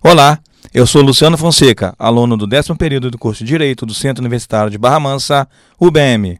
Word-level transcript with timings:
Olá, 0.00 0.38
eu 0.72 0.86
sou 0.86 1.02
Luciano 1.02 1.36
Fonseca, 1.36 1.92
aluno 1.98 2.36
do 2.36 2.46
décimo 2.46 2.78
período 2.78 3.10
do 3.10 3.18
curso 3.18 3.42
de 3.42 3.48
Direito 3.48 3.84
do 3.84 3.92
Centro 3.92 4.22
Universitário 4.22 4.70
de 4.70 4.78
Barra 4.78 5.00
Mansa, 5.00 5.48
UBM. 5.76 6.38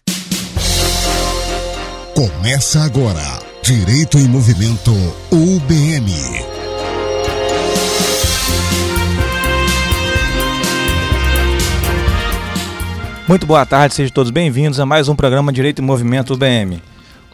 Começa 2.14 2.78
agora, 2.84 3.42
Direito 3.60 4.16
em 4.16 4.28
Movimento, 4.28 4.92
UBM. 5.32 6.12
Muito 13.26 13.44
boa 13.44 13.66
tarde, 13.66 13.96
sejam 13.96 14.14
todos 14.14 14.30
bem-vindos 14.30 14.78
a 14.78 14.86
mais 14.86 15.08
um 15.08 15.16
programa 15.16 15.52
Direito 15.52 15.82
em 15.82 15.84
Movimento 15.84 16.34
UBM. 16.34 16.80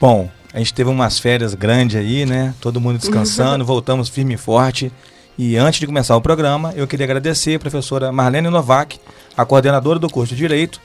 Bom, 0.01 0.31
a 0.55 0.59
gente 0.59 0.73
teve 0.73 0.89
umas 0.89 1.19
férias 1.19 1.53
grandes 1.53 1.97
aí, 1.97 2.25
né? 2.25 2.55
Todo 2.63 2.81
mundo 2.81 2.99
descansando, 2.99 3.63
voltamos 3.67 4.09
firme 4.09 4.33
e 4.35 4.39
forte. 4.39 4.91
E 5.37 5.57
antes 5.57 5.81
de 5.81 5.87
começar 5.87 6.17
o 6.17 6.21
programa, 6.21 6.73
eu 6.77 6.87
queria 6.87 7.05
agradecer 7.05 7.57
a 7.57 7.59
professora 7.59 8.13
Marlene 8.13 8.49
Novak, 8.49 9.01
a 9.37 9.45
coordenadora 9.45 9.99
do 9.99 10.09
curso 10.09 10.33
de 10.33 10.39
Direito 10.39 10.81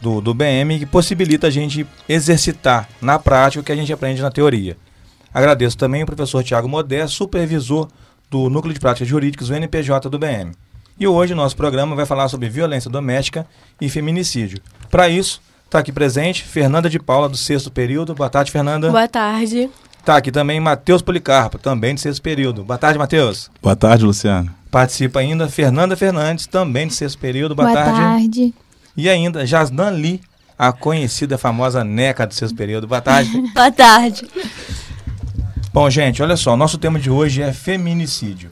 do, 0.00 0.20
do 0.20 0.34
BM, 0.34 0.80
que 0.80 0.86
possibilita 0.86 1.46
a 1.46 1.50
gente 1.50 1.86
exercitar 2.08 2.88
na 3.00 3.18
prática 3.18 3.60
o 3.60 3.64
que 3.64 3.70
a 3.70 3.76
gente 3.76 3.92
aprende 3.92 4.20
na 4.20 4.30
teoria. 4.30 4.76
Agradeço 5.32 5.78
também 5.78 6.02
o 6.02 6.06
professor 6.06 6.42
Tiago 6.42 6.68
Modé, 6.68 7.06
supervisor 7.06 7.88
do 8.28 8.50
Núcleo 8.50 8.74
de 8.74 8.80
Práticas 8.80 9.06
Jurídicas, 9.08 9.48
o 9.48 9.54
NPJ 9.54 10.10
do 10.10 10.18
BM. 10.18 10.52
E 10.98 11.06
hoje 11.06 11.32
o 11.32 11.36
nosso 11.36 11.56
programa 11.56 11.94
vai 11.94 12.04
falar 12.04 12.28
sobre 12.28 12.48
violência 12.48 12.90
doméstica 12.90 13.46
e 13.80 13.88
feminicídio. 13.88 14.58
Para 14.90 15.08
isso, 15.08 15.40
está 15.64 15.78
aqui 15.78 15.92
presente 15.92 16.42
Fernanda 16.42 16.90
de 16.90 16.98
Paula, 16.98 17.28
do 17.28 17.36
sexto 17.36 17.70
período. 17.70 18.14
Boa 18.14 18.28
tarde, 18.28 18.50
Fernanda. 18.50 18.90
Boa 18.90 19.08
tarde. 19.08 19.70
Tá 20.04 20.16
aqui 20.16 20.32
também 20.32 20.58
Matheus 20.58 21.00
Policarpo, 21.00 21.58
também 21.58 21.94
de 21.94 22.00
sexto 22.00 22.20
período. 22.22 22.64
Boa 22.64 22.76
tarde, 22.78 22.98
Matheus. 22.98 23.48
Boa 23.62 23.76
tarde, 23.76 24.04
Luciano. 24.04 24.52
Participa 24.68 25.20
ainda 25.20 25.48
Fernanda 25.48 25.96
Fernandes, 25.96 26.46
também 26.46 26.88
de 26.88 26.94
sexto 26.94 27.18
período. 27.18 27.54
Boa, 27.54 27.68
Boa 27.68 27.84
tarde. 27.84 28.00
tarde. 28.00 28.54
E 28.96 29.08
ainda 29.08 29.46
Jasnan 29.46 29.90
Lee, 29.90 30.20
a 30.58 30.72
conhecida 30.72 31.38
famosa 31.38 31.84
NECA 31.84 32.26
do 32.26 32.34
sexto 32.34 32.56
período. 32.56 32.88
Boa 32.88 33.00
tarde. 33.00 33.30
Boa 33.54 33.70
tarde. 33.70 34.26
Bom, 35.72 35.88
gente, 35.88 36.20
olha 36.20 36.36
só, 36.36 36.56
nosso 36.56 36.78
tema 36.78 36.98
de 36.98 37.08
hoje 37.08 37.40
é 37.40 37.52
feminicídio. 37.52 38.50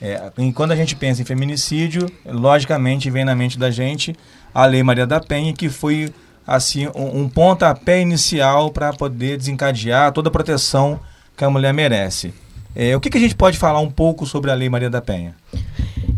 É, 0.00 0.30
e 0.36 0.52
quando 0.52 0.72
a 0.72 0.76
gente 0.76 0.94
pensa 0.94 1.22
em 1.22 1.24
feminicídio, 1.24 2.10
logicamente 2.26 3.08
vem 3.08 3.24
na 3.24 3.34
mente 3.34 3.58
da 3.58 3.70
gente 3.70 4.14
a 4.54 4.66
Lei 4.66 4.82
Maria 4.82 5.06
da 5.06 5.20
Penha, 5.20 5.52
que 5.52 5.68
foi 5.70 6.12
assim 6.46 6.88
um, 6.88 7.22
um 7.22 7.28
pontapé 7.28 8.00
inicial 8.00 8.70
para 8.70 8.92
poder 8.92 9.36
desencadear 9.36 10.12
toda 10.12 10.28
a 10.28 10.32
proteção 10.32 11.00
que 11.36 11.44
a 11.44 11.50
mulher 11.50 11.72
merece. 11.72 12.34
É, 12.74 12.96
o 12.96 13.00
que, 13.00 13.10
que 13.10 13.18
a 13.18 13.20
gente 13.20 13.34
pode 13.34 13.58
falar 13.58 13.80
um 13.80 13.90
pouco 13.90 14.26
sobre 14.26 14.50
a 14.50 14.54
Lei 14.54 14.68
Maria 14.68 14.88
da 14.88 15.02
Penha? 15.02 15.36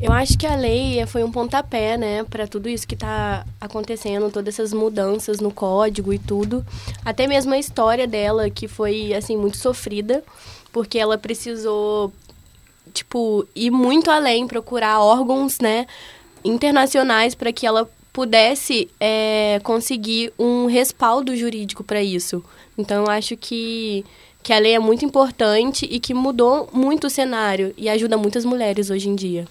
Eu 0.01 0.13
acho 0.13 0.37
que 0.37 0.47
a 0.47 0.55
lei 0.55 1.05
foi 1.07 1.25
um 1.25 1.33
pontapé, 1.33 1.97
né, 1.97 2.25
para 2.25 2.47
tudo 2.47 2.69
isso 2.69 2.87
que 2.87 2.95
está 2.95 3.47
acontecendo, 3.61 4.31
todas 4.31 4.55
essas 4.55 4.73
mudanças 4.73 5.41
no 5.41 5.51
código 5.51 6.13
e 6.13 6.19
tudo. 6.19 6.65
Até 7.05 7.27
mesmo 7.27 7.55
a 7.55 7.59
história 7.59 8.07
dela, 8.07 8.51
que 8.51 8.69
foi, 8.69 9.15
assim, 9.15 9.37
muito 9.37 9.57
sofrida, 9.57 10.23
porque 10.73 10.99
ela 10.99 11.17
precisou, 11.17 12.13
tipo, 12.93 13.47
ir 13.55 13.71
muito 13.71 14.11
além, 14.11 14.47
procurar 14.47 15.01
órgãos, 15.01 15.59
né, 15.59 15.87
internacionais 16.45 17.35
para 17.35 17.53
que 17.53 17.67
ela 17.67 17.89
pudesse 18.15 18.89
é, 19.01 19.61
conseguir 19.65 20.33
um 20.39 20.67
respaldo 20.67 21.37
jurídico 21.37 21.83
para 21.83 22.01
isso. 22.01 22.45
Então, 22.79 23.05
eu 23.05 23.11
acho 23.11 23.37
que, 23.37 24.05
que 24.41 24.53
a 24.53 24.59
lei 24.61 24.77
é 24.77 24.79
muito 24.79 25.05
importante 25.05 25.85
e 25.91 25.99
que 25.99 26.15
mudou 26.15 26.71
muito 26.73 27.09
o 27.09 27.11
cenário 27.11 27.75
e 27.77 27.89
ajuda 27.89 28.17
muitas 28.17 28.45
mulheres 28.45 28.89
hoje 28.89 29.09
em 29.09 29.17
dia. 29.17 29.47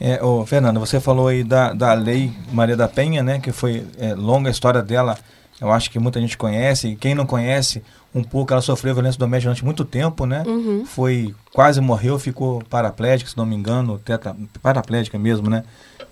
É, 0.00 0.22
ô, 0.24 0.46
Fernanda, 0.46 0.80
você 0.80 0.98
falou 0.98 1.28
aí 1.28 1.44
da, 1.44 1.74
da 1.74 1.92
Lei 1.92 2.32
Maria 2.50 2.74
da 2.74 2.88
Penha, 2.88 3.22
né, 3.22 3.38
que 3.38 3.52
foi 3.52 3.84
é, 3.98 4.14
longa 4.14 4.48
a 4.48 4.50
história 4.50 4.80
dela, 4.80 5.18
eu 5.60 5.70
acho 5.70 5.90
que 5.90 5.98
muita 5.98 6.18
gente 6.18 6.38
conhece, 6.38 6.88
e 6.88 6.96
quem 6.96 7.14
não 7.14 7.26
conhece, 7.26 7.82
um 8.14 8.24
pouco, 8.24 8.50
ela 8.50 8.62
sofreu 8.62 8.94
violência 8.94 9.18
doméstica 9.18 9.50
durante 9.50 9.64
muito 9.64 9.84
tempo, 9.84 10.24
né? 10.24 10.42
Uhum. 10.46 10.86
Foi, 10.86 11.34
quase 11.52 11.82
morreu, 11.82 12.18
ficou 12.18 12.62
paraplégica, 12.70 13.30
se 13.30 13.36
não 13.36 13.44
me 13.44 13.54
engano, 13.54 13.98
teta, 13.98 14.34
paraplégica 14.62 15.18
mesmo, 15.18 15.50
né? 15.50 15.64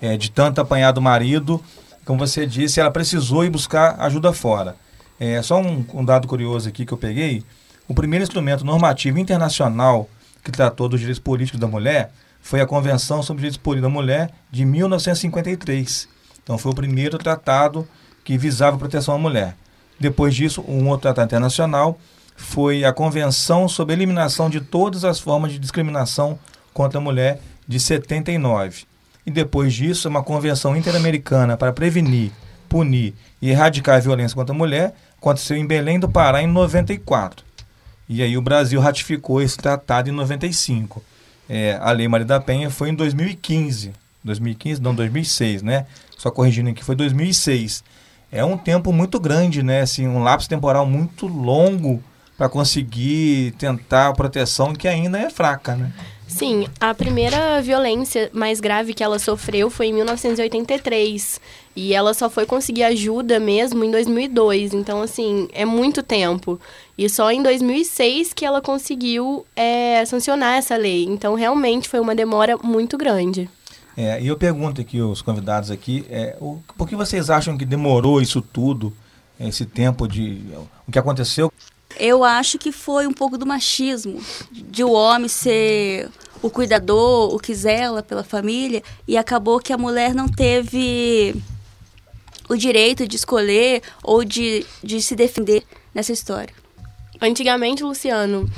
É, 0.03 0.17
de 0.17 0.31
tanto 0.31 0.61
apanhar 0.61 0.93
do 0.93 1.01
marido, 1.01 1.63
como 2.05 2.19
você 2.19 2.47
disse, 2.47 2.81
ela 2.81 2.91
precisou 2.91 3.45
ir 3.45 3.51
buscar 3.51 3.97
ajuda 4.01 4.33
fora. 4.33 4.77
É, 5.19 5.41
só 5.43 5.61
um, 5.61 5.85
um 5.95 6.05
dado 6.05 6.27
curioso 6.29 6.69
aqui 6.69 6.85
que 6.85 6.93
eu 6.93 6.99
peguei, 6.99 7.43
o 7.89 7.95
primeiro 7.95 8.23
instrumento 8.23 8.65
normativo 8.65 9.19
internacional 9.19 10.09
que 10.43 10.51
tratou 10.51 10.89
dos 10.89 11.01
direitos 11.01 11.21
políticos 11.21 11.61
da 11.61 11.67
mulher 11.67 12.13
foi 12.41 12.61
a 12.61 12.67
Convenção 12.67 13.23
sobre 13.23 13.39
os 13.39 13.43
Direitos 13.43 13.57
Políticos 13.57 13.91
da 13.91 13.95
Mulher 13.95 14.31
de 14.51 14.67
1953. 14.67 16.09
Então 16.43 16.59
foi 16.59 16.73
o 16.73 16.75
primeiro 16.75 17.17
tratado 17.17 17.89
que 18.23 18.37
visava 18.37 18.77
a 18.77 18.79
proteção 18.79 19.15
à 19.15 19.19
mulher. 19.19 19.57
Depois 19.99 20.35
disso, 20.35 20.63
um 20.69 20.89
outro 20.89 21.03
tratado 21.03 21.27
internacional 21.27 21.99
foi 22.37 22.85
a 22.85 22.93
Convenção 22.93 23.67
sobre 23.67 23.95
a 23.95 23.97
Eliminação 23.97 24.51
de 24.51 24.61
Todas 24.61 25.05
as 25.05 25.19
Formas 25.19 25.53
de 25.53 25.59
Discriminação 25.59 26.39
contra 26.75 26.99
a 26.99 27.01
Mulher 27.01 27.41
de 27.67 27.81
79. 27.81 28.85
E 29.27 29.31
depois 29.31 29.73
disso, 29.73 30.09
uma 30.09 30.23
Convenção 30.23 30.77
Interamericana 30.77 31.57
para 31.57 31.73
prevenir, 31.73 32.31
punir 32.69 33.15
e 33.41 33.51
erradicar 33.51 33.97
a 33.97 34.01
violência 34.01 34.35
contra 34.35 34.55
a 34.55 34.59
mulher 34.59 34.95
aconteceu 35.19 35.57
em 35.57 35.67
Belém 35.67 35.99
do 35.99 36.09
Pará 36.09 36.43
em 36.43 36.47
94. 36.47 37.45
E 38.09 38.23
aí 38.23 38.37
o 38.37 38.43
Brasil 38.43 38.81
ratificou 38.81 39.41
esse 39.41 39.57
tratado 39.57 40.11
em 40.11 40.13
95. 40.13 41.03
É, 41.49 41.79
a 41.81 41.91
Lei 41.93 42.07
Maria 42.07 42.27
da 42.27 42.41
Penha 42.41 42.71
foi 42.71 42.91
em 42.91 42.95
2015. 42.95 43.93
2015, 44.23 44.81
não, 44.81 44.95
2006, 44.95 45.63
né? 45.63 45.87
Só 46.17 46.31
corrigindo 46.31 46.71
aqui, 46.71 46.85
foi 46.85 46.95
2006. 46.95 47.83
É 48.31 48.45
um 48.45 48.57
tempo 48.57 48.93
muito 48.93 49.21
grande, 49.21 49.63
né? 49.63 49.81
Assim, 49.83 50.07
um 50.07 50.23
lapso 50.23 50.49
temporal 50.49 50.87
muito 50.87 51.27
longo 51.27 52.03
para 52.37 52.49
conseguir 52.49 53.53
tentar 53.53 54.09
a 54.09 54.13
proteção 54.13 54.75
que 54.75 54.89
ainda 54.89 55.19
é 55.19 55.31
fraca, 55.31 55.77
né? 55.77 55.93
Sim, 56.27 56.67
a 56.81 56.95
primeira 56.95 57.61
violência 57.63 58.31
mais 58.33 58.61
grave 58.61 58.95
que 58.95 59.05
ela 59.05 59.19
sofreu 59.19 59.71
foi 59.71 59.89
em 59.89 59.93
1983. 59.93 61.41
E 61.77 61.93
ela 61.93 62.15
só 62.15 62.31
foi 62.31 62.47
conseguir 62.47 62.85
ajuda 62.85 63.39
mesmo 63.39 63.85
em 63.85 63.91
2002. 63.91 64.75
Então, 64.75 65.03
assim, 65.03 65.49
é 65.53 65.65
muito 65.65 66.03
tempo. 66.03 66.59
E 66.97 67.09
só 67.09 67.31
em 67.31 67.43
2006 67.43 68.33
que 68.33 68.45
ela 68.45 68.61
conseguiu 68.61 69.45
é, 69.55 70.05
sancionar 70.07 70.57
essa 70.57 70.77
lei. 70.77 71.05
Então, 71.05 71.35
realmente 71.35 71.89
foi 71.89 72.01
uma 72.01 72.15
demora 72.15 72.57
muito 72.57 72.97
grande. 72.97 73.49
É, 73.97 74.21
e 74.21 74.27
eu 74.27 74.37
pergunto 74.37 74.81
aqui 74.81 75.01
os 75.01 75.23
convidados 75.23 75.71
aqui, 75.71 76.05
é, 76.11 76.37
o, 76.41 76.59
por 76.77 76.89
que 76.89 76.97
vocês 76.97 77.31
acham 77.31 77.57
que 77.57 77.65
demorou 77.65 78.21
isso 78.21 78.43
tudo, 78.43 78.93
esse 79.39 79.65
tempo 79.65 80.09
de... 80.09 80.43
O 80.87 80.91
que 80.91 80.99
aconteceu? 80.99 81.53
Eu 81.99 82.25
acho 82.25 82.59
que 82.59 82.73
foi 82.73 83.07
um 83.07 83.13
pouco 83.13 83.39
do 83.39 83.47
machismo, 83.47 84.21
de 84.51 84.83
o 84.83 84.93
homem 84.93 85.29
ser 85.29 86.09
o 86.43 86.51
cuidador, 86.51 87.35
o 87.35 87.39
que 87.39 87.55
zela 87.55 88.03
pela 88.03 88.23
família, 88.23 88.83
e 89.09 89.17
acabou 89.17 89.59
que 89.61 89.73
a 89.73 89.79
mulher 89.79 90.15
não 90.15 90.29
teve 90.29 91.35
o 92.49 92.57
direito 92.57 93.09
de 93.09 93.17
escolher 93.17 93.83
ou 94.03 94.25
de, 94.25 94.67
de 94.83 95.01
se 95.01 95.17
defender 95.17 95.65
nessa 95.95 96.13
história. 96.13 96.55
Antigamente, 97.21 97.83
Luciano, 97.83 98.51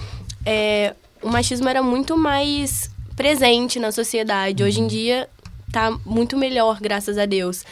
é, 0.45 0.95
o 1.23 1.29
machismo 1.29 1.69
era 1.69 1.83
muito 1.83 2.17
mais 2.17 2.91
presente 3.15 3.79
na 3.79 3.93
sociedade. 3.93 4.63
Hoje 4.63 4.81
em 4.81 4.87
dia 4.87 5.29
tá 5.73 5.97
muito 6.05 6.37
melhor, 6.37 6.81
graças 6.81 7.19
a 7.19 7.27
Deus. 7.27 7.65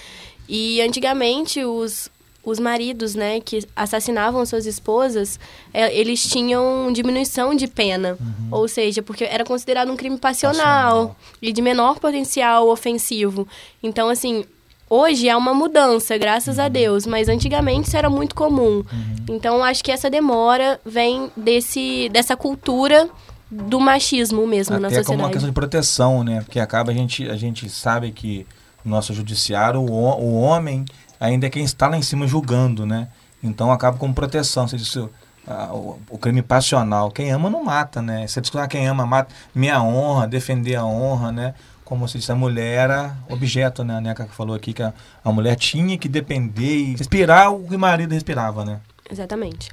E 0.49 0.81
antigamente 0.83 1.65
os, 1.65 2.11
os 2.45 2.59
maridos, 2.59 3.15
né, 3.15 3.41
que 3.41 3.67
assassinavam 3.75 4.45
suas 4.45 4.67
esposas, 4.67 5.39
é, 5.73 5.95
eles 5.97 6.23
tinham 6.23 6.93
diminuição 6.93 7.55
de 7.55 7.67
pena. 7.67 8.17
Uhum. 8.21 8.49
Ou 8.51 8.69
seja, 8.69 9.03
porque 9.03 9.25
era 9.25 9.45
considerado 9.45 9.91
um 9.91 9.97
crime 9.97 10.19
passional, 10.19 10.59
passional, 10.65 11.17
e 11.41 11.53
de 11.53 11.63
menor 11.63 11.99
potencial 11.99 12.69
ofensivo. 12.69 13.49
Então, 13.83 14.09
assim, 14.09 14.45
hoje 14.89 15.29
é 15.29 15.37
uma 15.37 15.55
mudança, 15.55 16.19
graças 16.19 16.59
uhum. 16.59 16.65
a 16.65 16.69
Deus, 16.69 17.07
mas 17.07 17.29
antigamente 17.29 17.89
isso 17.89 17.97
era 17.97 18.11
muito 18.11 18.35
comum. 18.35 18.85
Uhum. 18.93 19.17
Então, 19.31 19.65
acho 19.65 19.83
que 19.83 19.91
essa 19.91 20.11
demora 20.11 20.81
vem 20.85 21.31
desse, 21.37 22.09
dessa 22.11 22.37
cultura 22.37 23.09
do 23.51 23.79
machismo 23.79 24.47
mesmo 24.47 24.75
Até 24.75 24.83
na 24.83 24.89
sociedade. 24.89 25.07
como 25.07 25.23
uma 25.23 25.31
questão 25.31 25.49
de 25.49 25.55
proteção, 25.55 26.25
né? 26.25 26.41
Porque 26.43 26.59
acaba 26.59 26.91
a 26.91 26.95
gente, 26.95 27.29
a 27.31 27.37
gente 27.37 27.69
sabe 27.69 28.11
que 28.11 28.47
no 28.85 28.91
nosso 28.91 29.15
judiciário 29.15 29.81
o, 29.81 29.91
o 29.91 30.41
homem 30.41 30.85
ainda 31.25 31.47
é 31.47 31.51
quem 31.51 31.65
está 31.65 31.89
lá 31.89 31.97
em 31.97 32.03
cima 32.03 32.27
julgando, 32.27 32.85
né? 32.87 33.09
Então 33.43 33.71
acaba 33.71 33.99
como 33.99 34.15
proteção. 34.15 34.67
Você 34.67 34.77
disse, 34.77 35.07
ah, 35.47 35.71
o, 35.73 35.99
o, 36.09 36.19
crime 36.19 36.43
passional. 36.43 37.11
Quem 37.11 37.31
ama 37.31 37.51
não 37.51 37.65
mata, 37.65 38.01
né? 38.01 38.27
Você 38.27 38.41
discutir 38.41 38.67
quem 38.69 38.87
ama 38.87 39.05
mata. 39.05 39.35
Minha 39.55 39.83
honra, 39.83 40.27
defender 40.27 40.77
a 40.77 40.85
honra, 40.85 41.31
né? 41.31 41.55
Como 41.85 42.09
você 42.09 42.19
disse, 42.19 42.33
a 42.33 42.35
mulher 42.35 42.85
era 42.85 43.17
objeto, 43.29 43.85
né? 43.85 43.99
A 43.99 44.01
Neca 44.01 44.27
falou 44.27 44.57
aqui 44.57 44.73
que 44.73 44.83
a, 44.83 44.95
a 45.23 45.31
mulher 45.31 45.57
tinha 45.57 45.99
que 45.99 46.09
depender 46.09 46.77
e 46.77 46.97
respirar 46.97 47.53
o 47.53 47.69
que 47.69 47.77
o 47.77 47.79
marido 47.79 48.13
respirava, 48.13 48.65
né? 48.65 48.81
Exatamente. 49.11 49.71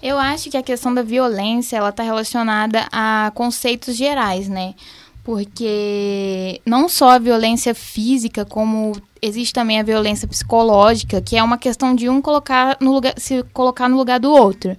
Eu 0.00 0.16
acho 0.16 0.48
que 0.48 0.56
a 0.56 0.62
questão 0.62 0.94
da 0.94 1.02
violência 1.02 1.76
ela 1.76 1.90
está 1.90 2.02
relacionada 2.02 2.86
a 2.92 3.32
conceitos 3.34 3.96
gerais, 3.96 4.48
né? 4.48 4.74
Porque 5.22 6.60
não 6.64 6.88
só 6.88 7.10
a 7.10 7.18
violência 7.18 7.74
física, 7.74 8.44
como 8.44 8.92
existe 9.20 9.52
também 9.52 9.78
a 9.78 9.82
violência 9.82 10.26
psicológica, 10.26 11.20
que 11.20 11.36
é 11.36 11.42
uma 11.42 11.58
questão 11.58 11.94
de 11.94 12.08
um 12.08 12.20
colocar 12.20 12.76
no 12.80 12.92
lugar, 12.92 13.14
se 13.16 13.42
colocar 13.52 13.88
no 13.88 13.96
lugar 13.96 14.18
do 14.18 14.30
outro. 14.32 14.76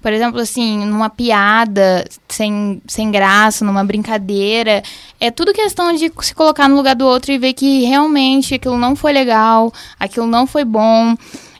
Por 0.00 0.12
exemplo, 0.12 0.40
assim, 0.40 0.86
numa 0.86 1.10
piada 1.10 2.06
sem, 2.26 2.80
sem 2.86 3.10
graça, 3.10 3.64
numa 3.64 3.84
brincadeira. 3.84 4.82
É 5.18 5.30
tudo 5.30 5.52
questão 5.52 5.92
de 5.92 6.10
se 6.22 6.34
colocar 6.34 6.68
no 6.68 6.76
lugar 6.76 6.94
do 6.94 7.06
outro 7.06 7.32
e 7.32 7.38
ver 7.38 7.52
que 7.52 7.84
realmente 7.84 8.54
aquilo 8.54 8.78
não 8.78 8.96
foi 8.96 9.12
legal, 9.12 9.72
aquilo 9.98 10.26
não 10.26 10.46
foi 10.46 10.64
bom. 10.64 11.14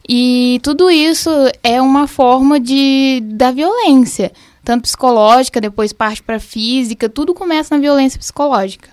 E 0.08 0.58
tudo 0.62 0.90
isso 0.90 1.30
é 1.62 1.80
uma 1.82 2.06
forma 2.08 2.58
de 2.58 3.20
da 3.24 3.52
violência, 3.52 4.32
tanto 4.64 4.82
psicológica, 4.82 5.60
depois 5.60 5.92
parte 5.92 6.22
para 6.22 6.38
física, 6.38 7.08
tudo 7.08 7.34
começa 7.34 7.74
na 7.74 7.80
violência 7.80 8.18
psicológica. 8.18 8.90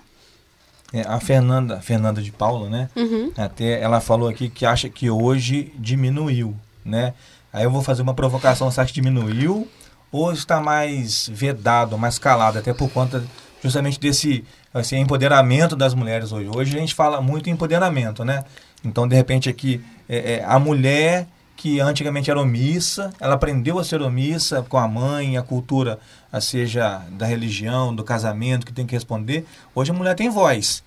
É, 0.92 1.02
a 1.02 1.20
Fernanda, 1.20 1.80
Fernanda 1.80 2.22
de 2.22 2.32
Paula, 2.32 2.70
né? 2.70 2.88
Uhum. 2.96 3.30
Até 3.36 3.80
ela 3.80 4.00
falou 4.00 4.28
aqui 4.28 4.48
que 4.48 4.64
acha 4.64 4.88
que 4.88 5.10
hoje 5.10 5.72
diminuiu, 5.78 6.56
né? 6.84 7.12
Aí 7.52 7.64
eu 7.64 7.70
vou 7.70 7.82
fazer 7.82 8.02
uma 8.02 8.14
provocação, 8.14 8.70
você 8.70 8.80
acha 8.80 8.92
que 8.92 9.00
diminuiu 9.00 9.68
ou 10.10 10.32
está 10.32 10.60
mais 10.60 11.28
vedado, 11.28 11.98
mais 11.98 12.18
calado, 12.18 12.58
até 12.58 12.72
por 12.72 12.90
conta 12.90 13.22
justamente 13.62 14.00
desse 14.00 14.44
assim, 14.72 14.96
empoderamento 14.96 15.76
das 15.76 15.94
mulheres 15.94 16.32
hoje. 16.32 16.48
Hoje 16.54 16.76
a 16.76 16.80
gente 16.80 16.94
fala 16.94 17.20
muito 17.20 17.50
em 17.50 17.52
empoderamento, 17.52 18.24
né? 18.24 18.44
Então, 18.84 19.08
de 19.08 19.16
repente, 19.16 19.48
aqui, 19.48 19.82
é, 20.08 20.34
é, 20.34 20.44
a 20.44 20.58
mulher 20.58 21.26
que 21.58 21.80
antigamente 21.80 22.30
era 22.30 22.40
omissa, 22.40 23.12
ela 23.18 23.34
aprendeu 23.34 23.80
a 23.80 23.84
ser 23.84 24.00
omissa 24.00 24.62
com 24.62 24.78
a 24.78 24.86
mãe, 24.86 25.36
a 25.36 25.42
cultura, 25.42 25.98
a 26.32 26.40
seja 26.40 27.02
da 27.10 27.26
religião, 27.26 27.92
do 27.92 28.04
casamento, 28.04 28.64
que 28.64 28.72
tem 28.72 28.86
que 28.86 28.94
responder. 28.94 29.44
Hoje 29.74 29.90
a 29.90 29.94
mulher 29.94 30.14
tem 30.14 30.30
voz. 30.30 30.84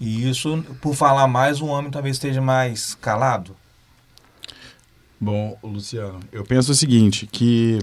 E 0.00 0.26
isso, 0.26 0.64
por 0.80 0.94
falar 0.94 1.28
mais, 1.28 1.60
o 1.60 1.66
homem 1.66 1.90
talvez 1.90 2.16
esteja 2.16 2.40
mais 2.40 2.94
calado. 2.94 3.54
Bom, 5.20 5.58
Luciano, 5.62 6.18
eu 6.32 6.44
penso 6.44 6.72
o 6.72 6.74
seguinte, 6.74 7.28
que 7.30 7.78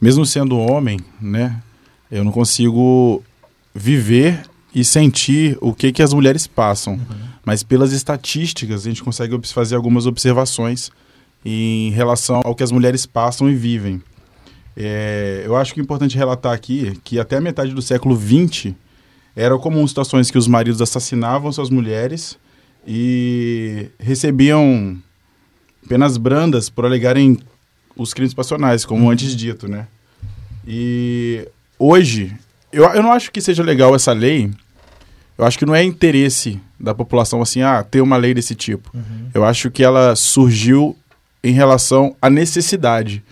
mesmo 0.00 0.24
sendo 0.24 0.56
homem, 0.56 1.00
né, 1.20 1.60
eu 2.08 2.22
não 2.22 2.30
consigo 2.30 3.24
viver 3.74 4.48
e 4.72 4.84
sentir 4.84 5.58
o 5.60 5.74
que 5.74 5.90
que 5.90 6.00
as 6.00 6.14
mulheres 6.14 6.46
passam, 6.46 6.92
uhum. 6.92 7.28
mas 7.44 7.64
pelas 7.64 7.90
estatísticas 7.92 8.86
a 8.86 8.88
gente 8.88 9.02
consegue 9.02 9.36
fazer 9.48 9.74
algumas 9.74 10.06
observações 10.06 10.92
em 11.44 11.90
relação 11.90 12.40
ao 12.44 12.54
que 12.54 12.62
as 12.62 12.70
mulheres 12.70 13.06
passam 13.06 13.48
e 13.48 13.54
vivem. 13.54 14.02
É, 14.76 15.42
eu 15.44 15.56
acho 15.56 15.74
que 15.74 15.80
é 15.80 15.82
importante 15.82 16.16
relatar 16.16 16.52
aqui 16.52 16.98
que 17.04 17.18
até 17.18 17.36
a 17.36 17.40
metade 17.40 17.72
do 17.72 17.82
século 17.82 18.16
XX 18.16 18.74
eram 19.34 19.58
comum 19.58 19.86
situações 19.86 20.30
que 20.30 20.38
os 20.38 20.46
maridos 20.46 20.80
assassinavam 20.80 21.52
suas 21.52 21.70
mulheres 21.70 22.38
e 22.86 23.88
recebiam 23.98 24.96
penas 25.88 26.16
brandas 26.16 26.68
por 26.68 26.84
alegarem 26.84 27.38
os 27.96 28.14
crimes 28.14 28.34
passionais, 28.34 28.84
como 28.84 29.04
uhum. 29.04 29.10
antes 29.10 29.34
dito, 29.36 29.68
né? 29.68 29.86
E 30.66 31.48
hoje, 31.78 32.34
eu, 32.72 32.84
eu 32.84 33.02
não 33.02 33.12
acho 33.12 33.30
que 33.32 33.40
seja 33.40 33.62
legal 33.62 33.94
essa 33.94 34.12
lei. 34.12 34.50
Eu 35.36 35.44
acho 35.44 35.58
que 35.58 35.66
não 35.66 35.74
é 35.74 35.82
interesse 35.82 36.60
da 36.78 36.94
população, 36.94 37.42
assim, 37.42 37.62
ah, 37.62 37.82
ter 37.82 38.00
uma 38.00 38.16
lei 38.16 38.34
desse 38.34 38.54
tipo. 38.54 38.90
Uhum. 38.94 39.30
Eu 39.34 39.44
acho 39.44 39.70
que 39.70 39.82
ela 39.82 40.14
surgiu 40.14 40.96
em 41.42 41.52
relação 41.52 42.14
à 42.20 42.28
necessidade. 42.28 43.22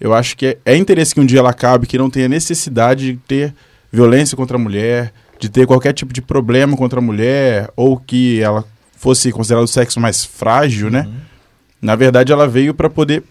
Eu 0.00 0.12
acho 0.12 0.36
que 0.36 0.46
é, 0.46 0.58
é 0.64 0.76
interesse 0.76 1.14
que 1.14 1.20
um 1.20 1.26
dia 1.26 1.38
ela 1.38 1.50
acabe, 1.50 1.86
que 1.86 1.96
não 1.96 2.10
tenha 2.10 2.28
necessidade 2.28 3.12
de 3.12 3.18
ter 3.18 3.54
violência 3.90 4.36
contra 4.36 4.56
a 4.56 4.60
mulher, 4.60 5.12
de 5.38 5.48
ter 5.48 5.66
qualquer 5.66 5.92
tipo 5.92 6.12
de 6.12 6.20
problema 6.20 6.76
contra 6.76 6.98
a 6.98 7.02
mulher, 7.02 7.70
ou 7.76 7.96
que 7.96 8.40
ela 8.40 8.64
fosse 8.96 9.30
considerada 9.32 9.64
o 9.64 9.68
sexo 9.68 10.00
mais 10.00 10.24
frágil, 10.24 10.90
né? 10.90 11.04
Uhum. 11.06 11.14
Na 11.80 11.96
verdade, 11.96 12.32
ela 12.32 12.48
veio 12.48 12.74
para 12.74 12.88
poder 12.90 13.22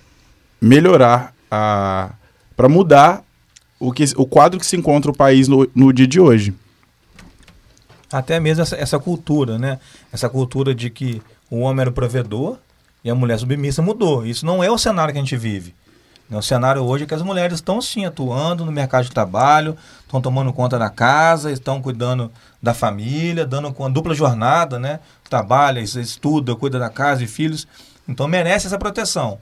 melhorar 0.61 1.33
a 1.49 2.11
para 2.55 2.69
mudar 2.69 3.23
o 3.79 3.91
que 3.91 4.05
o 4.15 4.25
quadro 4.25 4.59
que 4.59 4.65
se 4.65 4.77
encontra 4.77 5.11
o 5.11 5.15
país 5.15 5.47
no, 5.47 5.67
no 5.75 5.91
dia 5.91 6.07
de 6.07 6.19
hoje. 6.19 6.53
Até 8.11 8.39
mesmo 8.39 8.61
essa, 8.61 8.75
essa 8.75 8.99
cultura, 8.99 9.57
né? 9.57 9.79
Essa 10.11 10.29
cultura 10.29 10.73
de 10.73 10.89
que 10.89 11.21
o 11.49 11.59
homem 11.59 11.81
era 11.81 11.89
o 11.89 11.93
provedor 11.93 12.57
e 13.03 13.09
a 13.09 13.15
mulher 13.15 13.37
submissa 13.37 13.81
mudou. 13.81 14.25
Isso 14.25 14.45
não 14.45 14.63
é 14.63 14.71
o 14.71 14.77
cenário 14.77 15.13
que 15.13 15.19
a 15.19 15.21
gente 15.21 15.35
vive. 15.35 15.75
O 16.31 16.41
cenário 16.41 16.81
hoje 16.83 17.03
é 17.03 17.07
que 17.07 17.13
as 17.13 17.21
mulheres 17.21 17.55
estão 17.55 17.81
sim 17.81 18.05
atuando 18.05 18.65
no 18.65 18.71
mercado 18.71 19.03
de 19.03 19.11
trabalho, 19.11 19.77
estão 20.01 20.21
tomando 20.21 20.51
conta 20.51 20.79
da 20.79 20.89
casa, 20.89 21.51
estão 21.51 21.81
cuidando 21.81 22.31
da 22.61 22.73
família, 22.73 23.45
dando 23.45 23.71
com 23.71 23.91
dupla 23.91 24.15
jornada, 24.15 24.79
né? 24.79 24.99
Trabalha, 25.29 25.79
estuda, 25.79 26.55
cuida 26.55 26.79
da 26.79 26.89
casa 26.89 27.23
e 27.23 27.27
filhos. 27.27 27.67
Então 28.07 28.27
merece 28.27 28.67
essa 28.67 28.79
proteção. 28.79 29.37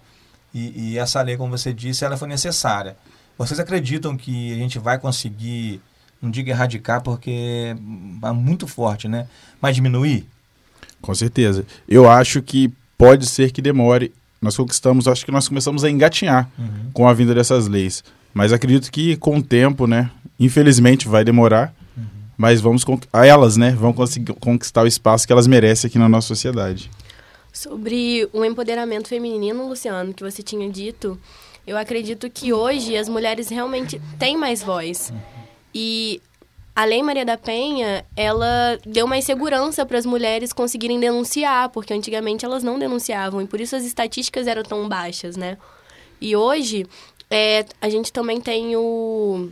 E, 0.54 0.94
e, 0.94 0.98
essa 0.98 1.22
lei, 1.22 1.38
como 1.38 1.58
você 1.58 1.72
disse, 1.72 2.04
ela 2.04 2.18
foi 2.18 2.28
necessária. 2.28 2.98
Vocês 3.38 3.60
acreditam 3.60 4.18
que 4.18 4.54
a 4.54 4.58
gente 4.58 4.78
vai 4.78 5.00
conseguir, 5.00 5.82
não 6.22 6.30
digo 6.30 6.50
erradicar, 6.50 7.02
porque 7.02 7.74
é 8.22 8.32
muito 8.34 8.68
forte, 8.68 9.08
né? 9.08 9.28
Mas 9.62 9.76
diminuir? 9.76 10.28
Com 11.02 11.16
certeza. 11.16 11.66
Eu 11.88 12.10
acho 12.10 12.42
que 12.42 12.72
pode 13.02 13.26
ser 13.26 13.52
que 13.52 13.62
demore. 13.62 14.14
Nós 14.40 14.56
conquistamos, 14.56 15.08
acho 15.08 15.26
que 15.26 15.32
nós 15.32 15.48
começamos 15.48 15.84
a 15.84 15.90
engatinhar 15.90 16.48
uhum. 16.58 16.92
com 16.94 17.08
a 17.08 17.14
vinda 17.14 17.34
dessas 17.34 17.68
leis. 17.68 18.04
Mas 18.32 18.54
acredito 18.54 18.92
que 18.92 19.18
com 19.18 19.38
o 19.38 19.44
tempo, 19.44 19.88
né? 19.88 20.12
Infelizmente 20.40 21.08
vai 21.08 21.24
demorar, 21.24 21.74
uhum. 21.98 22.04
mas 22.38 22.62
vamos 22.62 22.86
a 23.12 23.26
elas, 23.26 23.58
né? 23.58 23.72
Vão 23.72 23.92
conseguir 23.92 24.34
conquistar 24.34 24.84
o 24.84 24.88
espaço 24.88 25.26
que 25.26 25.34
elas 25.34 25.48
merecem 25.48 25.88
aqui 25.88 25.98
na 25.98 26.08
nossa 26.08 26.28
sociedade. 26.28 26.92
Sobre 27.52 28.30
o 28.32 28.46
empoderamento 28.46 29.08
feminino, 29.08 29.68
Luciano, 29.68 30.14
que 30.14 30.24
você 30.24 30.44
tinha 30.44 30.70
dito, 30.70 31.20
eu 31.66 31.78
acredito 31.78 32.30
que 32.30 32.54
hoje 32.54 32.96
as 32.96 33.10
mulheres 33.10 33.50
realmente 33.50 34.00
têm 34.20 34.38
mais 34.38 34.62
voz. 34.62 35.12
E 35.74 36.22
a 36.76 36.86
Lei 36.86 37.02
Maria 37.04 37.26
da 37.26 37.38
Penha, 37.38 38.06
ela 38.16 38.80
deu 38.86 39.08
mais 39.08 39.26
segurança 39.26 39.86
para 39.86 39.98
as 39.98 40.06
mulheres 40.06 40.54
conseguirem 40.54 41.00
denunciar, 41.00 41.70
porque 41.70 41.94
antigamente 41.94 42.46
elas 42.46 42.64
não 42.64 42.80
denunciavam 42.80 43.42
e 43.42 43.48
por 43.48 43.60
isso 43.60 43.76
as 43.76 43.84
estatísticas 43.84 44.48
eram 44.48 44.64
tão 44.64 44.88
baixas, 44.88 45.36
né? 45.36 45.58
E 46.20 46.36
hoje 46.36 46.86
é, 47.30 47.66
a 47.82 47.90
gente 47.90 48.12
também 48.12 48.40
tem 48.40 48.76
o 48.76 49.50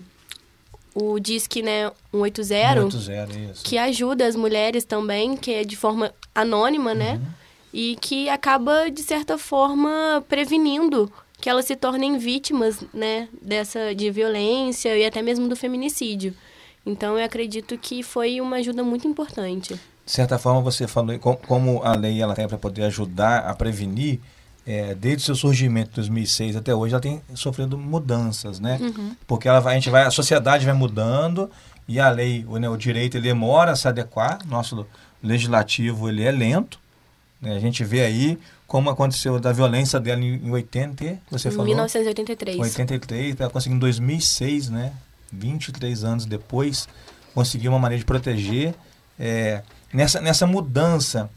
o 0.95 1.19
Disque, 1.19 1.61
né, 1.61 1.91
180, 2.11 2.91
180 2.91 3.51
isso. 3.51 3.63
que 3.63 3.77
ajuda 3.77 4.25
as 4.25 4.35
mulheres 4.35 4.83
também, 4.83 5.37
que 5.37 5.53
é 5.53 5.63
de 5.63 5.77
forma 5.77 6.13
anônima, 6.33 6.93
né? 6.93 7.13
Uhum 7.13 7.39
e 7.73 7.97
que 8.01 8.29
acaba, 8.29 8.89
de 8.89 9.01
certa 9.01 9.37
forma, 9.37 10.23
prevenindo 10.27 11.11
que 11.39 11.49
elas 11.49 11.65
se 11.65 11.75
tornem 11.75 12.17
vítimas 12.17 12.83
né, 12.93 13.29
dessa, 13.41 13.95
de 13.95 14.11
violência 14.11 14.97
e 14.97 15.05
até 15.05 15.21
mesmo 15.21 15.47
do 15.47 15.55
feminicídio. 15.55 16.33
Então, 16.89 17.17
eu 17.17 17.23
acredito 17.23 17.77
que 17.77 18.01
foi 18.01 18.41
uma 18.41 18.57
ajuda 18.57 18.83
muito 18.83 19.07
importante. 19.07 19.79
De 20.05 20.11
certa 20.11 20.39
forma, 20.39 20.59
você 20.59 20.87
falou 20.87 21.17
como 21.19 21.83
a 21.83 21.95
lei 21.95 22.19
ela 22.19 22.33
tem 22.33 22.47
para 22.47 22.57
poder 22.57 22.83
ajudar 22.85 23.39
a 23.41 23.53
prevenir, 23.53 24.19
é, 24.65 24.95
desde 24.95 25.23
o 25.23 25.25
seu 25.27 25.35
surgimento 25.35 25.91
em 25.91 25.95
2006 25.95 26.55
até 26.55 26.73
hoje, 26.73 26.93
ela 26.93 27.01
tem 27.01 27.21
sofrido 27.35 27.77
mudanças, 27.77 28.59
né? 28.59 28.79
Uhum. 28.81 29.15
Porque 29.27 29.47
ela 29.47 29.59
vai, 29.59 29.73
a 29.73 29.75
gente 29.79 29.89
vai, 29.89 30.03
a 30.03 30.11
sociedade 30.11 30.65
vai 30.65 30.73
mudando 30.73 31.49
e 31.87 31.99
a 31.99 32.09
lei, 32.09 32.45
o, 32.47 32.57
né, 32.57 32.67
o 32.67 32.75
direito, 32.75 33.17
ele 33.17 33.27
demora 33.27 33.71
a 33.71 33.75
se 33.75 33.87
adequar. 33.87 34.39
Nosso 34.47 34.85
legislativo, 35.21 36.09
ele 36.09 36.23
é 36.23 36.31
lento, 36.31 36.79
né? 37.39 37.55
A 37.55 37.59
gente 37.59 37.83
vê 37.83 38.01
aí 38.01 38.37
como 38.67 38.89
aconteceu 38.89 39.39
da 39.39 39.51
violência 39.51 39.99
dela 39.99 40.21
em 40.21 40.51
80, 40.51 41.19
você 41.31 41.49
falou? 41.49 41.65
1983. 41.65 42.59
83, 42.59 43.39
ela 43.39 43.49
conseguiu 43.49 43.75
em 43.77 43.79
2006, 43.79 44.69
né? 44.69 44.93
23 45.31 46.03
anos 46.03 46.25
depois, 46.25 46.87
conseguiu 47.33 47.71
uma 47.71 47.79
maneira 47.79 47.99
de 47.99 48.05
proteger. 48.05 48.73
É, 49.19 49.61
nessa, 49.93 50.21
nessa 50.21 50.47
mudança 50.47 51.29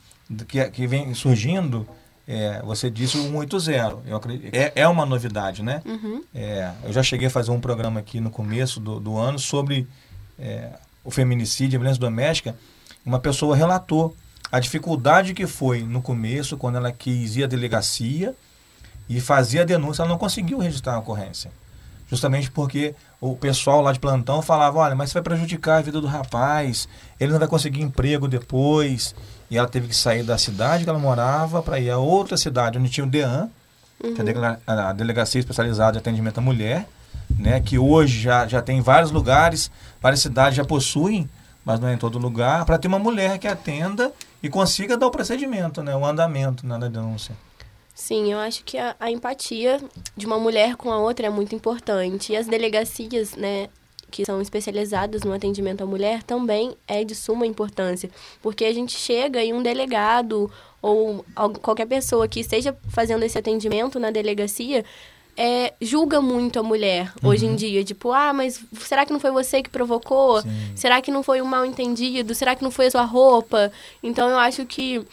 que, 0.49 0.65
que 0.71 0.87
vem 0.87 1.15
surgindo, 1.15 1.87
é, 2.27 2.63
você 2.63 2.91
disse 2.91 3.19
o 3.19 3.23
180. 3.23 3.99
Eu 4.07 4.17
acredito, 4.17 4.55
é, 4.55 4.73
é 4.75 4.89
uma 4.89 5.05
novidade, 5.05 5.63
né? 5.63 5.83
Uhum. 5.85 6.23
É, 6.35 6.71
eu 6.85 6.93
já 6.93 7.03
cheguei 7.03 7.27
a 7.27 7.31
fazer 7.31 7.51
um 7.51 7.61
programa 7.61 8.01
aqui 8.01 8.21
no 8.21 8.31
começo 8.31 8.81
do, 8.81 9.01
do 9.01 9.19
ano 9.19 9.39
sobre 9.39 9.87
é, 10.39 10.71
o 11.05 11.11
feminicídio, 11.11 11.79
a 11.79 11.81
violência 11.81 12.01
doméstica. 12.01 12.57
Uma 13.05 13.19
pessoa 13.19 13.57
relatou 13.57 14.17
a 14.51 14.61
dificuldade 14.61 15.35
que 15.35 15.47
foi 15.47 15.83
no 15.83 16.03
começo, 16.03 16.57
quando 16.57 16.77
ela 16.77 16.93
quis 16.93 17.37
ir 17.37 17.45
à 17.45 17.47
delegacia 17.47 18.35
e 19.09 19.21
fazia 19.21 19.63
a 19.63 19.65
denúncia, 19.65 20.03
ela 20.03 20.11
não 20.11 20.19
conseguiu 20.19 20.59
registrar 20.59 20.95
a 20.95 20.99
ocorrência. 20.99 21.51
Justamente 22.09 22.51
porque 22.51 22.95
o 23.23 23.37
pessoal 23.37 23.81
lá 23.81 23.93
de 23.93 24.01
plantão 24.01 24.43
falava, 24.43 24.81
olha, 24.81 24.97
mas 24.97 25.11
isso 25.11 25.15
vai 25.15 25.23
prejudicar 25.23 25.79
a 25.79 25.81
vida 25.81 26.01
do 26.01 26.09
rapaz, 26.09 26.89
ele 27.21 27.31
não 27.31 27.39
vai 27.39 27.47
conseguir 27.47 27.81
emprego 27.81 28.27
depois. 28.27 29.15
E 29.49 29.57
ela 29.57 29.69
teve 29.69 29.87
que 29.87 29.95
sair 29.95 30.25
da 30.25 30.37
cidade 30.37 30.83
que 30.83 30.91
ela 30.91 30.99
morava 30.99 31.63
para 31.63 31.79
ir 31.79 31.89
a 31.89 31.99
outra 31.99 32.37
cidade 32.37 32.79
onde 32.79 32.91
tinha 32.91 33.07
o 33.07 33.09
DEAN, 33.09 33.49
uhum. 34.03 34.15
que 34.15 34.21
é 34.21 34.59
a 34.67 34.93
Delegacia 34.93 35.39
Especializada 35.39 35.93
de 35.93 35.99
Atendimento 35.99 36.39
à 36.39 36.41
Mulher, 36.41 36.89
né, 37.39 37.61
que 37.61 37.79
hoje 37.79 38.21
já, 38.21 38.49
já 38.49 38.61
tem 38.61 38.81
vários 38.81 39.13
lugares, 39.13 39.71
várias 40.01 40.21
cidades 40.21 40.57
já 40.57 40.65
possuem 40.65 41.31
mas 41.65 41.79
não 41.79 41.89
é 41.89 41.95
em 41.95 41.97
todo 41.97 42.19
lugar, 42.19 42.65
para 42.65 42.77
ter 42.77 42.89
uma 42.89 42.99
mulher 42.99 43.39
que 43.39 43.47
atenda 43.47 44.13
e 44.43 44.49
consiga 44.49 44.97
dar 44.97 45.07
o 45.07 45.11
procedimento, 45.11 45.81
né, 45.83 45.95
o 45.95 46.05
andamento 46.05 46.67
né, 46.67 46.77
da 46.77 46.89
denúncia. 46.89 47.37
Sim, 48.03 48.33
eu 48.33 48.39
acho 48.41 48.65
que 48.65 48.77
a, 48.77 48.97
a, 48.99 49.13
empatia 49.13 49.81
de 50.17 50.27
uma 50.27 50.37
mulher 50.37 50.75
com 50.75 50.91
a 50.91 50.99
outra 50.99 51.29
é 51.29 51.31
muito 51.31 51.55
importante. 51.55 52.33
E 52.33 52.37
as 52.37 52.49
delegacias, 52.49 53.37
né, 53.37 53.69
que 54.11 54.25
são 54.25 54.43
especializadas 54.43 55.23
no 55.23 55.33
atendimento 55.33 55.85
à 55.85 55.87
mulher, 55.87 56.25
também 56.25 56.77
é 56.89 57.05
de 57.05 57.15
suma 57.15 57.47
importância. 57.47 58.11
Porque 58.43 58.65
a 58.65 58.75
gente 58.75 58.99
chega 58.99 59.45
e 59.45 59.53
um 59.53 59.63
delegado 59.63 60.51
ou 60.83 61.25
qualquer 61.61 61.87
pessoa 61.87 62.27
que 62.27 62.41
esteja 62.41 62.77
fazendo 62.89 63.23
esse 63.23 63.39
atendimento 63.39 64.01
na 64.01 64.11
delegacia 64.11 64.85
é, 65.37 65.73
julga 65.81 66.21
muito 66.21 66.59
a 66.59 66.63
mulher 66.65 67.13
uhum. 67.23 67.31
hoje 67.31 67.47
em 67.47 67.55
dia. 67.55 67.85
Tipo, 67.85 68.11
ah, 68.11 68.33
mas 68.33 68.65
será 68.81 69.07
que 69.07 69.13
não 69.13 69.21
foi 69.21 69.31
você 69.31 69.63
que 69.63 69.71
provocou? 69.71 70.43
Sim. 70.43 70.51
Será 70.75 71.01
que 71.01 71.13
não 71.13 71.23
foi 71.23 71.41
um 71.41 71.47
mal 71.47 71.65
entendido? 71.65 72.35
Será 72.35 72.57
que 72.57 72.65
não 72.65 72.71
foi 72.73 72.87
a 72.87 72.91
sua 72.91 73.05
roupa? 73.05 73.71
Então 74.03 74.29
eu 74.29 74.39
acho 74.39 74.67
que 74.67 75.07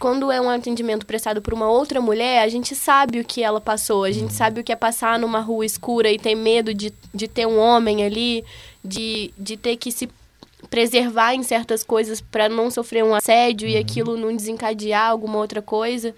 quando 0.00 0.30
é 0.30 0.40
um 0.40 0.50
atendimento 0.50 1.06
prestado 1.06 1.40
por 1.40 1.54
uma 1.54 1.68
outra 1.68 2.00
mulher, 2.00 2.42
a 2.42 2.48
gente 2.48 2.74
sabe 2.74 3.20
o 3.20 3.24
que 3.24 3.42
ela 3.42 3.60
passou. 3.60 4.04
A 4.04 4.10
gente 4.10 4.24
uhum. 4.24 4.30
sabe 4.30 4.60
o 4.60 4.64
que 4.64 4.72
é 4.72 4.76
passar 4.76 5.18
numa 5.18 5.40
rua 5.40 5.64
escura 5.64 6.10
e 6.10 6.18
ter 6.18 6.34
medo 6.34 6.74
de, 6.74 6.92
de 7.14 7.26
ter 7.26 7.46
um 7.46 7.58
homem 7.58 8.04
ali, 8.04 8.44
de, 8.84 9.32
de 9.38 9.56
ter 9.56 9.76
que 9.76 9.90
se 9.90 10.08
preservar 10.68 11.34
em 11.34 11.42
certas 11.42 11.82
coisas 11.82 12.20
para 12.20 12.48
não 12.48 12.70
sofrer 12.70 13.04
um 13.04 13.14
assédio 13.14 13.68
uhum. 13.68 13.74
e 13.74 13.78
aquilo 13.78 14.16
não 14.16 14.34
desencadear 14.36 15.10
alguma 15.10 15.38
outra 15.38 15.62
coisa. 15.62 16.14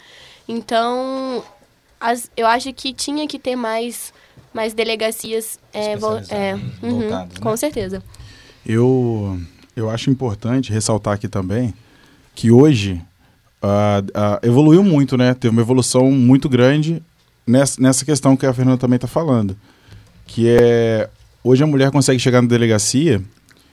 Então, 0.49 1.45
as, 2.01 2.31
eu 2.37 2.47
acho 2.47 2.73
que 2.73 2.93
tinha 2.93 3.29
que 3.29 3.39
ter 3.39 3.55
mais, 3.55 4.13
mais 4.53 4.75
delegacias 4.75 5.59
é, 5.73 5.93
é, 5.93 6.55
uhum, 6.83 7.11
né? 7.11 7.29
com 7.41 7.57
certeza. 7.57 8.03
Eu, 8.67 9.39
eu 9.77 9.89
acho 9.89 10.11
importante 10.11 10.73
ressaltar 10.73 11.15
aqui 11.15 11.29
também 11.29 11.73
que 12.35 12.51
hoje 12.51 13.01
uh, 13.63 14.05
uh, 14.07 14.47
evoluiu 14.47 14.83
muito, 14.83 15.17
né? 15.17 15.35
Teve 15.35 15.53
uma 15.53 15.63
evolução 15.63 16.11
muito 16.11 16.49
grande 16.49 17.03
nessa, 17.47 17.81
nessa 17.81 18.05
questão 18.05 18.37
que 18.37 18.47
a 18.47 18.53
Fernanda 18.53 18.79
também 18.79 18.97
está 18.97 19.09
falando. 19.09 19.57
Que 20.27 20.49
é. 20.49 21.09
Hoje 21.43 21.63
a 21.63 21.67
mulher 21.67 21.91
consegue 21.91 22.19
chegar 22.19 22.43
na 22.43 22.49
delegacia 22.49 23.23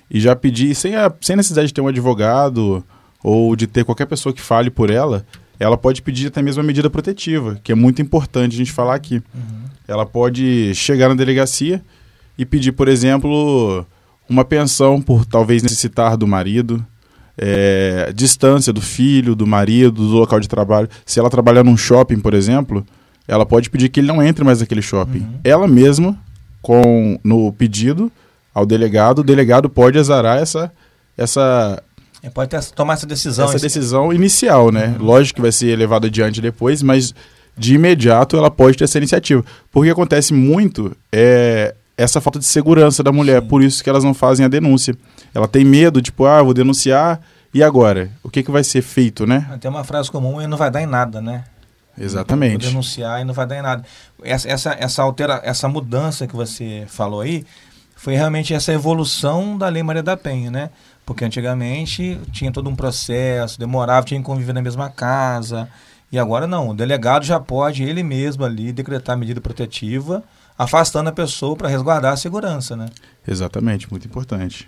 e 0.09 0.19
já 0.19 0.35
pedir, 0.35 0.75
sem, 0.75 0.95
a, 0.95 1.11
sem 1.19 1.35
necessidade 1.35 1.67
de 1.67 1.73
ter 1.73 1.81
um 1.81 1.87
advogado 1.87 2.83
ou 3.23 3.55
de 3.55 3.67
ter 3.67 3.83
qualquer 3.83 4.05
pessoa 4.05 4.33
que 4.33 4.41
fale 4.41 4.69
por 4.69 4.89
ela, 4.89 5.25
ela 5.59 5.77
pode 5.77 6.01
pedir 6.01 6.27
até 6.27 6.41
mesmo 6.41 6.61
a 6.61 6.65
medida 6.65 6.89
protetiva, 6.89 7.59
que 7.63 7.71
é 7.71 7.75
muito 7.75 8.01
importante 8.01 8.53
a 8.53 8.57
gente 8.57 8.71
falar 8.71 8.95
aqui. 8.95 9.15
Uhum. 9.15 9.65
Ela 9.87 10.05
pode 10.05 10.73
chegar 10.75 11.09
na 11.09 11.15
delegacia 11.15 11.83
e 12.37 12.45
pedir, 12.45 12.71
por 12.73 12.87
exemplo, 12.87 13.85
uma 14.29 14.45
pensão 14.45 15.01
por 15.01 15.25
talvez 15.25 15.63
necessitar 15.63 16.15
do 16.17 16.27
marido, 16.27 16.85
é, 17.37 18.11
distância 18.13 18.71
do 18.71 18.81
filho, 18.81 19.35
do 19.35 19.45
marido, 19.45 20.07
do 20.07 20.17
local 20.17 20.39
de 20.39 20.47
trabalho. 20.47 20.89
Se 21.05 21.19
ela 21.19 21.29
trabalhar 21.29 21.63
num 21.63 21.77
shopping, 21.77 22.19
por 22.19 22.33
exemplo, 22.33 22.85
ela 23.27 23.45
pode 23.45 23.69
pedir 23.69 23.89
que 23.89 23.99
ele 23.99 24.07
não 24.07 24.23
entre 24.23 24.43
mais 24.43 24.59
naquele 24.59 24.81
shopping. 24.81 25.19
Uhum. 25.19 25.39
Ela 25.43 25.67
mesma, 25.67 26.17
com 26.61 27.19
no 27.23 27.51
pedido 27.51 28.11
ao 28.53 28.65
delegado, 28.65 29.19
o 29.19 29.23
delegado 29.23 29.69
pode 29.69 29.99
azarar 29.99 30.37
essa, 30.37 30.71
essa 31.17 31.81
é, 32.23 32.29
pode 32.29 32.49
ter, 32.49 32.63
tomar 32.71 32.93
essa 32.93 33.05
decisão. 33.05 33.45
Essa 33.45 33.59
decisão 33.59 34.13
inicial, 34.13 34.71
né? 34.71 34.95
Uhum. 34.97 35.05
Lógico 35.05 35.35
que 35.35 35.41
vai 35.41 35.51
ser 35.51 35.75
levada 35.75 36.07
adiante 36.07 36.41
depois, 36.41 36.81
mas 36.81 37.13
de 37.57 37.75
imediato 37.75 38.35
ela 38.35 38.49
pode 38.49 38.77
ter 38.77 38.85
essa 38.85 38.97
iniciativa. 38.97 39.43
Porque 39.71 39.89
acontece 39.89 40.33
muito 40.33 40.95
é 41.11 41.75
essa 41.97 42.19
falta 42.19 42.39
de 42.39 42.45
segurança 42.45 43.01
da 43.01 43.11
mulher, 43.11 43.41
Sim. 43.41 43.47
por 43.47 43.63
isso 43.63 43.83
que 43.83 43.89
elas 43.89 44.03
não 44.03 44.13
fazem 44.13 44.45
a 44.45 44.49
denúncia. 44.49 44.95
Ela 45.33 45.47
tem 45.47 45.63
medo, 45.63 46.01
tipo, 46.01 46.25
ah, 46.25 46.41
vou 46.43 46.53
denunciar, 46.53 47.21
e 47.53 47.63
agora? 47.63 48.11
O 48.21 48.29
que, 48.29 48.43
que 48.43 48.51
vai 48.51 48.63
ser 48.63 48.81
feito, 48.81 49.25
né? 49.25 49.57
Tem 49.61 49.71
uma 49.71 49.83
frase 49.83 50.11
comum 50.11 50.41
e 50.41 50.47
não 50.47 50.57
vai 50.57 50.69
dar 50.69 50.81
em 50.81 50.85
nada, 50.85 51.21
né? 51.21 51.45
Exatamente. 51.97 52.63
Vou 52.63 52.71
denunciar 52.71 53.21
e 53.21 53.23
não 53.23 53.33
vai 53.33 53.47
dar 53.47 53.57
em 53.57 53.61
nada. 53.61 53.85
Essa, 54.23 54.49
essa, 54.49 54.75
essa, 54.77 55.01
altera, 55.01 55.41
essa 55.43 55.67
mudança 55.69 56.27
que 56.27 56.35
você 56.35 56.83
falou 56.87 57.21
aí 57.21 57.45
foi 57.95 58.15
realmente 58.15 58.53
essa 58.53 58.73
evolução 58.73 59.57
da 59.57 59.69
Lei 59.69 59.81
Maria 59.81 60.03
da 60.03 60.17
Penha, 60.17 60.51
né? 60.51 60.69
Porque 61.05 61.23
antigamente 61.23 62.19
tinha 62.31 62.51
todo 62.51 62.69
um 62.69 62.75
processo, 62.75 63.57
demorava, 63.57 64.05
tinha 64.05 64.19
que 64.19 64.25
conviver 64.25 64.53
na 64.53 64.61
mesma 64.61 64.89
casa. 64.89 65.69
E 66.11 66.19
agora 66.19 66.45
não, 66.45 66.69
o 66.69 66.73
delegado 66.73 67.23
já 67.23 67.39
pode 67.39 67.83
ele 67.83 68.03
mesmo 68.03 68.43
ali 68.43 68.71
decretar 68.71 69.17
medida 69.17 69.39
protetiva, 69.39 70.23
afastando 70.57 71.09
a 71.09 71.13
pessoa 71.13 71.55
para 71.55 71.67
resguardar 71.67 72.13
a 72.13 72.17
segurança, 72.17 72.75
né? 72.75 72.87
Exatamente, 73.27 73.89
muito 73.89 74.07
importante. 74.07 74.65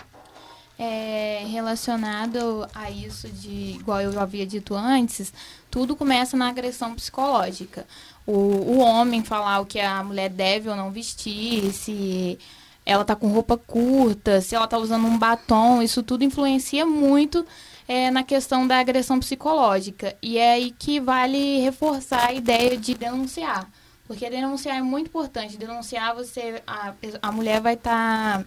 É, 0.80 1.44
relacionado 1.50 2.68
a 2.74 2.92
isso 2.92 3.28
de, 3.28 3.78
igual 3.80 4.00
eu 4.00 4.12
já 4.12 4.22
havia 4.22 4.46
dito 4.46 4.76
antes, 4.76 5.34
tudo 5.72 5.96
começa 5.96 6.38
na 6.38 6.50
agressão 6.50 6.94
psicológica. 6.94 7.86
O, 8.28 8.32
o 8.32 8.78
homem 8.80 9.24
falar 9.24 9.60
o 9.60 9.66
que 9.66 9.80
a 9.80 10.04
mulher 10.04 10.30
deve 10.30 10.70
ou 10.70 10.76
não 10.76 10.92
vestir, 10.92 11.72
se 11.74 12.38
ela 12.86 13.04
tá 13.04 13.16
com 13.16 13.28
roupa 13.28 13.58
curta, 13.58 14.40
se 14.40 14.56
ela 14.56 14.68
tá 14.68 14.78
usando 14.78 15.08
um 15.08 15.18
batom, 15.18 15.82
isso 15.82 16.04
tudo 16.04 16.24
influencia 16.24 16.86
muito 16.86 17.46
é, 17.88 18.12
na 18.12 18.24
questão 18.24 18.68
da 18.68 18.80
agressão 18.80 19.20
psicológica. 19.20 20.16
E 20.22 20.38
é 20.38 20.54
aí 20.54 20.72
que 20.78 21.00
vale 21.00 21.60
reforçar 21.60 22.28
a 22.28 22.34
ideia 22.34 22.78
de 22.78 22.94
denunciar. 22.94 23.68
Porque 24.08 24.30
denunciar 24.30 24.78
é 24.78 24.82
muito 24.82 25.08
importante. 25.08 25.58
Denunciar, 25.58 26.16
você 26.16 26.62
a, 26.66 26.94
a 27.22 27.32
mulher 27.32 27.60
vai 27.62 27.74
estar 27.74 28.40
tá 28.40 28.46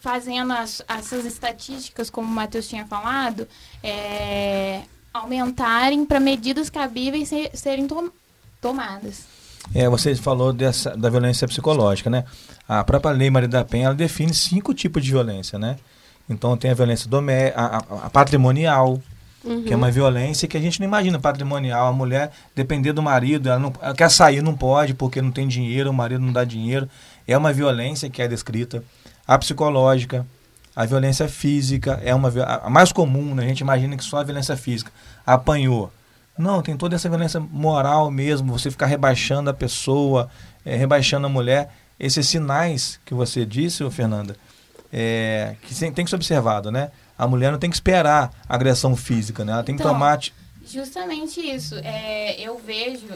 fazendo 0.00 0.52
as, 0.52 0.82
essas 0.88 1.24
estatísticas, 1.24 2.10
como 2.10 2.26
o 2.26 2.30
Matheus 2.30 2.66
tinha 2.66 2.86
falado, 2.86 3.46
é, 3.82 4.82
aumentarem 5.12 6.04
para 6.04 6.18
medidas 6.18 6.70
cabíveis 6.70 7.28
ser, 7.28 7.50
serem 7.54 7.86
to, 7.86 8.12
tomadas. 8.60 9.24
É, 9.74 9.88
você 9.88 10.14
falou 10.16 10.52
dessa, 10.52 10.96
da 10.96 11.10
violência 11.10 11.46
psicológica, 11.46 12.08
né? 12.08 12.24
A 12.66 12.82
própria 12.82 13.12
Lei 13.12 13.30
Maria 13.30 13.48
da 13.48 13.64
Penha 13.64 13.86
ela 13.86 13.94
define 13.94 14.32
cinco 14.34 14.72
tipos 14.72 15.04
de 15.04 15.10
violência, 15.10 15.58
né? 15.58 15.76
Então 16.28 16.56
tem 16.56 16.70
a 16.70 16.74
violência 16.74 17.08
doméstica, 17.08 17.60
a, 17.60 17.76
a, 17.76 18.06
a, 18.06 18.10
patrimonial, 18.10 19.00
uhum. 19.44 19.64
que 19.64 19.72
é 19.72 19.76
uma 19.76 19.90
violência 19.90 20.48
que 20.48 20.56
a 20.56 20.60
gente 20.60 20.80
não 20.80 20.86
imagina 20.86 21.18
patrimonial. 21.18 21.88
A 21.88 21.92
mulher 21.92 22.30
depender 22.54 22.92
do 22.92 23.02
marido, 23.02 23.48
ela, 23.48 23.58
não, 23.58 23.72
ela 23.80 23.94
quer 23.94 24.10
sair, 24.10 24.42
não 24.42 24.56
pode 24.56 24.94
porque 24.94 25.20
não 25.20 25.30
tem 25.30 25.46
dinheiro, 25.46 25.90
o 25.90 25.94
marido 25.94 26.20
não 26.20 26.32
dá 26.32 26.44
dinheiro. 26.44 26.88
É 27.26 27.36
uma 27.36 27.52
violência 27.52 28.08
que 28.10 28.22
é 28.22 28.28
descrita. 28.28 28.82
A 29.26 29.38
psicológica, 29.38 30.26
a 30.74 30.84
violência 30.84 31.28
física 31.28 32.00
é 32.02 32.14
uma 32.14 32.32
a 32.44 32.70
mais 32.70 32.92
comum, 32.92 33.34
né? 33.34 33.44
A 33.44 33.48
gente 33.48 33.60
imagina 33.60 33.96
que 33.96 34.04
só 34.04 34.18
a 34.18 34.24
violência 34.24 34.56
física. 34.56 34.90
Apanhou 35.26 35.92
não, 36.40 36.62
tem 36.62 36.76
toda 36.76 36.96
essa 36.96 37.08
violência 37.08 37.38
moral 37.38 38.10
mesmo, 38.10 38.58
você 38.58 38.70
ficar 38.70 38.86
rebaixando 38.86 39.50
a 39.50 39.54
pessoa, 39.54 40.30
é, 40.64 40.74
rebaixando 40.74 41.26
a 41.26 41.30
mulher. 41.30 41.70
Esses 41.98 42.26
sinais 42.26 42.98
que 43.04 43.12
você 43.12 43.44
disse, 43.44 43.88
Fernanda, 43.90 44.34
é, 44.90 45.54
que 45.62 45.74
tem 45.92 46.02
que 46.02 46.08
ser 46.08 46.16
observado, 46.16 46.70
né? 46.70 46.90
A 47.20 47.26
mulher 47.26 47.52
não 47.52 47.58
tem 47.58 47.68
que 47.68 47.76
esperar 47.76 48.32
agressão 48.48 48.96
física, 48.96 49.44
né? 49.44 49.52
Ela 49.52 49.62
tem 49.62 49.74
então, 49.74 49.88
que 49.88 49.92
tomar... 49.92 50.18
Justamente 50.64 51.38
isso. 51.38 51.74
É, 51.84 52.40
eu 52.40 52.58
vejo 52.58 53.08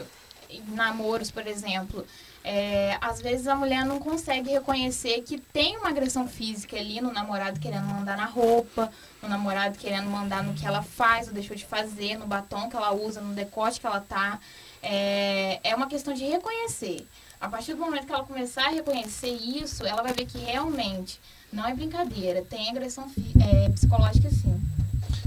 namoros, 0.67 1.31
por 1.31 1.47
exemplo, 1.47 2.05
é, 2.47 2.95
às 3.01 3.19
vezes 3.19 3.47
a 3.47 3.55
mulher 3.55 3.83
não 3.83 3.97
consegue 3.97 4.51
reconhecer 4.51 5.23
que 5.23 5.39
tem 5.39 5.77
uma 5.77 5.89
agressão 5.89 6.27
física 6.27 6.77
ali 6.77 7.01
no 7.01 7.11
namorado 7.11 7.59
querendo 7.59 7.85
mandar 7.87 8.15
na 8.15 8.25
roupa, 8.25 8.91
no 9.19 9.27
namorado 9.27 9.79
querendo 9.79 10.07
mandar 10.07 10.43
no 10.43 10.53
que 10.53 10.63
ela 10.63 10.83
faz 10.83 11.27
ou 11.27 11.33
deixou 11.33 11.55
de 11.55 11.65
fazer, 11.65 12.19
no 12.19 12.27
batom 12.27 12.69
que 12.69 12.75
ela 12.75 12.93
usa, 12.93 13.19
no 13.19 13.33
decote 13.33 13.79
que 13.79 13.87
ela 13.87 13.99
tá. 13.99 14.39
É, 14.83 15.59
é 15.63 15.75
uma 15.75 15.87
questão 15.87 16.13
de 16.13 16.23
reconhecer. 16.23 17.07
A 17.41 17.49
partir 17.49 17.73
do 17.73 17.79
momento 17.79 18.05
que 18.05 18.13
ela 18.13 18.23
começar 18.23 18.67
a 18.67 18.69
reconhecer 18.69 19.31
isso, 19.31 19.83
ela 19.83 20.03
vai 20.03 20.13
ver 20.13 20.27
que 20.27 20.37
realmente 20.37 21.19
não 21.51 21.67
é 21.67 21.73
brincadeira, 21.73 22.43
tem 22.47 22.69
agressão 22.69 23.09
é, 23.41 23.69
psicológica 23.69 24.29
sim. 24.29 24.55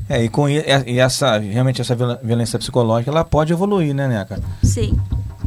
É, 0.09 0.23
e 0.23 0.29
com 0.29 0.49
e 0.49 1.01
essa, 1.01 1.37
realmente 1.39 1.81
essa 1.81 1.97
violência 2.23 2.61
psicológica, 2.61 3.11
ela 3.11 3.25
pode 3.25 3.53
evoluir, 3.53 3.93
né, 3.93 4.07
Neca? 4.07 4.41
Sim. 4.63 4.97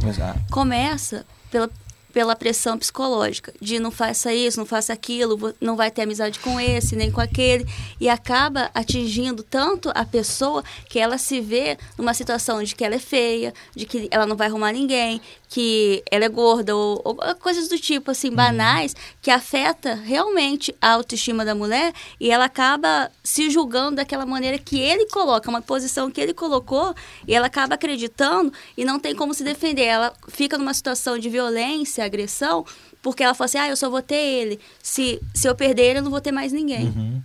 Exato. 0.06 0.38
Começa 0.50 1.24
pela, 1.52 1.70
pela 2.12 2.36
pressão 2.36 2.78
psicológica 2.78 3.52
de 3.60 3.78
não 3.78 3.90
faça 3.90 4.32
isso, 4.32 4.58
não 4.58 4.66
faça 4.66 4.92
aquilo, 4.92 5.54
não 5.60 5.76
vai 5.76 5.90
ter 5.90 6.02
amizade 6.02 6.38
com 6.38 6.60
esse, 6.60 6.94
nem 6.94 7.10
com 7.10 7.20
aquele, 7.20 7.66
e 8.00 8.08
acaba 8.08 8.70
atingindo 8.74 9.42
tanto 9.42 9.90
a 9.94 10.04
pessoa 10.04 10.62
que 10.88 10.98
ela 10.98 11.18
se 11.18 11.40
vê 11.40 11.78
numa 11.96 12.14
situação 12.14 12.62
de 12.62 12.74
que 12.74 12.84
ela 12.84 12.94
é 12.94 12.98
feia, 12.98 13.54
de 13.74 13.86
que 13.86 14.08
ela 14.10 14.26
não 14.26 14.36
vai 14.36 14.48
arrumar 14.48 14.72
ninguém, 14.72 15.20
que 15.52 16.02
ela 16.10 16.24
é 16.24 16.28
gorda 16.30 16.74
ou, 16.74 17.02
ou 17.04 17.14
coisas 17.34 17.68
do 17.68 17.78
tipo 17.78 18.10
assim 18.10 18.30
uhum. 18.30 18.36
banais 18.36 18.96
que 19.20 19.30
afeta 19.30 19.94
realmente 19.94 20.74
a 20.80 20.92
autoestima 20.92 21.44
da 21.44 21.54
mulher 21.54 21.92
e 22.18 22.30
ela 22.30 22.46
acaba 22.46 23.10
se 23.22 23.50
julgando 23.50 23.96
daquela 23.96 24.24
maneira 24.24 24.58
que 24.58 24.80
ele 24.80 25.06
coloca, 25.10 25.50
uma 25.50 25.60
posição 25.60 26.10
que 26.10 26.20
ele 26.20 26.32
colocou 26.32 26.94
e 27.28 27.34
ela 27.34 27.48
acaba 27.48 27.74
acreditando 27.74 28.50
e 28.76 28.84
não 28.84 28.98
tem 28.98 29.14
como 29.14 29.34
se 29.34 29.44
defender. 29.44 29.84
Ela 29.84 30.14
fica 30.28 30.56
numa 30.56 30.72
situação 30.72 31.18
de 31.18 31.28
violência, 31.28 32.01
agressão, 32.04 32.64
porque 33.00 33.22
ela 33.22 33.34
fala 33.34 33.46
assim: 33.46 33.58
"Ah, 33.58 33.68
eu 33.68 33.76
só 33.76 33.88
vou 33.90 34.02
ter 34.02 34.14
ele. 34.14 34.60
Se 34.82 35.20
se 35.34 35.48
eu 35.48 35.54
perder 35.54 35.82
ele, 35.82 35.98
eu 35.98 36.02
não 36.02 36.10
vou 36.10 36.20
ter 36.20 36.32
mais 36.32 36.52
ninguém". 36.52 36.86
Uhum. 36.86 37.22